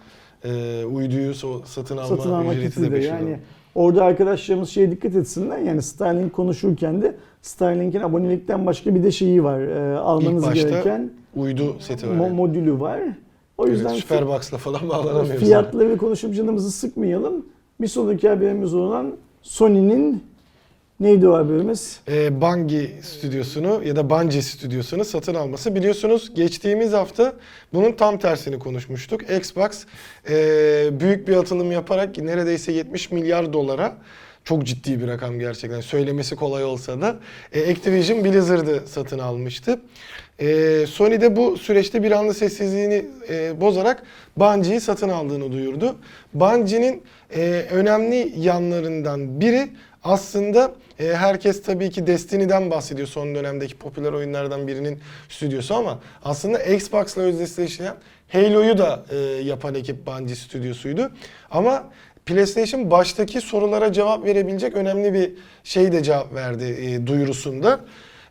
[0.44, 3.38] Ee, uyduyu so- satın alma, satın alma ücreti de de 500 yani
[3.74, 9.44] orada arkadaşlarımız şeye dikkat etsinler yani Starlink konuşurken de Starlink'in abonelikten başka bir de şeyi
[9.44, 12.14] var e, almanız başta gereken Uydu seti var.
[12.14, 12.36] mo- yani.
[12.36, 13.00] modülü var.
[13.58, 15.40] O Evet, yüzden Superbox'la falan bağlanamıyoruz.
[15.40, 17.46] fiyatları konuşup canımızı sıkmayalım.
[17.80, 19.12] Bir sonraki haberimiz olan
[19.42, 20.22] Sony'nin
[21.00, 22.00] Neydi o haberimiz?
[22.08, 25.74] e, Bungie stüdyosunu ya da Bungie stüdyosunu satın alması.
[25.74, 27.32] Biliyorsunuz geçtiğimiz hafta
[27.74, 29.30] bunun tam tersini konuşmuştuk.
[29.30, 29.84] Xbox
[30.30, 33.96] e, büyük bir atılım yaparak neredeyse 70 milyar dolara
[34.44, 37.16] çok ciddi bir rakam gerçekten söylemesi kolay olsa da
[37.52, 39.80] e, Activision Blizzard'ı satın almıştı.
[40.38, 44.02] E, Sony de bu süreçte bir anda sessizliğini e, bozarak
[44.36, 45.96] Bungie'yi satın aldığını duyurdu.
[46.34, 47.02] Bungie'nin
[47.36, 49.68] e, önemli yanlarından biri
[50.04, 56.58] aslında e, herkes tabii ki Destiny'den bahsediyor son dönemdeki popüler oyunlardan birinin stüdyosu ama aslında
[56.58, 57.94] Xbox'la özdeşleşen
[58.32, 61.10] Halo'yu da e, yapan ekip Bungie stüdyosuydu.
[61.50, 61.90] Ama
[62.26, 65.32] PlayStation baştaki sorulara cevap verebilecek önemli bir
[65.64, 67.80] şey de cevap verdi e, duyurusunda.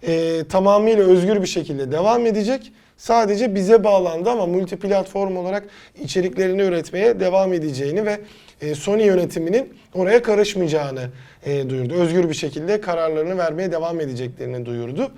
[0.08, 2.72] E, tamamıyla özgür bir şekilde devam edecek.
[2.98, 5.64] Sadece bize bağlandı ama multiplatform olarak
[6.04, 8.20] içeriklerini üretmeye devam edeceğini ve
[8.62, 11.10] e, Sony yönetiminin oraya karışmayacağını
[11.46, 11.94] e, duyurdu.
[11.94, 15.12] Özgür bir şekilde kararlarını vermeye devam edeceklerini duyurdu.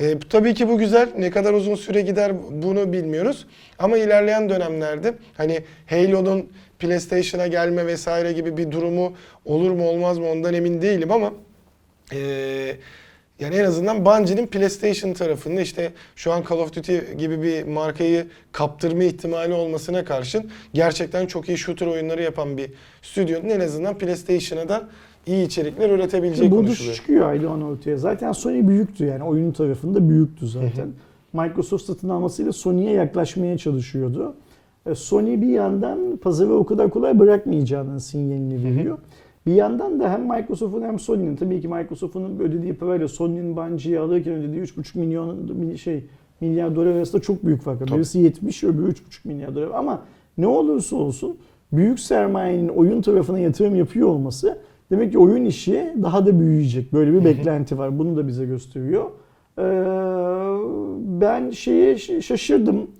[0.00, 1.08] E, tabii ki bu güzel.
[1.18, 3.46] Ne kadar uzun süre gider bunu bilmiyoruz.
[3.78, 9.12] Ama ilerleyen dönemlerde hani Halo'nun PlayStation'a gelme vesaire gibi bir durumu
[9.44, 11.32] olur mu olmaz mı ondan emin değilim ama
[12.12, 12.76] e,
[13.40, 18.26] yani en azından Bungie'nin PlayStation tarafında işte şu an Call of Duty gibi bir markayı
[18.52, 22.70] kaptırma ihtimali olmasına karşın gerçekten çok iyi shooter oyunları yapan bir
[23.02, 24.88] stüdyonun en azından PlayStation'a da
[25.26, 26.94] iyi içerikler üretebileceği Bu konuşuluyor.
[26.94, 27.96] çıkıyor Aydoğan ortaya.
[27.96, 30.88] Zaten Sony büyüktü yani oyun tarafında büyüktü zaten.
[31.32, 34.34] Microsoft satın almasıyla Sony'ye yaklaşmaya çalışıyordu.
[34.86, 38.98] E, Sony bir yandan pazarı o kadar kolay bırakmayacağının sinyalini veriyor.
[39.46, 44.34] Bir yandan da hem Microsoft'un hem Sony'nin tabii ki Microsoft'un ödediği parayla Sony'nin Bungie'yi alırken
[44.34, 46.04] ödediği 3,5 milyon şey
[46.40, 47.86] milyar dolar arasında çok büyük fark var.
[47.86, 47.98] Tabii.
[47.98, 48.94] Birisi 70 öbürü 3,5
[49.24, 49.70] milyar dolar.
[49.74, 50.02] Ama
[50.38, 51.36] ne olursa olsun
[51.72, 54.58] büyük sermayenin oyun tarafına yatırım yapıyor olması
[54.90, 56.92] demek ki oyun işi daha da büyüyecek.
[56.92, 57.98] Böyle bir beklenti var.
[57.98, 59.04] Bunu da bize gösteriyor.
[59.58, 59.62] Ee,
[61.20, 62.90] ben şeye şaşırdım.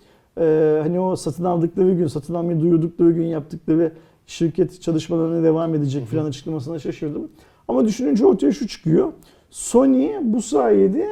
[0.41, 3.93] Ee, hani o satın aldıkları gün, satın almayı duyurdukları gün yaptıkları
[4.27, 7.29] şirket çalışmalarına devam edecek filan açıklamasına şaşırdım.
[7.69, 9.13] Ama düşününce ortaya şu çıkıyor.
[9.51, 11.09] Sony bu sayede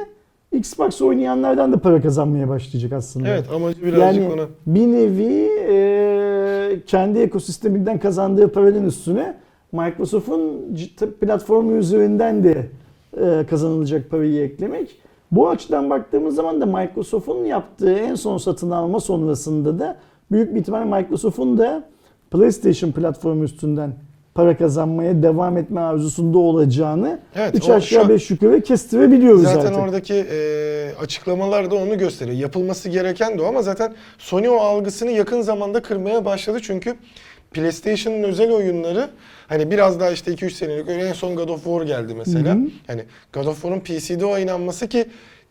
[0.51, 3.27] Xbox oynayanlardan da para kazanmaya başlayacak aslında.
[3.27, 4.47] Evet amacı birazcık Yani ona.
[4.67, 9.37] bir nevi e, kendi ekosisteminden kazandığı paranın üstüne
[9.71, 10.75] Microsoft'un
[11.21, 12.67] platformu üzerinden de
[13.17, 14.95] e, kazanılacak parayı eklemek.
[15.31, 19.97] Bu açıdan baktığımız zaman da Microsoft'un yaptığı en son satın alma sonrasında da
[20.31, 21.83] büyük bir ihtimal Microsoft'un da
[22.37, 23.93] PlayStation platformu üstünden
[24.35, 29.61] para kazanmaya devam etme arzusunda olacağını Evet, 3 o aşağı şu- 5 yukarı kestirebiliyoruz Zaten,
[29.61, 29.79] zaten.
[29.79, 32.37] oradaki e, açıklamalar da onu gösteriyor.
[32.37, 36.57] Yapılması gereken de o ama zaten Sony o algısını yakın zamanda kırmaya başladı.
[36.61, 36.95] Çünkü
[37.51, 39.09] PlayStation'ın özel oyunları
[39.47, 42.55] hani biraz daha işte 2-3 senelik en son God of War geldi mesela.
[42.55, 42.67] Hı hı.
[42.87, 43.03] Hani
[43.33, 45.05] God of War'un PC'de oynanması ki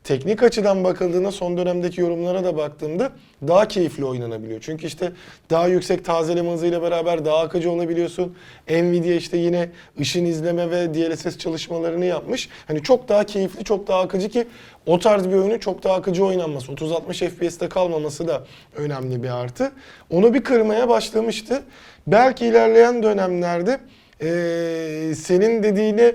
[0.04, 3.12] teknik açıdan bakıldığında son dönemdeki yorumlara da baktığımda
[3.48, 4.60] daha keyifli oynanabiliyor.
[4.60, 5.12] Çünkü işte
[5.50, 8.36] daha yüksek tazeleme hızıyla beraber daha akıcı olabiliyorsun.
[8.70, 9.70] Nvidia işte yine
[10.00, 12.48] ışın izleme ve DLSS çalışmalarını yapmış.
[12.66, 14.46] Hani çok daha keyifli, çok daha akıcı ki
[14.86, 18.44] o tarz bir oyunun çok daha akıcı oynanması, 30-60 FPS'te kalmaması da
[18.76, 19.72] önemli bir artı.
[20.10, 21.62] Onu bir kırmaya başlamıştı.
[22.06, 23.80] Belki ilerleyen dönemlerde
[24.22, 26.12] eee, senin dediğine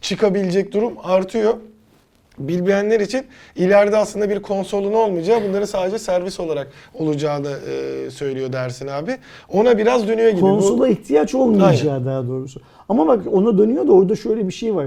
[0.00, 1.54] çıkabilecek durum artıyor.
[2.38, 3.22] Bilmeyenler için
[3.56, 9.16] ileride aslında bir konsolun olmayacağı, bunların sadece servis olarak olacağını e, söylüyor Dersin abi.
[9.52, 10.40] Ona biraz dönüyor gibi.
[10.42, 12.60] Bu- Konsola ihtiyaç olmayacağı daha doğrusu.
[12.88, 14.86] Ama bak ona dönüyor da orada şöyle bir şey var.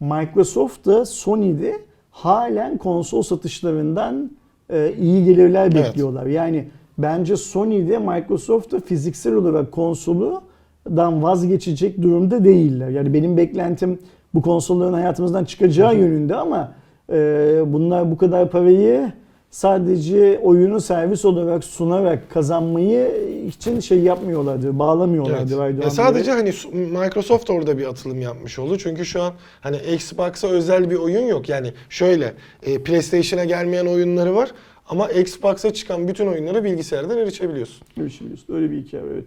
[0.00, 1.78] Microsoft da Sony'de
[2.10, 4.30] halen konsol satışlarından
[4.72, 5.74] e, iyi gelirler Evet.
[5.74, 6.26] bekliyorlar.
[6.26, 6.68] Yani
[6.98, 12.88] bence Sony'de Microsoft da fiziksel olarak konsoludan vazgeçecek durumda değiller.
[12.88, 13.98] Yani benim beklentim
[14.34, 16.72] bu konsolların hayatımızdan çıkacağı yönünde ama
[17.12, 19.12] e, bunlar bu kadar parayı
[19.50, 23.08] sadece oyunu servis olarak sunarak kazanmayı
[23.46, 25.54] için şey yapmıyorlardı, bağlamıyorlardı.
[25.62, 25.84] Evet.
[25.84, 28.78] Ya sadece hani Microsoft orada bir atılım yapmış oldu.
[28.78, 31.48] Çünkü şu an hani Xbox'a özel bir oyun yok.
[31.48, 34.50] Yani şöyle e, PlayStation'a gelmeyen oyunları var
[34.88, 37.86] ama Xbox'a çıkan bütün oyunlara bilgisayardan erişebiliyorsun.
[38.00, 39.24] Öyle diyorsun, öyle bir hikaye evet.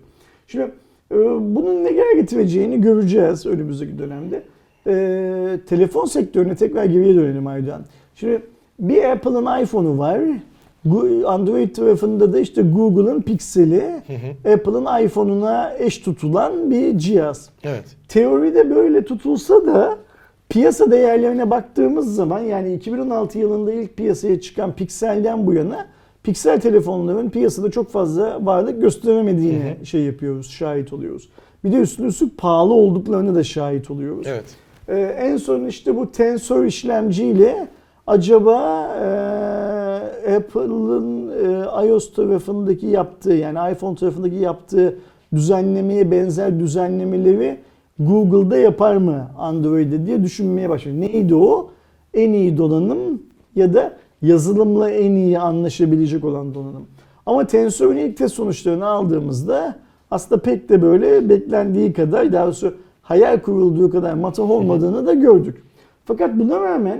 [0.47, 0.71] Şimdi
[1.11, 1.15] e,
[1.55, 4.43] bunun ne kadar getireceğini göreceğiz önümüzdeki dönemde.
[4.87, 7.81] E, telefon sektörüne tekrar geriye dönelim Aydoğan.
[8.15, 8.41] Şimdi
[8.79, 10.21] bir Apple'ın iPhone'u var.
[11.25, 14.01] Android tarafında da işte Google'ın Pixel'i,
[14.53, 17.49] Apple'ın iPhone'una eş tutulan bir cihaz.
[17.63, 17.83] Evet.
[18.07, 19.97] Teoride böyle tutulsa da
[20.49, 25.87] piyasa değerlerine baktığımız zaman yani 2016 yılında ilk piyasaya çıkan Pixel'den bu yana
[26.23, 31.29] Pixel telefonların piyasada çok fazla varlık gösteremediğini şey yapıyoruz, şahit oluyoruz.
[31.63, 34.27] Bir de üstüne üstlük pahalı olduklarını da şahit oluyoruz.
[34.29, 34.45] Evet.
[34.89, 37.67] Ee, en son işte bu tensör işlemciyle
[38.07, 38.87] acaba
[40.25, 44.97] e, Apple'ın e, iOS tarafındaki yaptığı yani iPhone tarafındaki yaptığı
[45.33, 47.57] düzenlemeye benzer düzenlemeleri
[47.99, 51.01] Google'da yapar mı Android'de diye düşünmeye başladı.
[51.01, 51.69] Neydi o?
[52.13, 53.23] En iyi donanım
[53.55, 56.87] ya da yazılımla en iyi anlaşabilecek olan donanım.
[57.25, 59.75] Ama Tensor'un ilk test sonuçlarını aldığımızda
[60.11, 62.73] aslında pek de böyle beklendiği kadar daha doğrusu
[63.09, 65.63] hayal kurulduğu kadar matah olmadığını da gördük.
[66.05, 66.99] Fakat buna rağmen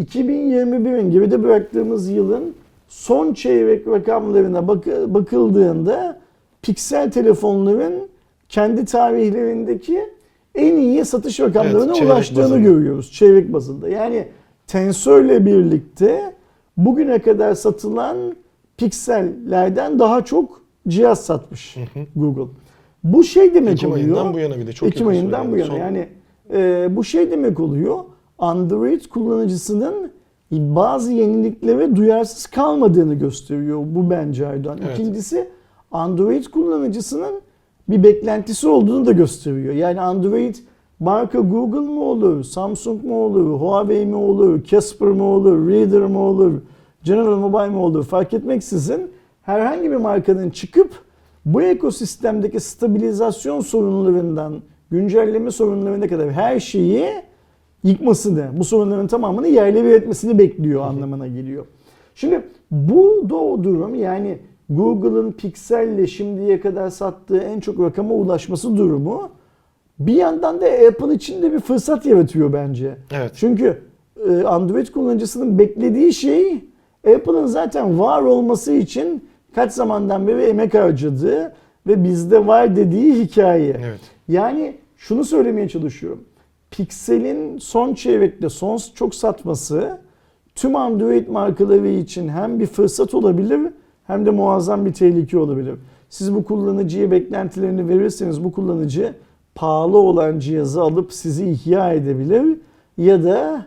[0.00, 2.54] 2021'in geride bıraktığımız yılın
[2.88, 6.18] son çeyrek rakamlarına bak- bakıldığında
[6.62, 7.94] piksel telefonların
[8.48, 10.00] kendi tarihlerindeki
[10.54, 12.58] en iyi satış rakamlarına Evet, ulaştığını bazında.
[12.58, 13.88] görüyoruz çeyrek bazında.
[13.88, 14.28] Yani
[14.66, 16.32] tensörle birlikte
[16.76, 18.16] bugüne kadar satılan
[18.76, 21.76] piksellerden daha çok cihaz satmış
[22.16, 22.52] Google.
[23.12, 24.04] Bu şey demek Ekim oluyor.
[24.06, 25.70] ayından bu yana bir de çok Ekim ayından bu süre yana.
[25.70, 26.08] Son- Yani
[26.54, 27.98] e, bu şey demek oluyor.
[28.38, 30.10] Android kullanıcısının
[30.52, 33.82] bazı yeniliklere duyarsız kalmadığını gösteriyor.
[33.86, 34.78] Bu bence Aydoğan.
[34.86, 34.98] Evet.
[34.98, 35.48] İkincisi
[35.92, 37.40] Android kullanıcısının
[37.88, 39.74] bir beklentisi olduğunu da gösteriyor.
[39.74, 40.54] Yani Android
[41.00, 46.18] marka Google mu olur, Samsung mu olur, Huawei mi olur, Casper mı olur, Reader mi
[46.18, 46.52] olur,
[47.04, 49.10] General Mobile mi olur fark etmeksizin
[49.42, 50.90] herhangi bir markanın çıkıp
[51.46, 57.06] bu ekosistemdeki stabilizasyon sorunlarından güncelleme sorunlarına kadar her şeyi
[57.84, 61.66] yıkmasını, bu sorunların tamamını yerle bir etmesini bekliyor anlamına geliyor.
[62.14, 64.38] Şimdi bu o durum yani
[64.70, 69.30] Google'ın Pixel'le şimdiye kadar sattığı en çok rakama ulaşması durumu
[69.98, 72.96] bir yandan da Apple için de bir fırsat yaratıyor bence.
[73.10, 73.32] Evet.
[73.34, 73.82] Çünkü
[74.28, 76.64] e, Android kullanıcısının beklediği şey
[77.14, 79.24] Apple'ın zaten var olması için
[79.56, 81.52] kaç zamandan beri emek harcadığı
[81.86, 83.76] ve bizde var dediği hikaye.
[83.84, 84.00] Evet.
[84.28, 86.24] Yani şunu söylemeye çalışıyorum.
[86.70, 89.98] Pixel'in son çeyrekte son çok satması
[90.54, 93.60] tüm Android markaları için hem bir fırsat olabilir
[94.06, 95.74] hem de muazzam bir tehlike olabilir.
[96.10, 99.14] Siz bu kullanıcıya beklentilerini verirseniz bu kullanıcı
[99.54, 102.58] pahalı olan cihazı alıp sizi ihya edebilir
[102.98, 103.66] ya da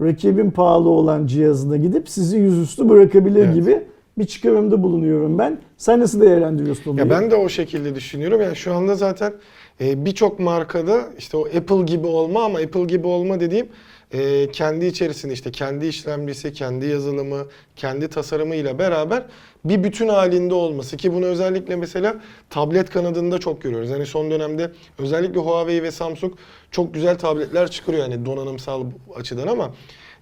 [0.00, 3.54] rakibin pahalı olan cihazına gidip sizi yüzüstü bırakabilir Evet.
[3.54, 3.82] gibi
[4.18, 5.60] bir çıkarımda bulunuyorum ben.
[5.76, 7.06] Sen nasıl değerlendiriyorsun olayı?
[7.06, 8.40] Ya ben de o şekilde düşünüyorum.
[8.40, 9.34] Yani şu anda zaten
[9.80, 13.68] e, birçok markada işte o Apple gibi olma ama Apple gibi olma dediğim
[14.12, 17.46] e, kendi içerisinde işte kendi işlemcisi, kendi yazılımı,
[17.76, 19.22] kendi tasarımı ile beraber
[19.64, 22.16] bir bütün halinde olması ki bunu özellikle mesela
[22.50, 23.90] tablet kanadında çok görüyoruz.
[23.90, 26.32] Yani son dönemde özellikle Huawei ve Samsung
[26.70, 28.84] çok güzel tabletler çıkarıyor yani donanımsal
[29.16, 29.74] açıdan ama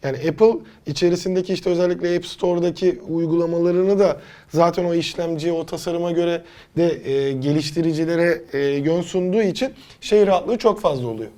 [0.02, 0.52] yani Apple
[0.86, 6.42] içerisindeki işte özellikle App Store'daki uygulamalarını da zaten o işlemciye, o tasarıma göre
[6.76, 11.30] de e, geliştiricilere e, yön sunduğu için şey rahatlığı çok fazla oluyor.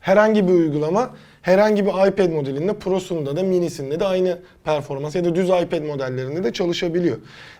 [0.00, 1.10] Herhangi bir uygulama
[1.46, 6.44] herhangi bir iPad modelinde Pro'sunda da minisinde de aynı performans ya da düz iPad modellerinde
[6.44, 7.16] de çalışabiliyor.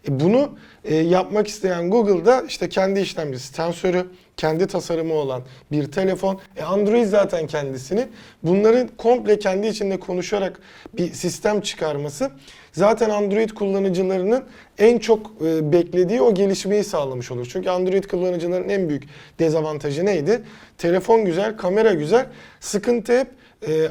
[0.09, 4.07] E bunu e, yapmak isteyen Google'da işte kendi işlemcisi, sensörü,
[4.37, 5.43] kendi tasarımı olan
[5.73, 6.41] bir telefon.
[6.57, 8.07] E Android zaten kendisini.
[8.43, 10.61] Bunların komple kendi içinde konuşarak
[10.93, 12.31] bir sistem çıkarması
[12.73, 14.45] zaten Android kullanıcılarının
[14.79, 17.49] en çok e, beklediği o gelişmeyi sağlamış olur.
[17.53, 19.05] Çünkü Android kullanıcıların en büyük
[19.39, 20.43] dezavantajı neydi?
[20.79, 22.27] Telefon güzel, kamera güzel.
[22.61, 23.29] Sıkıntı hep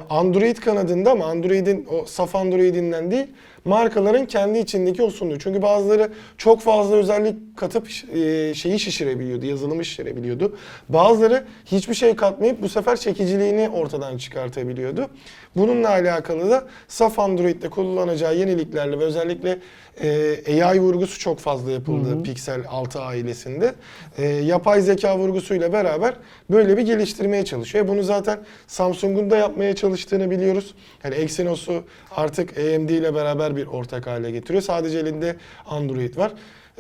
[0.10, 3.28] Android kanadında ama Android'in o saf Android'inden değil
[3.66, 5.40] markaların kendi içindeki o sunduğu.
[5.40, 10.58] Çünkü bazıları çok fazla özellik katıp e, şeyi şişirebiliyordu, yazılımı şişirebiliyordu.
[10.90, 15.10] Bazıları hiçbir şey katmayıp bu sefer çekiciliğini ortadan çıkartabiliyordu.
[15.56, 19.60] Bununla alakalı da saf Android'de kullanacağı yeniliklerle ve özellikle
[20.02, 23.76] e, AI vurgusu çok fazla yapıldı Pixel 6 ailesinde.
[24.18, 26.14] E, yapay zeka vurgusuyla beraber
[26.50, 27.86] böyle bir geliştirmeye çalışıyor.
[27.86, 30.76] E, bunu zaten Samsung'un da yapmaya çalıştığını biliyoruz.
[31.04, 34.62] Yani Exynos'u artık AMD ile beraber bir ortak hale getiriyor.
[34.62, 36.32] Sadece elinde Android var.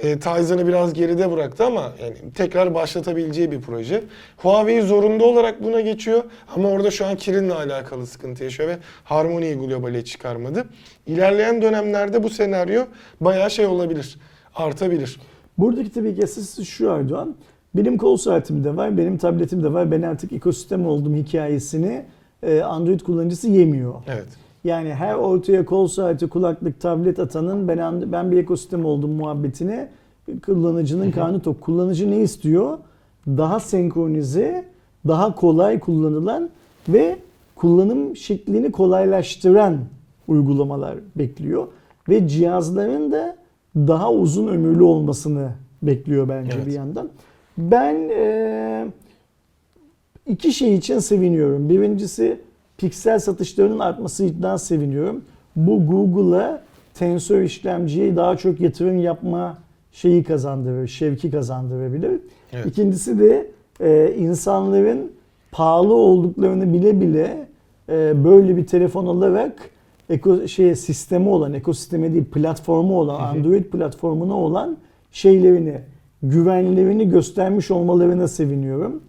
[0.03, 4.03] E, Tizen'ı biraz geride bıraktı ama yani tekrar başlatabileceği bir proje.
[4.37, 6.23] Huawei zorunda olarak buna geçiyor
[6.55, 10.65] ama orada şu an Kirin'le alakalı sıkıntı yaşıyor ve Harmony'yi globale çıkarmadı.
[11.07, 12.83] İlerleyen dönemlerde bu senaryo
[13.21, 14.17] bayağı şey olabilir,
[14.55, 15.19] artabilir.
[15.57, 17.35] Buradaki tabii ki şu Erdoğan.
[17.75, 19.91] Benim kol saatim de var, benim tabletim de var.
[19.91, 22.05] Ben artık ekosistem oldum hikayesini
[22.43, 23.93] e, Android kullanıcısı yemiyor.
[24.07, 24.27] Evet.
[24.65, 29.89] Yani her ortaya kol saati, kulaklık, tablet atanın ben ben bir ekosistem oldum muhabbetine
[30.45, 31.61] kullanıcının karnı tok.
[31.61, 32.77] Kullanıcı ne istiyor?
[33.27, 34.65] Daha senkronize,
[35.07, 36.49] daha kolay kullanılan
[36.89, 37.15] ve
[37.55, 39.77] kullanım şeklini kolaylaştıran
[40.27, 41.67] uygulamalar bekliyor
[42.09, 43.35] ve cihazların da
[43.75, 45.49] daha uzun ömürlü olmasını
[45.81, 46.67] bekliyor bence Evet.
[46.67, 47.09] bir yandan.
[47.57, 48.87] Ben eee
[50.27, 51.69] iki şey için seviniyorum.
[51.69, 52.41] Birincisi
[52.77, 55.21] piksel satışlarının artmasından seviniyorum.
[55.55, 56.61] Bu Google'a
[56.93, 59.57] tensör işlemciye daha çok yatırım yapma
[59.91, 62.11] şeyi kazandırır, şevki kazandırabilir.
[62.53, 62.65] Evet.
[62.65, 65.11] İkincisi de e, insanların
[65.51, 67.47] pahalı olduklarını bile bile
[67.89, 69.69] e, böyle bir telefon alarak
[70.09, 74.77] eko, şey sistemi olan, ekosistemi değil platformu olan, Android platformuna olan
[75.11, 75.81] şeylerini,
[76.23, 79.01] güvenlerini göstermiş olmalarına seviniyorum.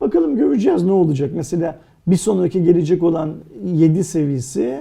[0.00, 1.30] Bakalım göreceğiz ne olacak.
[1.34, 1.78] Mesela
[2.10, 4.80] bir sonraki gelecek olan 7 seviyesi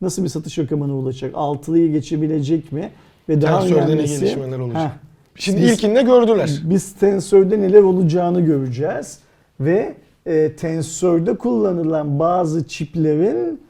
[0.00, 1.34] nasıl bir satış rakamına ulaşacak?
[1.34, 2.90] 6'lıyı geçebilecek mi?
[3.28, 4.82] Ve daha Tensörde ne gelişmeler olacak?
[4.82, 4.90] Heh,
[5.34, 6.60] Şimdi Biz- ilkinde gördüler.
[6.64, 9.18] biz tensörde neler olacağını göreceğiz
[9.60, 9.94] ve
[10.26, 13.60] e, tensörde kullanılan bazı çiplerin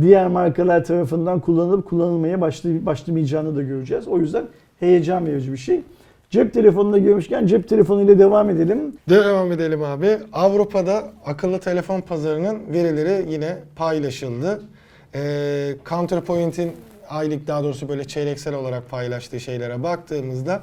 [0.00, 4.08] diğer markalar tarafından kullanılıp kullanılmaya başlay- başlamayacağını da göreceğiz.
[4.08, 4.44] O yüzden
[4.80, 5.80] heyecan verici bir şey.
[6.30, 8.96] Cep telefonuna görmüşken cep telefonuyla devam edelim.
[9.08, 10.18] Devam edelim abi.
[10.32, 14.62] Avrupa'da akıllı telefon pazarının verileri yine paylaşıldı.
[15.14, 16.72] Ee, Counterpoint'in
[17.08, 20.62] aylık daha doğrusu böyle çeyreksel olarak paylaştığı şeylere baktığımızda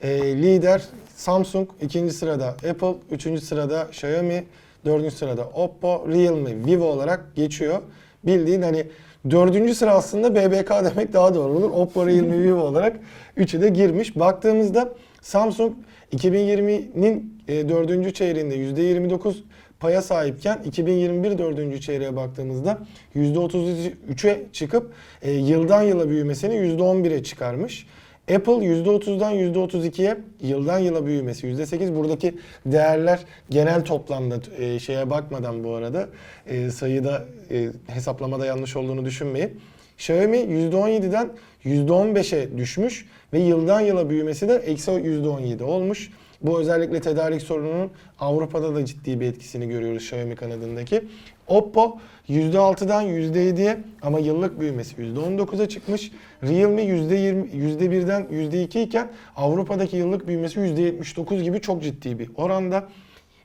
[0.00, 0.82] e, lider
[1.16, 4.44] Samsung, ikinci sırada Apple, üçüncü sırada Xiaomi,
[4.84, 7.78] dördüncü sırada Oppo, Realme, Vivo olarak geçiyor.
[8.24, 8.86] Bildiğin hani
[9.30, 11.70] dördüncü sıra aslında BBK demek daha doğru olur.
[11.70, 12.96] Oppo, Realme, Vivo olarak
[13.36, 14.16] üçü de girmiş.
[14.16, 15.72] Baktığımızda Samsung
[16.12, 19.34] 2020'nin e, dördüncü çeyreğinde %29
[19.80, 22.78] paya sahipken 2021 dördüncü çeyreğe baktığımızda
[23.16, 24.92] %33'e çıkıp
[25.22, 27.86] e, yıldan yıla büyümesini %11'e çıkarmış.
[28.30, 31.96] Apple %30'dan %32'ye yıldan yıla büyümesi %8.
[31.96, 32.34] Buradaki
[32.66, 33.20] değerler
[33.50, 36.08] genel toplamda e, şeye bakmadan bu arada
[36.46, 39.60] e, sayıda e, hesaplamada yanlış olduğunu düşünmeyin.
[39.98, 41.30] Xiaomi %17'den
[41.64, 46.10] %15'e düşmüş ve yıldan yıla büyümesi de eksi %17 olmuş.
[46.42, 47.90] Bu özellikle tedarik sorununun
[48.20, 51.04] Avrupa'da da ciddi bir etkisini görüyoruz Xiaomi kanadındaki.
[51.46, 51.98] Oppo
[52.28, 56.12] %6'dan %7'ye ama yıllık büyümesi %19'a çıkmış.
[56.42, 62.88] Realme %20, %1'den %2 iken Avrupa'daki yıllık büyümesi %79 gibi çok ciddi bir oranda.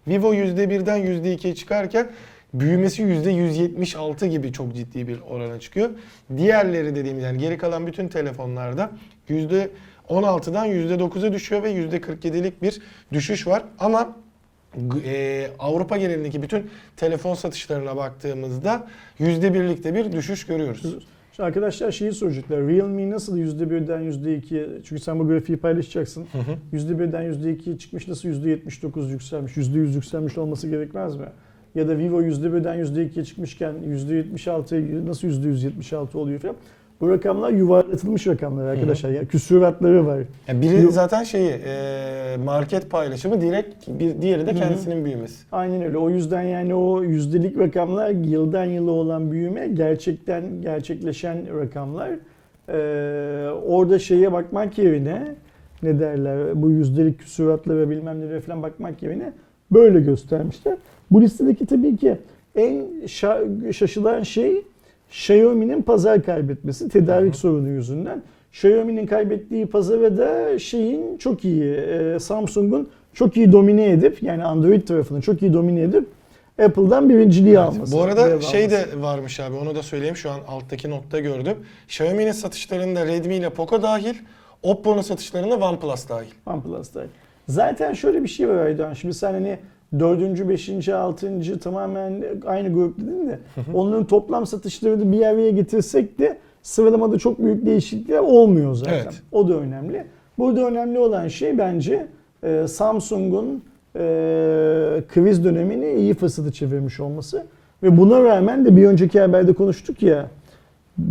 [0.07, 2.09] Vivo %1'den %2'ye çıkarken
[2.53, 5.89] büyümesi %176 gibi çok ciddi bir orana çıkıyor.
[6.37, 8.91] Diğerleri dediğimiz yani geri kalan bütün telefonlarda
[9.29, 12.81] %16'dan %9'a düşüyor ve %47'lik bir
[13.13, 13.63] düşüş var.
[13.79, 14.15] Ama
[15.05, 18.87] e, Avrupa genelindeki bütün telefon satışlarına baktığımızda
[19.19, 21.07] %1'likte bir düşüş görüyoruz.
[21.37, 22.67] Şimdi arkadaşlar şeyi soracaklar.
[22.67, 26.27] Realme nasıl %1'den %2'ye çünkü sen bu grafiği paylaşacaksın.
[26.73, 31.25] %1'den %2'ye çıkmış nasıl %79 yükselmiş, %100 yükselmiş olması gerekmez mi?
[31.75, 36.55] Ya da Vivo %1'den %2'ye çıkmışken %76 nasıl %176 oluyor falan.
[37.01, 39.09] Bu rakamlar yuvarlatılmış rakamlar arkadaşlar.
[39.09, 40.19] Yani küsuratları var.
[40.47, 40.93] Yani biri Yok.
[40.93, 45.45] zaten şeyi e, market paylaşımı direkt bir diğeri de kendisinin büyümesi.
[45.51, 45.97] Aynen öyle.
[45.97, 52.09] O yüzden yani o yüzdelik rakamlar yıldan yıla olan büyüme gerçekten gerçekleşen rakamlar.
[52.69, 55.35] Ee, orada şeye bakmak yerine
[55.83, 59.33] ne derler bu yüzdelik küsuratlara bilmem nelere falan bakmak yerine
[59.71, 60.77] böyle göstermişler.
[61.11, 62.17] Bu listedeki tabii ki
[62.55, 62.73] en
[63.05, 64.61] şa- şaşılan şey
[65.11, 68.21] Xiaomi'nin pazar kaybetmesi tedarik sorunu yüzünden.
[68.53, 74.87] Xiaomi'nin kaybettiği pazara da şeyin çok iyi, e, Samsung'un çok iyi domine edip yani Android
[74.87, 76.07] tarafını çok iyi domine edip
[76.65, 77.97] Apple'dan birinciliği alması.
[77.97, 78.91] Bu arada şey alması.
[78.91, 81.57] de varmış abi onu da söyleyeyim şu an alttaki notta gördüm.
[81.87, 84.15] Xiaomi'nin satışlarında Redmi ile Poco dahil,
[84.63, 86.31] Oppo'nun satışlarında OnePlus dahil.
[86.45, 87.03] OnePlus'ta.
[87.47, 88.93] Zaten şöyle bir şey var Aydoğan.
[88.93, 89.59] Şimdi sen hani
[89.99, 93.39] dördüncü, beşinci, altıncı tamamen aynı grup dedin de
[93.73, 98.93] onların toplam satışlarını bir araya getirsek de sıralamada çok büyük değişiklikler olmuyor zaten.
[98.93, 99.21] Evet.
[99.31, 100.05] O da önemli.
[100.37, 102.07] Burada önemli olan şey bence
[102.43, 103.63] e, Samsung'un
[103.95, 103.99] e,
[105.07, 107.45] kriz dönemini iyi fırsatı çevirmiş olması.
[107.83, 110.29] Ve buna rağmen de bir önceki haberde konuştuk ya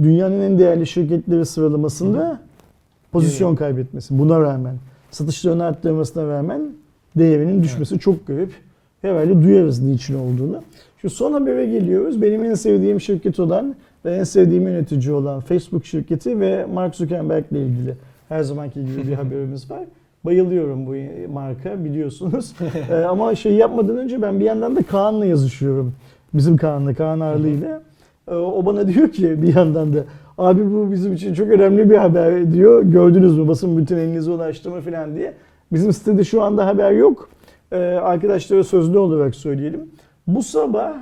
[0.03, 2.41] dünyanın en değerli şirketleri sıralamasında
[3.13, 4.19] pozisyon kaybetmesi.
[4.19, 4.77] Buna rağmen
[5.11, 6.63] satışlarını arttırmasına rağmen
[7.17, 8.66] değerinin düşmesi çok garip.
[9.07, 10.63] Herhalde duyarız niçin olduğunu.
[11.03, 12.23] Şu son habere geliyoruz.
[12.23, 13.75] Benim en sevdiğim şirket olan
[14.05, 17.95] ve en sevdiğim yönetici olan Facebook şirketi ve Mark Zuckerberg ile ilgili
[18.29, 19.85] her zamanki gibi bir haberimiz var.
[20.25, 20.95] Bayılıyorum bu
[21.33, 22.53] marka biliyorsunuz.
[22.91, 25.93] Ee, ama şey yapmadan önce ben bir yandan da Kaan'la yazışıyorum.
[26.35, 27.81] Bizim Kaan'la, Kaan Arlı ile.
[28.29, 29.99] Ee, o bana diyor ki bir yandan da
[30.39, 32.83] abi bu bizim için çok önemli bir haber diyor.
[32.83, 35.33] Gördünüz mü basın bütün elinize ulaştı mı falan diye.
[35.73, 37.29] Bizim sitede şu anda haber yok.
[37.73, 39.81] Ee, arkadaşlara sözlü olarak söyleyelim.
[40.27, 40.95] Bu sabah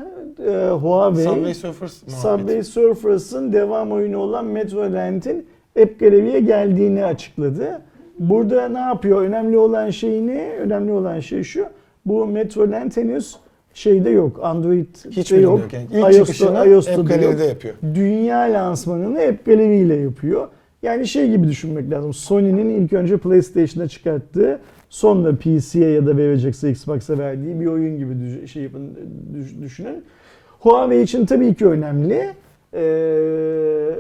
[0.47, 1.93] e, Huawei Subway Surfers.
[2.23, 5.47] Subway Surfers'ın devam oyunu olan Metroland'in
[5.83, 7.83] App Gallery'e geldiğini açıkladı.
[8.19, 9.23] Burada ne yapıyor?
[9.23, 10.49] Önemli olan şey ne?
[10.61, 11.67] Önemli olan şey şu.
[12.07, 13.37] Bu Metroland henüz
[13.75, 14.41] şeyde yok.
[14.43, 15.61] Android'de Hiçbirinde yok.
[15.61, 15.73] yok.
[15.73, 17.09] Yani ilk çıkışını iOS'ta, iOS'ta App.
[17.09, 17.75] Gallery'de yapıyor.
[17.95, 20.49] Dünya lansmanını App Gallery ile yapıyor.
[20.83, 22.13] Yani şey gibi düşünmek lazım.
[22.15, 24.61] Sony'nin ilk önce PlayStation'a çıkarttığı,
[24.95, 28.91] sonra PC'ye ya da verecekse Xbox'a verdiği bir oyun gibi şey yapın,
[29.35, 30.05] düş- düşünün.
[30.61, 32.31] Huawei için tabii ki önemli.
[32.75, 33.91] Ee,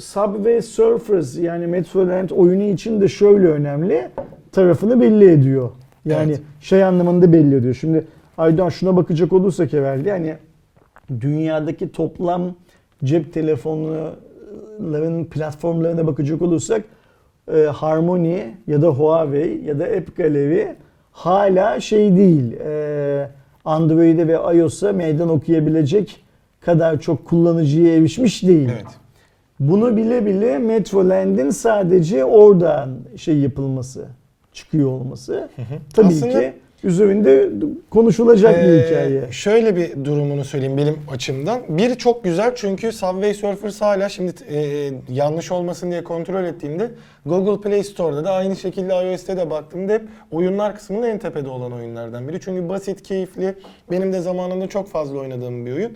[0.00, 4.08] Subway Surfers yani Metroland oyunu için de şöyle önemli
[4.52, 5.70] tarafını belli ediyor.
[6.04, 6.40] Yani Evet.
[6.60, 7.74] şey anlamında belli ediyor.
[7.74, 8.04] Şimdi
[8.38, 10.34] Aydan şuna bakacak olursak evvel yani
[11.20, 12.54] dünyadaki toplam
[13.04, 16.82] cep telefonların platformlarına bakacak olursak
[17.54, 20.66] e, Harmony ya da Huawei ya da App Gallery
[21.12, 22.52] hala şey değil.
[22.52, 23.30] E,
[23.64, 26.20] Android'e ve iOS'a meydan okuyabilecek
[26.60, 28.68] kadar çok kullanıcıya erişmiş değil.
[28.72, 28.86] Evet.
[29.60, 34.06] Bunu bile bile Metroland'in sadece oradan şey yapılması,
[34.52, 35.48] çıkıyor olması.
[35.94, 36.52] Tabii Aslında- ki
[36.84, 37.48] üzerinde
[37.90, 39.32] konuşulacak bir Ee, hikaye.
[39.32, 41.60] Şöyle bir durumunu söyleyeyim benim açımdan.
[41.68, 46.90] Bir çok güzel çünkü Subway Surfers hala şimdi e, yanlış olmasın diye kontrol ettiğimde
[47.26, 51.72] Google Play Store'da da aynı şekilde iOS'te de baktığımda hep oyunlar kısmında en tepede olan
[51.72, 52.40] oyunlardan biri.
[52.40, 53.54] Çünkü basit, keyifli,
[53.90, 55.92] benim de zamanında çok fazla oynadığım bir oyun.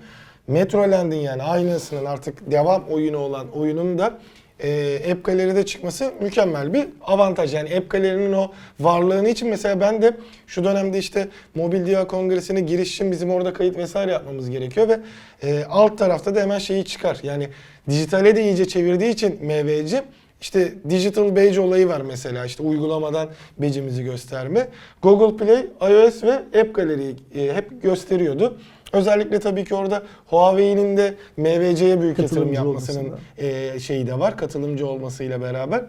[0.49, 4.19] Metroland'in yani aynısının artık devam oyunu olan oyunun da
[4.63, 7.55] e, App Gallery'de çıkması mükemmel bir avantaj.
[7.55, 10.17] Yani App Gallery'nin o varlığını için mesela ben de
[10.47, 15.01] şu dönemde işte Mobil Dünya Kongresi'ne giriş için bizim orada kayıt vesaire yapmamız gerekiyor ve
[15.43, 17.19] e, alt tarafta da hemen şeyi çıkar.
[17.23, 17.49] Yani
[17.91, 20.03] dijitale de iyice çevirdiği için MVC
[20.41, 23.29] işte digital badge olayı var mesela işte uygulamadan
[23.59, 24.69] badge'imizi gösterme.
[25.03, 28.59] Google Play, iOS ve App Gallery'yi e, hep gösteriyordu.
[28.93, 34.87] Özellikle tabii ki orada Huawei'nin de MVC'ye büyük yatırım yapmasının e, şeyi de var katılımcı
[34.87, 35.85] olmasıyla beraber.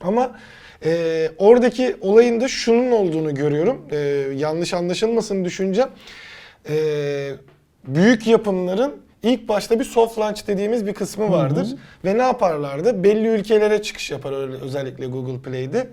[0.00, 0.38] Ama
[0.84, 3.82] e, oradaki olayın da şunun olduğunu görüyorum.
[3.90, 3.96] E,
[4.36, 5.88] yanlış anlaşılmasın düşüncem.
[6.68, 6.76] E,
[7.84, 11.68] büyük yapımların ilk başta bir soft launch dediğimiz bir kısmı vardır.
[12.04, 13.04] Ve ne yaparlardı?
[13.04, 14.32] Belli ülkelere çıkış yapar
[14.62, 15.88] özellikle Google Play'de.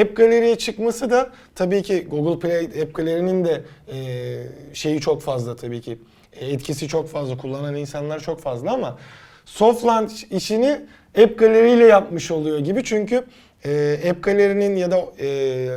[0.00, 3.62] App Gallery'e çıkması da tabii ki Google Play App Gallery'nin de
[3.92, 5.98] e, şeyi çok fazla tabii ki
[6.40, 8.98] e, etkisi çok fazla kullanan insanlar çok fazla ama
[9.44, 10.80] soft launch işini
[11.22, 13.24] App Gallery ile yapmış oluyor gibi çünkü
[13.64, 15.68] e, App Gallery'nin ya da e,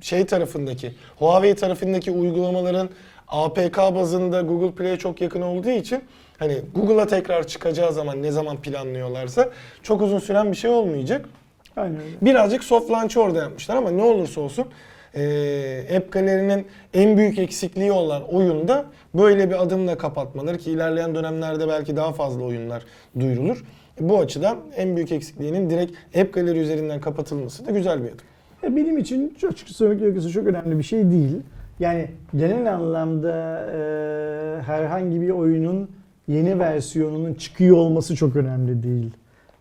[0.00, 2.88] şey tarafındaki Huawei tarafındaki uygulamaların
[3.28, 6.04] APK bazında Google Play'e çok yakın olduğu için
[6.38, 9.50] hani Google'a tekrar çıkacağı zaman ne zaman planlıyorlarsa
[9.82, 11.28] çok uzun süren bir şey olmayacak.
[11.76, 12.16] Aynen öyle.
[12.22, 14.66] Birazcık soft launch'ı orada yapmışlar ama ne olursa olsun
[15.14, 18.84] e, App Gallery'nin en büyük eksikliği olan oyunda
[19.14, 22.82] böyle bir adımla kapatmaları ki ilerleyen dönemlerde belki daha fazla oyunlar
[23.20, 23.64] duyurulur.
[24.00, 28.26] Bu açıdan en büyük eksikliğinin direkt App Gallery üzerinden kapatılması da güzel bir adım.
[28.62, 31.42] Ya Benim için çok açıkça söylemek gerekirse çok önemli bir şey değil.
[31.80, 35.90] Yani genel anlamda e, herhangi bir oyunun
[36.28, 39.10] yeni versiyonunun çıkıyor olması çok önemli değil.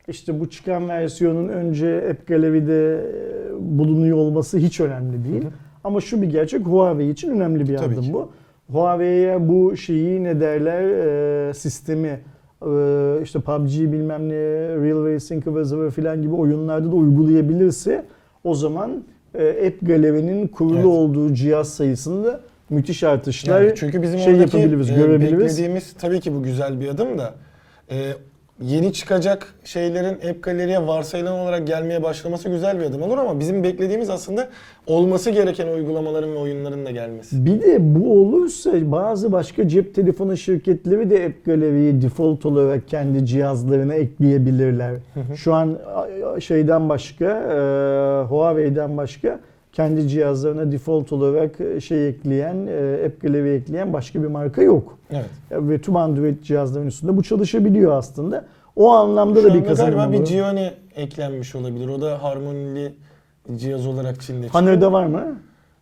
[0.10, 5.44] İşte bu çıkan versiyonun önce App Gallery'de e, bulunuyor olması hiç önemli değil.
[5.84, 8.14] Ama şu bir gerçek Huawei için önemli bir Tabii adım ki.
[8.14, 8.30] bu.
[8.72, 10.82] Huawei'ye bu şeyi ne derler
[11.50, 12.20] e, sistemi
[12.62, 12.70] e,
[13.24, 14.34] işte PUBG bilmem ne
[14.84, 18.06] Real Racing zıvır filan gibi oyunlarda da uygulayabilirse
[18.44, 19.04] o zaman
[19.36, 20.86] e, App Gallery'nin kurulu Evet.
[20.86, 25.40] olduğu cihaz sayısında müthiş artışlar Yani çünkü bizim şey oradaki yapabiliriz, e, görebiliriz.
[25.40, 27.34] beklediğimiz tabii ki bu güzel bir adım da
[27.92, 28.12] e,
[28.62, 33.64] yeni çıkacak şeylerin App Gallery'e varsayılan olarak gelmeye başlaması güzel bir adım olur ama bizim
[33.64, 34.50] beklediğimiz aslında
[34.88, 37.46] olması gereken uygulamaların ve oyunların da gelmesi.
[37.46, 43.26] Bir de bu olursa bazı başka cep telefonu şirketleri de App Gallery'yi default olarak kendi
[43.26, 44.94] cihazlarına ekleyebilirler.
[45.36, 45.78] Şu an
[46.40, 47.58] şeyden başka, e,
[48.24, 49.40] Huawei'den başka
[49.74, 54.98] kendi cihazlarına default olarak şey ekleyen, e, App Gallery ekleyen başka bir marka yok.
[55.12, 55.26] Evet.
[55.52, 58.46] Ve tüm Android cihazların üstünde bu çalışabiliyor aslında.
[58.76, 60.28] O anlamda Şu da bir kazanım galiba bir olur.
[60.28, 61.88] Gioni eklenmiş olabilir.
[61.88, 62.94] O da harmonili
[63.56, 64.58] cihaz olarak Çin'de çıktı.
[64.58, 65.40] Haner'de var mı?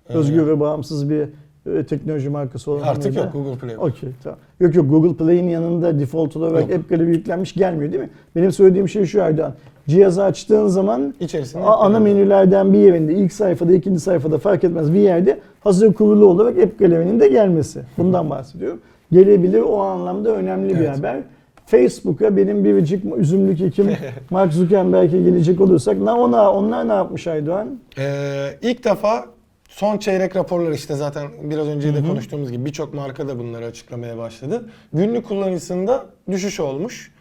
[0.09, 1.29] Ee, Özgür ve bağımsız bir
[1.75, 3.19] e, teknoloji markası olan Artık Haner'de.
[3.19, 3.77] yok Google Play.
[3.77, 4.39] Okey tamam.
[4.59, 6.79] Yok yok Google Play'in yanında default olarak Yok.
[6.79, 8.09] App Gallery yüklenmiş gelmiyor değil mi?
[8.35, 9.53] Benim söylediğim şey şu Erdoğan.
[9.87, 14.99] Cihazı açtığın zaman İçerisinde ana menülerden bir yerinde ilk sayfada ikinci sayfada fark etmez bir
[14.99, 17.81] yerde hazır kurulu olarak App Gallery'nin de gelmesi.
[17.97, 18.79] Bundan bahsediyorum.
[19.11, 20.97] Gelebilir o anlamda önemli bir Evet.
[20.97, 21.17] haber.
[21.65, 23.87] Facebook'a benim biricik üzümlük ekim
[24.29, 27.67] Mark Zuckerberg'e gelecek olursak na ona onlar ne yapmış Aydoğan?
[27.97, 29.25] Ee, ilk defa
[29.69, 34.17] son çeyrek raporları işte zaten biraz önce de konuştuğumuz gibi birçok marka da bunları açıklamaya
[34.17, 34.69] başladı.
[34.93, 37.11] Günlük kullanıcısında düşüş olmuş.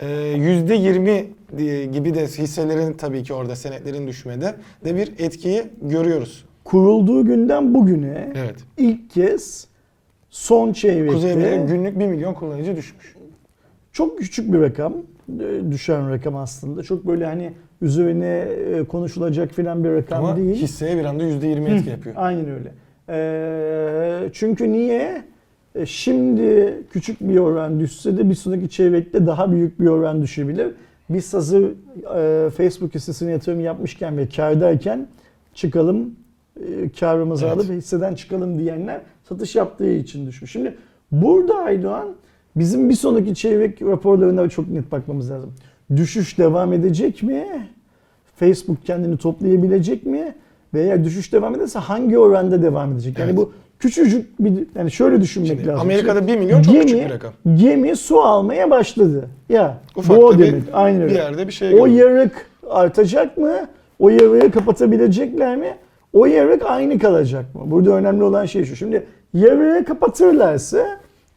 [0.00, 0.06] Ee,
[0.36, 1.26] %20
[1.58, 4.54] diye- gibi de hisselerin tabii ki orada senetlerin düşmede
[4.84, 6.44] de bir etkiyi görüyoruz.
[6.64, 8.54] Kurulduğu günden bugüne Evet.
[8.76, 9.66] ilk kez
[10.30, 11.34] son çeyrekte Kuzey
[11.66, 13.14] günlük 1 milyon kullanıcı düşmüş.
[13.92, 14.94] çok küçük bir rakam,
[15.40, 16.82] e, düşen rakam aslında.
[16.82, 17.52] Çok böyle hani
[17.82, 18.38] üzerine
[18.76, 20.54] e, konuşulacak filan bir rakam Ama değil.
[20.56, 22.14] hisseye bir anda %20 etki yapıyor.
[22.18, 22.72] Aynen öyle.
[23.08, 25.22] Ee, çünkü niye?
[25.74, 30.66] E, Şimdi küçük bir oran düşse de bir sonraki çeyrekte daha büyük bir oran düşebilir.
[31.10, 31.62] Biz hazır
[32.16, 35.06] e, Facebook hissesine yatırım yapmışken ve kârdayken
[35.54, 36.10] çıkalım,
[36.60, 37.56] e, karımızı Evet.
[37.56, 40.52] alıp hisseden çıkalım diyenler satış yaptığı için düşmüş.
[40.52, 40.74] Şimdi
[41.12, 42.08] burada Aydoğan
[42.56, 45.52] bizim bir sonraki çeyrek raporlarına çok net bakmamız lazım.
[45.96, 47.68] Düşüş devam edecek mi?
[48.36, 50.34] Facebook kendini toplayabilecek mi?
[50.74, 53.18] Ve eğer düşüş devam ederse hangi oranda devam edecek?
[53.18, 53.38] Yani Evet.
[53.38, 53.52] bu
[53.88, 55.80] küçücük bir yani şöyle düşünmek Şimdi lazım.
[55.80, 57.32] Amerika'da 1 milyon çok küçük bir rakam.
[57.54, 59.28] Gemi su almaya başladı.
[59.48, 60.62] Ya Ufak bu o bir- demek.
[60.74, 61.06] Öyle.
[61.06, 62.16] Bir yerde bir şey o görüyorum.
[62.16, 63.52] yarık artacak mı?
[63.98, 65.74] O yarığı kapatabilecekler mi?
[66.12, 67.60] O yarık aynı kalacak mı?
[67.64, 68.76] Burada önemli olan şey şu.
[68.76, 70.86] Şimdi yarığı kapatırlarsa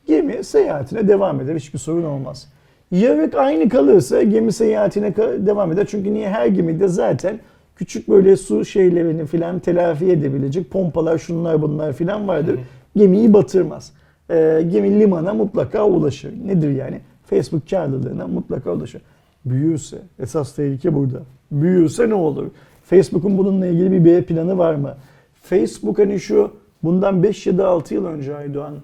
[0.07, 1.55] gemi seyahatine devam eder.
[1.55, 2.47] Hiçbir sorun olmaz.
[2.91, 5.15] Yarık aynı kalırsa gemi seyahatine
[5.45, 5.85] devam eder.
[5.89, 7.39] Çünkü niye her gemide zaten
[7.77, 12.59] küçük böyle su şeylerini filan telafi edebilecek pompalar şunlar bunlar filan vardır.
[12.95, 13.91] Gemiyi batırmaz.
[14.29, 16.33] Ee, gemi limana mutlaka ulaşır.
[16.45, 16.99] Nedir yani?
[17.25, 19.01] Facebook karlılığına mutlaka ulaşır.
[19.45, 21.21] Büyürse, esas tehlike burada.
[21.51, 22.47] Büyürse ne olur?
[22.83, 24.95] Facebook'un bununla ilgili bir B planı var mı?
[25.43, 26.51] Facebook hani şu
[26.83, 28.75] bundan 5 ya da 6 yıl önce Aydoğan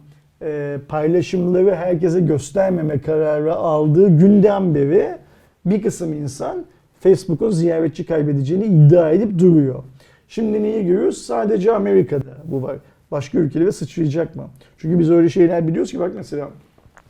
[0.41, 5.17] e, paylaşımları herkese göstermeme kararı aldığı günden beri
[5.65, 6.65] bir kısım insan
[7.03, 9.83] Facebook'un ziyaretçi kaybedeceğini iddia edip duruyor.
[10.27, 11.17] Şimdi neyi görüyoruz?
[11.17, 12.75] Sadece Amerika'da bu var.
[13.11, 14.43] Başka ülkelere sıçrayacak mı?
[14.77, 16.49] Çünkü biz öyle şeyler biliyoruz ki bak mesela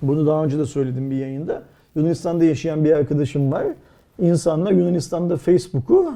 [0.02, 1.64] bunu daha önce de söyledim bir yayında.
[1.96, 3.66] Yunanistan'da yaşayan bir arkadaşım var.
[4.20, 6.14] İnsanlar Yunanistan'da Facebook'u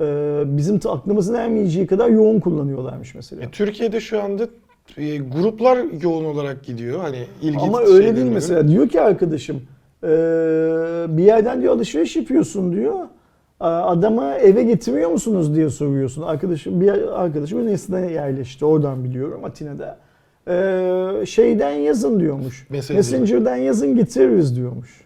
[0.00, 3.42] e, bizim aklımızın ermeyeceği kadar yoğun kullanıyorlarmış mesela.
[3.42, 4.48] E, Türkiye'de şu anda
[4.96, 7.00] e, gruplar yoğun olarak gidiyor.
[7.00, 8.34] Hani ilgi Ama öyle değil göre.
[8.34, 8.68] mesela.
[8.68, 9.62] Diyor ki arkadaşım
[11.18, 12.94] bir yerden diyor alışveriş yapıyorsun diyor.
[13.60, 16.22] A- Adama eve getiriyor musunuz diye soruyorsun.
[16.22, 18.64] Arkadaşım bir arkadaşım Yunanistan'a yerleşti.
[18.64, 19.98] Oradan biliyorum Atina'da.
[20.48, 22.66] Eee, şeyden yazın diyormuş.
[22.70, 22.96] Messenger.
[22.98, 25.04] Messenger'dan yazın getiririz diyormuş.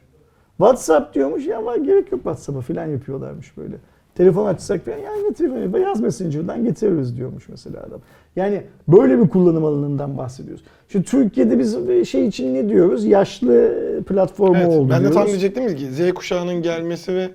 [0.56, 3.76] WhatsApp diyormuş ya var gerek yok WhatsApp'a falan yapıyorlarmış böyle.
[4.14, 8.00] Telefon açsak falan ya getir yaz Messenger'dan getiririz diyormuş mesela adam.
[8.36, 10.64] Yani böyle bir kullanım alanından bahsediyoruz.
[10.88, 13.04] Şimdi Türkiye'de biz bir şey için ne diyoruz?
[13.04, 13.74] Yaşlı
[14.08, 15.16] platformu Evet, oldu ben de diyoruz.
[15.16, 17.30] tam diyecektim ki Z kuşağının gelmesi ve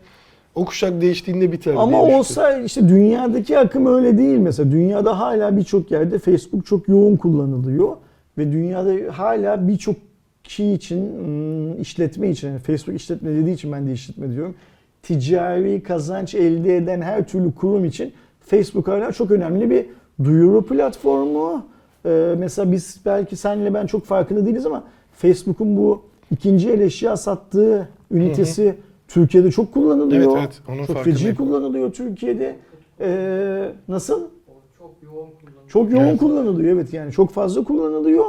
[0.56, 4.72] o kuşak değiştiğinde biter Ama olsa işte dünyadaki akım öyle değil mesela.
[4.72, 7.96] Dünyada hala birçok yerde Facebook çok yoğun kullanılıyor
[8.38, 9.96] ve dünyada hala birçok
[10.44, 14.56] kişi için hmm, işletme için yani Facebook işletme dediği için ben de işletme diyorum.
[15.04, 19.86] Ticari kazanç elde eden her türlü kurum için Facebook hala çok önemli bir
[20.24, 21.66] duyuru platformu.
[22.06, 24.84] Ee, mesela biz belki senle ben çok farkında değiliz ama
[25.14, 26.02] Facebook'un bu
[26.32, 28.76] ikinci el eşya sattığı ünitesi
[29.08, 30.22] Türkiye'de çok kullanılıyor.
[30.38, 31.18] Evet, evet, onun çok farkındayım.
[31.18, 32.56] feci kullanılıyor Türkiye'de.
[33.00, 34.22] Ee, nasıl?
[34.78, 35.68] Çok yoğun kullanılıyor.
[35.68, 36.20] Çok yoğun Evet.
[36.20, 38.26] kullanılıyor evet yani çok fazla kullanılıyor.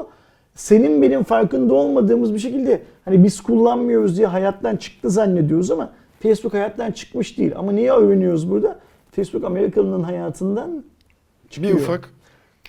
[0.55, 5.91] Senin benim farkında olmadığımız bir şekilde hani biz kullanmıyoruz diye hayattan çıktı zannediyoruz ama
[6.21, 7.53] Facebook hayattan çıkmış değil.
[7.57, 8.79] Ama niye övünüyoruz burada?
[9.11, 11.75] Facebook Amerikalı'nın hayatından bir çıkıyor.
[11.75, 12.11] ufak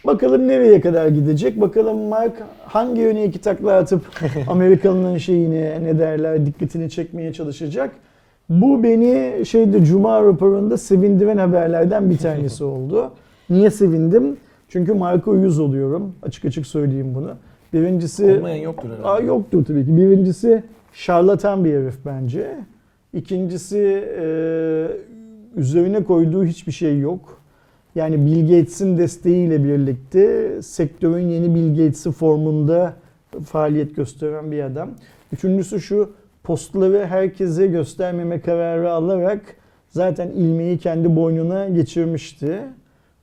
[0.05, 1.61] Bakalım nereye kadar gidecek?
[1.61, 2.33] Bakalım Mark
[2.65, 4.01] hangi yöne iki takla atıp
[4.47, 7.91] Amerikalı'nın şeyini ne derler dikkatini çekmeye çalışacak.
[8.49, 13.11] Bu beni şeyde Cuma raporunda sevindiren haberlerden bir tanesi oldu.
[13.49, 14.37] Niye sevindim?
[14.69, 16.15] Çünkü Mark'a uyuz oluyorum.
[16.21, 17.31] Açık açık söyleyeyim bunu.
[17.73, 19.07] Birincisi olmayan yoktur herhalde.
[19.07, 19.97] Aa, yoktur tabii ki.
[19.97, 20.63] Birincisi
[20.93, 22.55] şarlatan bir herif bence.
[23.13, 24.87] İkincisi e,
[25.55, 27.41] üzerine koyduğu hiçbir şey yok.
[27.95, 32.93] Yani Bill Gates'in desteğiyle birlikte sektörün yeni Bill Gates'i formunda
[33.45, 34.89] faaliyet gösteren bir adam.
[35.33, 36.13] Üçüncüsü şu
[36.43, 39.41] postları herkese göstermeme kararı alarak
[39.89, 42.59] zaten ilmeği kendi boynuna geçirmişti.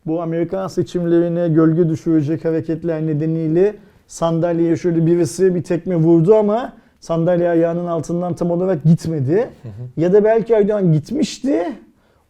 [0.06, 3.74] Bu Amerikan seçimlerine gölge düşürecek hareketler nedeniyle
[4.06, 6.72] sandalyeye şöyle birisi bir tekme vurdu ama
[7.06, 9.48] sandalye ayağının altından tam olarak gitmedi.
[9.96, 11.66] Ya da belki Erdoğan gitmişti.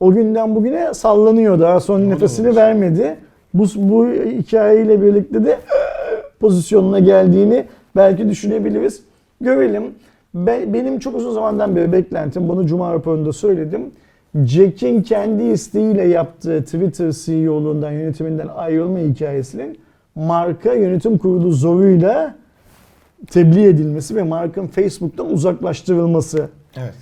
[0.00, 1.60] O günden bugüne sallanıyor.
[1.60, 2.62] Daha son da nefesini olabilir.
[2.62, 3.16] vermedi.
[3.54, 5.58] Bu, bu hikayeyle birlikte de
[6.40, 7.64] pozisyonuna geldiğini
[7.96, 9.02] belki düşünebiliriz.
[9.40, 9.82] Görelim.
[10.34, 13.82] Ben, benim çok uzun zamandan beri beklentim, bunu Cuma raporunda söyledim.
[14.44, 19.78] Jack'in kendi isteğiyle yaptığı Twitter CEO'luğundan, yönetiminden ayrılma hikayesinin
[20.14, 22.34] marka yönetim kurulu zoruyla
[23.30, 26.48] tebliğ edilmesi ve markanın Facebook'tan uzaklaştırılması.
[26.76, 26.94] Evet.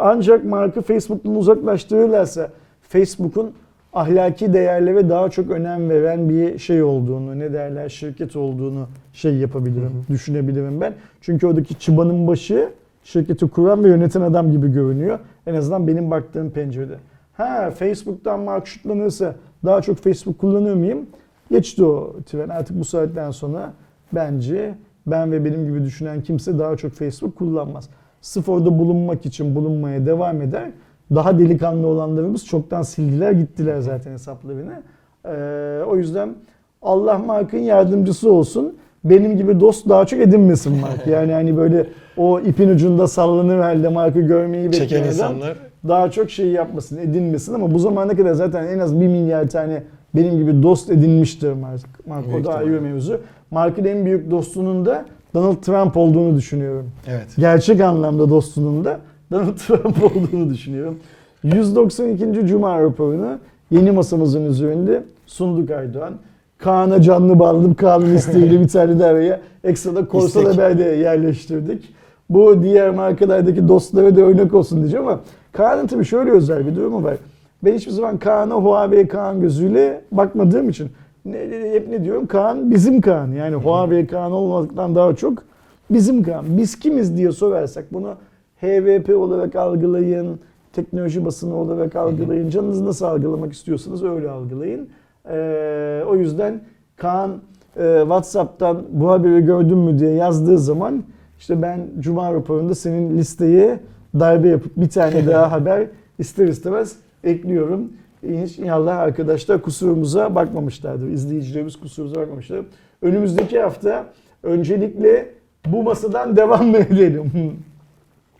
[0.00, 2.50] Ancak marka Facebook'tan uzaklaştırırlarsa
[2.88, 3.52] Facebook'un
[3.92, 9.92] ahlaki değerlere daha çok önem veren bir şey olduğunu, ne derler şirket olduğunu şey yapabilirim,
[10.10, 10.94] düşünebilirim ben.
[11.20, 12.68] Çünkü oradaki çıbanın başı
[13.04, 15.18] şirketi kuran ve yöneten adam gibi görünüyor.
[15.46, 16.94] En azından benim baktığım pencerede.
[17.36, 19.34] Ha Facebook'tan mark şutlanırsa
[19.64, 21.06] daha çok Facebook kullanır mıyım?
[21.50, 22.48] Geçti o tren.
[22.48, 23.72] Artık bu saatten sonra
[24.12, 24.74] bence
[25.06, 27.88] ben ve benim gibi düşünen kimse daha çok Facebook kullanmaz.
[28.20, 30.70] Sırf orada bulunmak için bulunmaya devam eder.
[31.14, 34.82] Daha delikanlı olanlarımız çoktan sildiler gittiler zaten hesaplarını.
[35.24, 36.34] Ee, o yüzden
[36.82, 38.76] Allah Mark'ın yardımcısı olsun.
[39.04, 41.06] Benim gibi dost daha çok edinmesin Mark.
[41.12, 45.56] Yani hani böyle o ipin ucunda sallanır halde Mark'ı görmeyi bekleyen insanlar
[45.88, 49.82] daha çok şey yapmasın, edinmesin ama bu zamana kadar zaten en az bir milyar tane
[50.14, 52.06] benim gibi dost edinmiştir Mark.
[52.06, 53.20] Mark o da ayrı mevzu.
[53.52, 55.04] Mark'ın en büyük dostunun da
[55.34, 56.90] Donald Trump olduğunu düşünüyorum.
[57.08, 57.26] evet.
[57.38, 59.00] Gerçek anlamda dostunun da
[59.30, 60.98] Donald Trump olduğunu düşünüyorum.
[61.42, 62.46] 192.
[62.46, 63.38] Cuma raporunu
[63.70, 66.14] yeni masamızın üzerinde sunduk Aydoğan.
[66.58, 67.74] Kaan'a canlı bağladım.
[67.74, 70.46] Kaan'ın isteğiyle bir tane de araya ekstra da İstek.
[70.48, 71.94] Haber'de yerleştirdik.
[72.30, 75.20] Bu diğer markalardaki dostlara da örnek olsun diyeceğim ama
[75.52, 77.16] Kaan'ın tabii şöyle özel bir durumu var.
[77.64, 80.88] Ben hiçbir zaman Kaan'a Huawei Kaan gözüyle bakmadığım için
[81.24, 81.38] ne,
[81.72, 82.26] hep ne diyorum?
[82.26, 83.32] Kaan bizim Kaan.
[83.32, 85.42] Yani Huawei Kaan olmadıktan daha çok
[85.90, 86.44] bizim Kaan.
[86.48, 88.14] Biz kimiz diye sorarsak bunu
[88.60, 90.40] HVP olarak algılayın,
[90.72, 92.50] teknoloji basını olarak algılayın.
[92.50, 94.88] Canınız nasıl algılamak istiyorsanız öyle algılayın.
[95.30, 96.60] Ee, o yüzden
[96.96, 97.30] Kaan
[97.76, 101.04] e, WhatsApp'tan bu haberi gördün mü diye yazdığı zaman
[101.38, 103.80] işte ben Cuma raporunda senin listeye
[104.20, 105.86] darbe yapıp bir tane daha haber
[106.18, 107.92] ister istemez ekliyorum.
[108.22, 111.08] İnşallah arkadaşlar kusurumuza bakmamışlardır.
[111.08, 112.66] İzleyicilerimiz kusurumuza bakmamışlardır.
[113.02, 114.06] Önümüzdeki hafta
[114.42, 115.28] öncelikle
[115.66, 117.30] bu masadan devam mı edelim?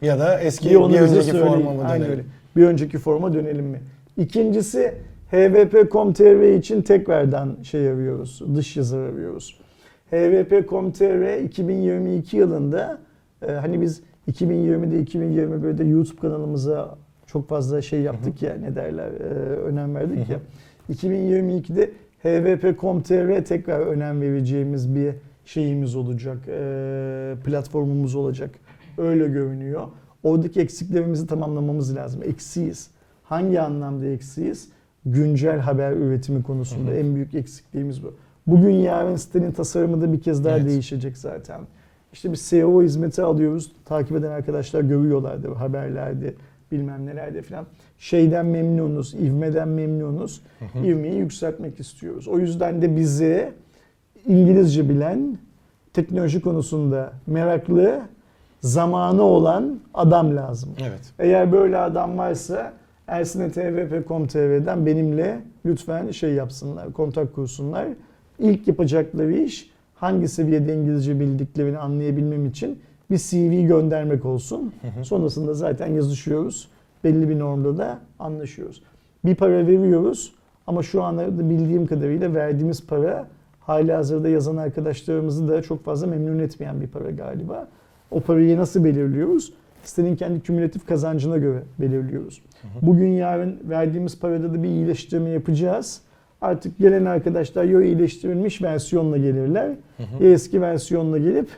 [0.02, 1.46] Ya da eski Bir bir, önceki söyleyin.
[1.46, 2.10] forma mı dönelim?
[2.10, 2.22] öyle.
[2.56, 3.80] Bir önceki forma dönelim mi?
[4.16, 4.94] İkincisi
[5.32, 8.42] hvp.com.tr için tekrardan şey arıyoruz.
[8.56, 9.58] Dış yazar arıyoruz.
[10.10, 12.98] hvp.com.tr 2022 yılında
[13.48, 16.94] e, hani biz 2020'de 2021'de YouTube kanalımıza
[17.32, 19.24] çok fazla şey yaptık ya ne derler e,
[19.56, 20.40] önem verdik ya.
[20.92, 21.90] 2022'de
[22.22, 25.14] hvp.com.tr tekrar önem vereceğimiz bir
[25.44, 26.38] şeyimiz olacak.
[26.48, 28.50] e, platformumuz olacak.
[28.98, 29.82] Öyle görünüyor.
[30.22, 32.22] Oradaki eksiklerimizi tamamlamamız lazım.
[32.24, 32.90] Eksiyiz.
[33.24, 34.68] Hangi anlamda eksiyiz?
[35.06, 38.14] Güncel haber üretimi konusunda en büyük eksikliğimiz bu.
[38.46, 40.68] Bugün yarın sitenin tasarımı da bir kez daha Evet.
[40.68, 41.60] değişecek zaten.
[42.12, 43.72] İşte bir SEO hizmeti alıyoruz.
[43.84, 46.34] Takip eden arkadaşlar görüyorlardı haberlerde
[46.72, 47.66] bilmem nelerde falan.
[47.98, 50.42] Şeyden memnunuz, ivmeden memnunuz.
[50.84, 52.28] İvmeyi yükseltmek istiyoruz.
[52.28, 53.52] O yüzden de bize
[54.26, 55.38] İngilizce bilen,
[55.92, 58.00] teknoloji konusunda meraklı,
[58.60, 60.70] zamanı olan adam lazım.
[60.80, 61.12] Evet.
[61.18, 62.72] Eğer böyle adam varsa
[63.06, 67.86] ersinetvp.com.tr'den benimle lütfen şey yapsınlar, kontak kursunlar.
[68.38, 72.78] İlk yapacakları iş hangi seviyede İngilizce bildiklerini anlayabilmem için
[73.12, 74.72] bir CV göndermek olsun.
[75.02, 76.68] Sonrasında zaten yazışıyoruz.
[77.04, 78.82] Belli bir normda da anlaşıyoruz.
[79.24, 80.32] Bir para veriyoruz
[80.66, 83.28] ama şu anda bildiğim kadarıyla verdiğimiz para
[83.60, 87.68] hali hazırda yazan arkadaşlarımızı da çok fazla memnun etmeyen bir para galiba.
[88.10, 89.52] O parayı nasıl belirliyoruz?
[89.84, 92.42] Sitenin kendi kümülatif kazancına göre belirliyoruz.
[92.82, 96.00] Bugün yarın verdiğimiz parada da bir iyileştirme yapacağız.
[96.40, 99.70] Artık gelen arkadaşlar ya iyileştirilmiş versiyonla gelirler
[100.20, 101.48] ya eski versiyonla gelip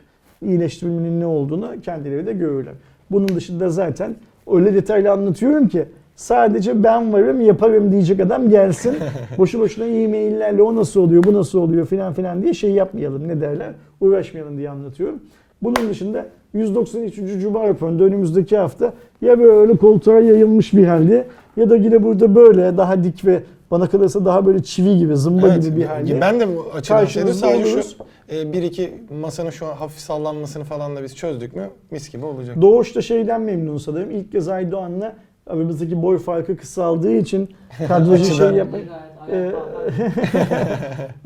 [0.45, 2.75] iyileştirilmenin ne olduğunu kendileri de görürler.
[3.11, 4.17] Bunun dışında zaten
[4.53, 5.85] öyle detaylı anlatıyorum ki
[6.17, 8.97] sadece ben varım yaparım diyecek adam gelsin.
[9.39, 13.41] Boşu boşuna e-maillerle o nasıl oluyor bu nasıl oluyor filan filan diye şey yapmayalım ne
[13.41, 15.21] derler uğraşmayalım diye anlatıyorum.
[15.63, 17.15] Bunun dışında 193.
[17.43, 18.93] Cuma raporunda önümüzdeki hafta
[19.23, 21.27] ya böyle koltuğa yayılmış bir halde
[21.57, 25.49] ya da yine burada böyle daha dik ve bana kalırsa daha böyle çivi gibi zımba
[25.49, 26.21] Evet, gibi bir halde.
[26.21, 27.83] Ben de açıdan şeyde sadece şu
[28.33, 32.25] e, bir iki masanın şu an hafif sallanmasını falan da biz çözdük mü mis gibi
[32.25, 32.63] olacak.
[32.63, 34.11] Doğuş da şeyden memnun sanırım.
[34.11, 37.49] İlk kez Aydoğan'la aramızdaki boy farkı kısaldığı için
[37.89, 38.79] kadrajı şey Gayet ayakta.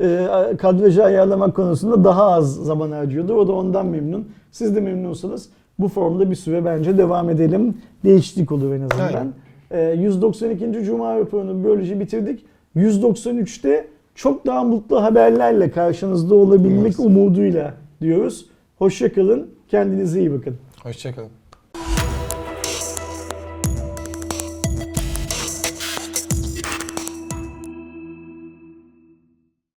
[0.53, 3.33] e, kadrajı ayarlamak konusunda daha az zaman harcıyordu.
[3.33, 4.31] O da ondan memnun.
[4.51, 5.49] Siz de memnunsanız
[5.79, 7.77] bu formda bir süre bence devam edelim.
[8.03, 9.33] Değişiklik olur en azından.
[9.71, 10.83] E, 192.
[10.83, 12.45] Cuma raporunu böylece bitirdik.
[12.75, 13.87] 193'te
[14.19, 18.45] çok daha mutlu haberlerle karşınızda olabilmek umuduyla diyoruz.
[18.77, 19.49] Hoşçakalın.
[19.67, 20.57] Kendinize iyi bakın.
[20.83, 21.38] Hoşçakalın.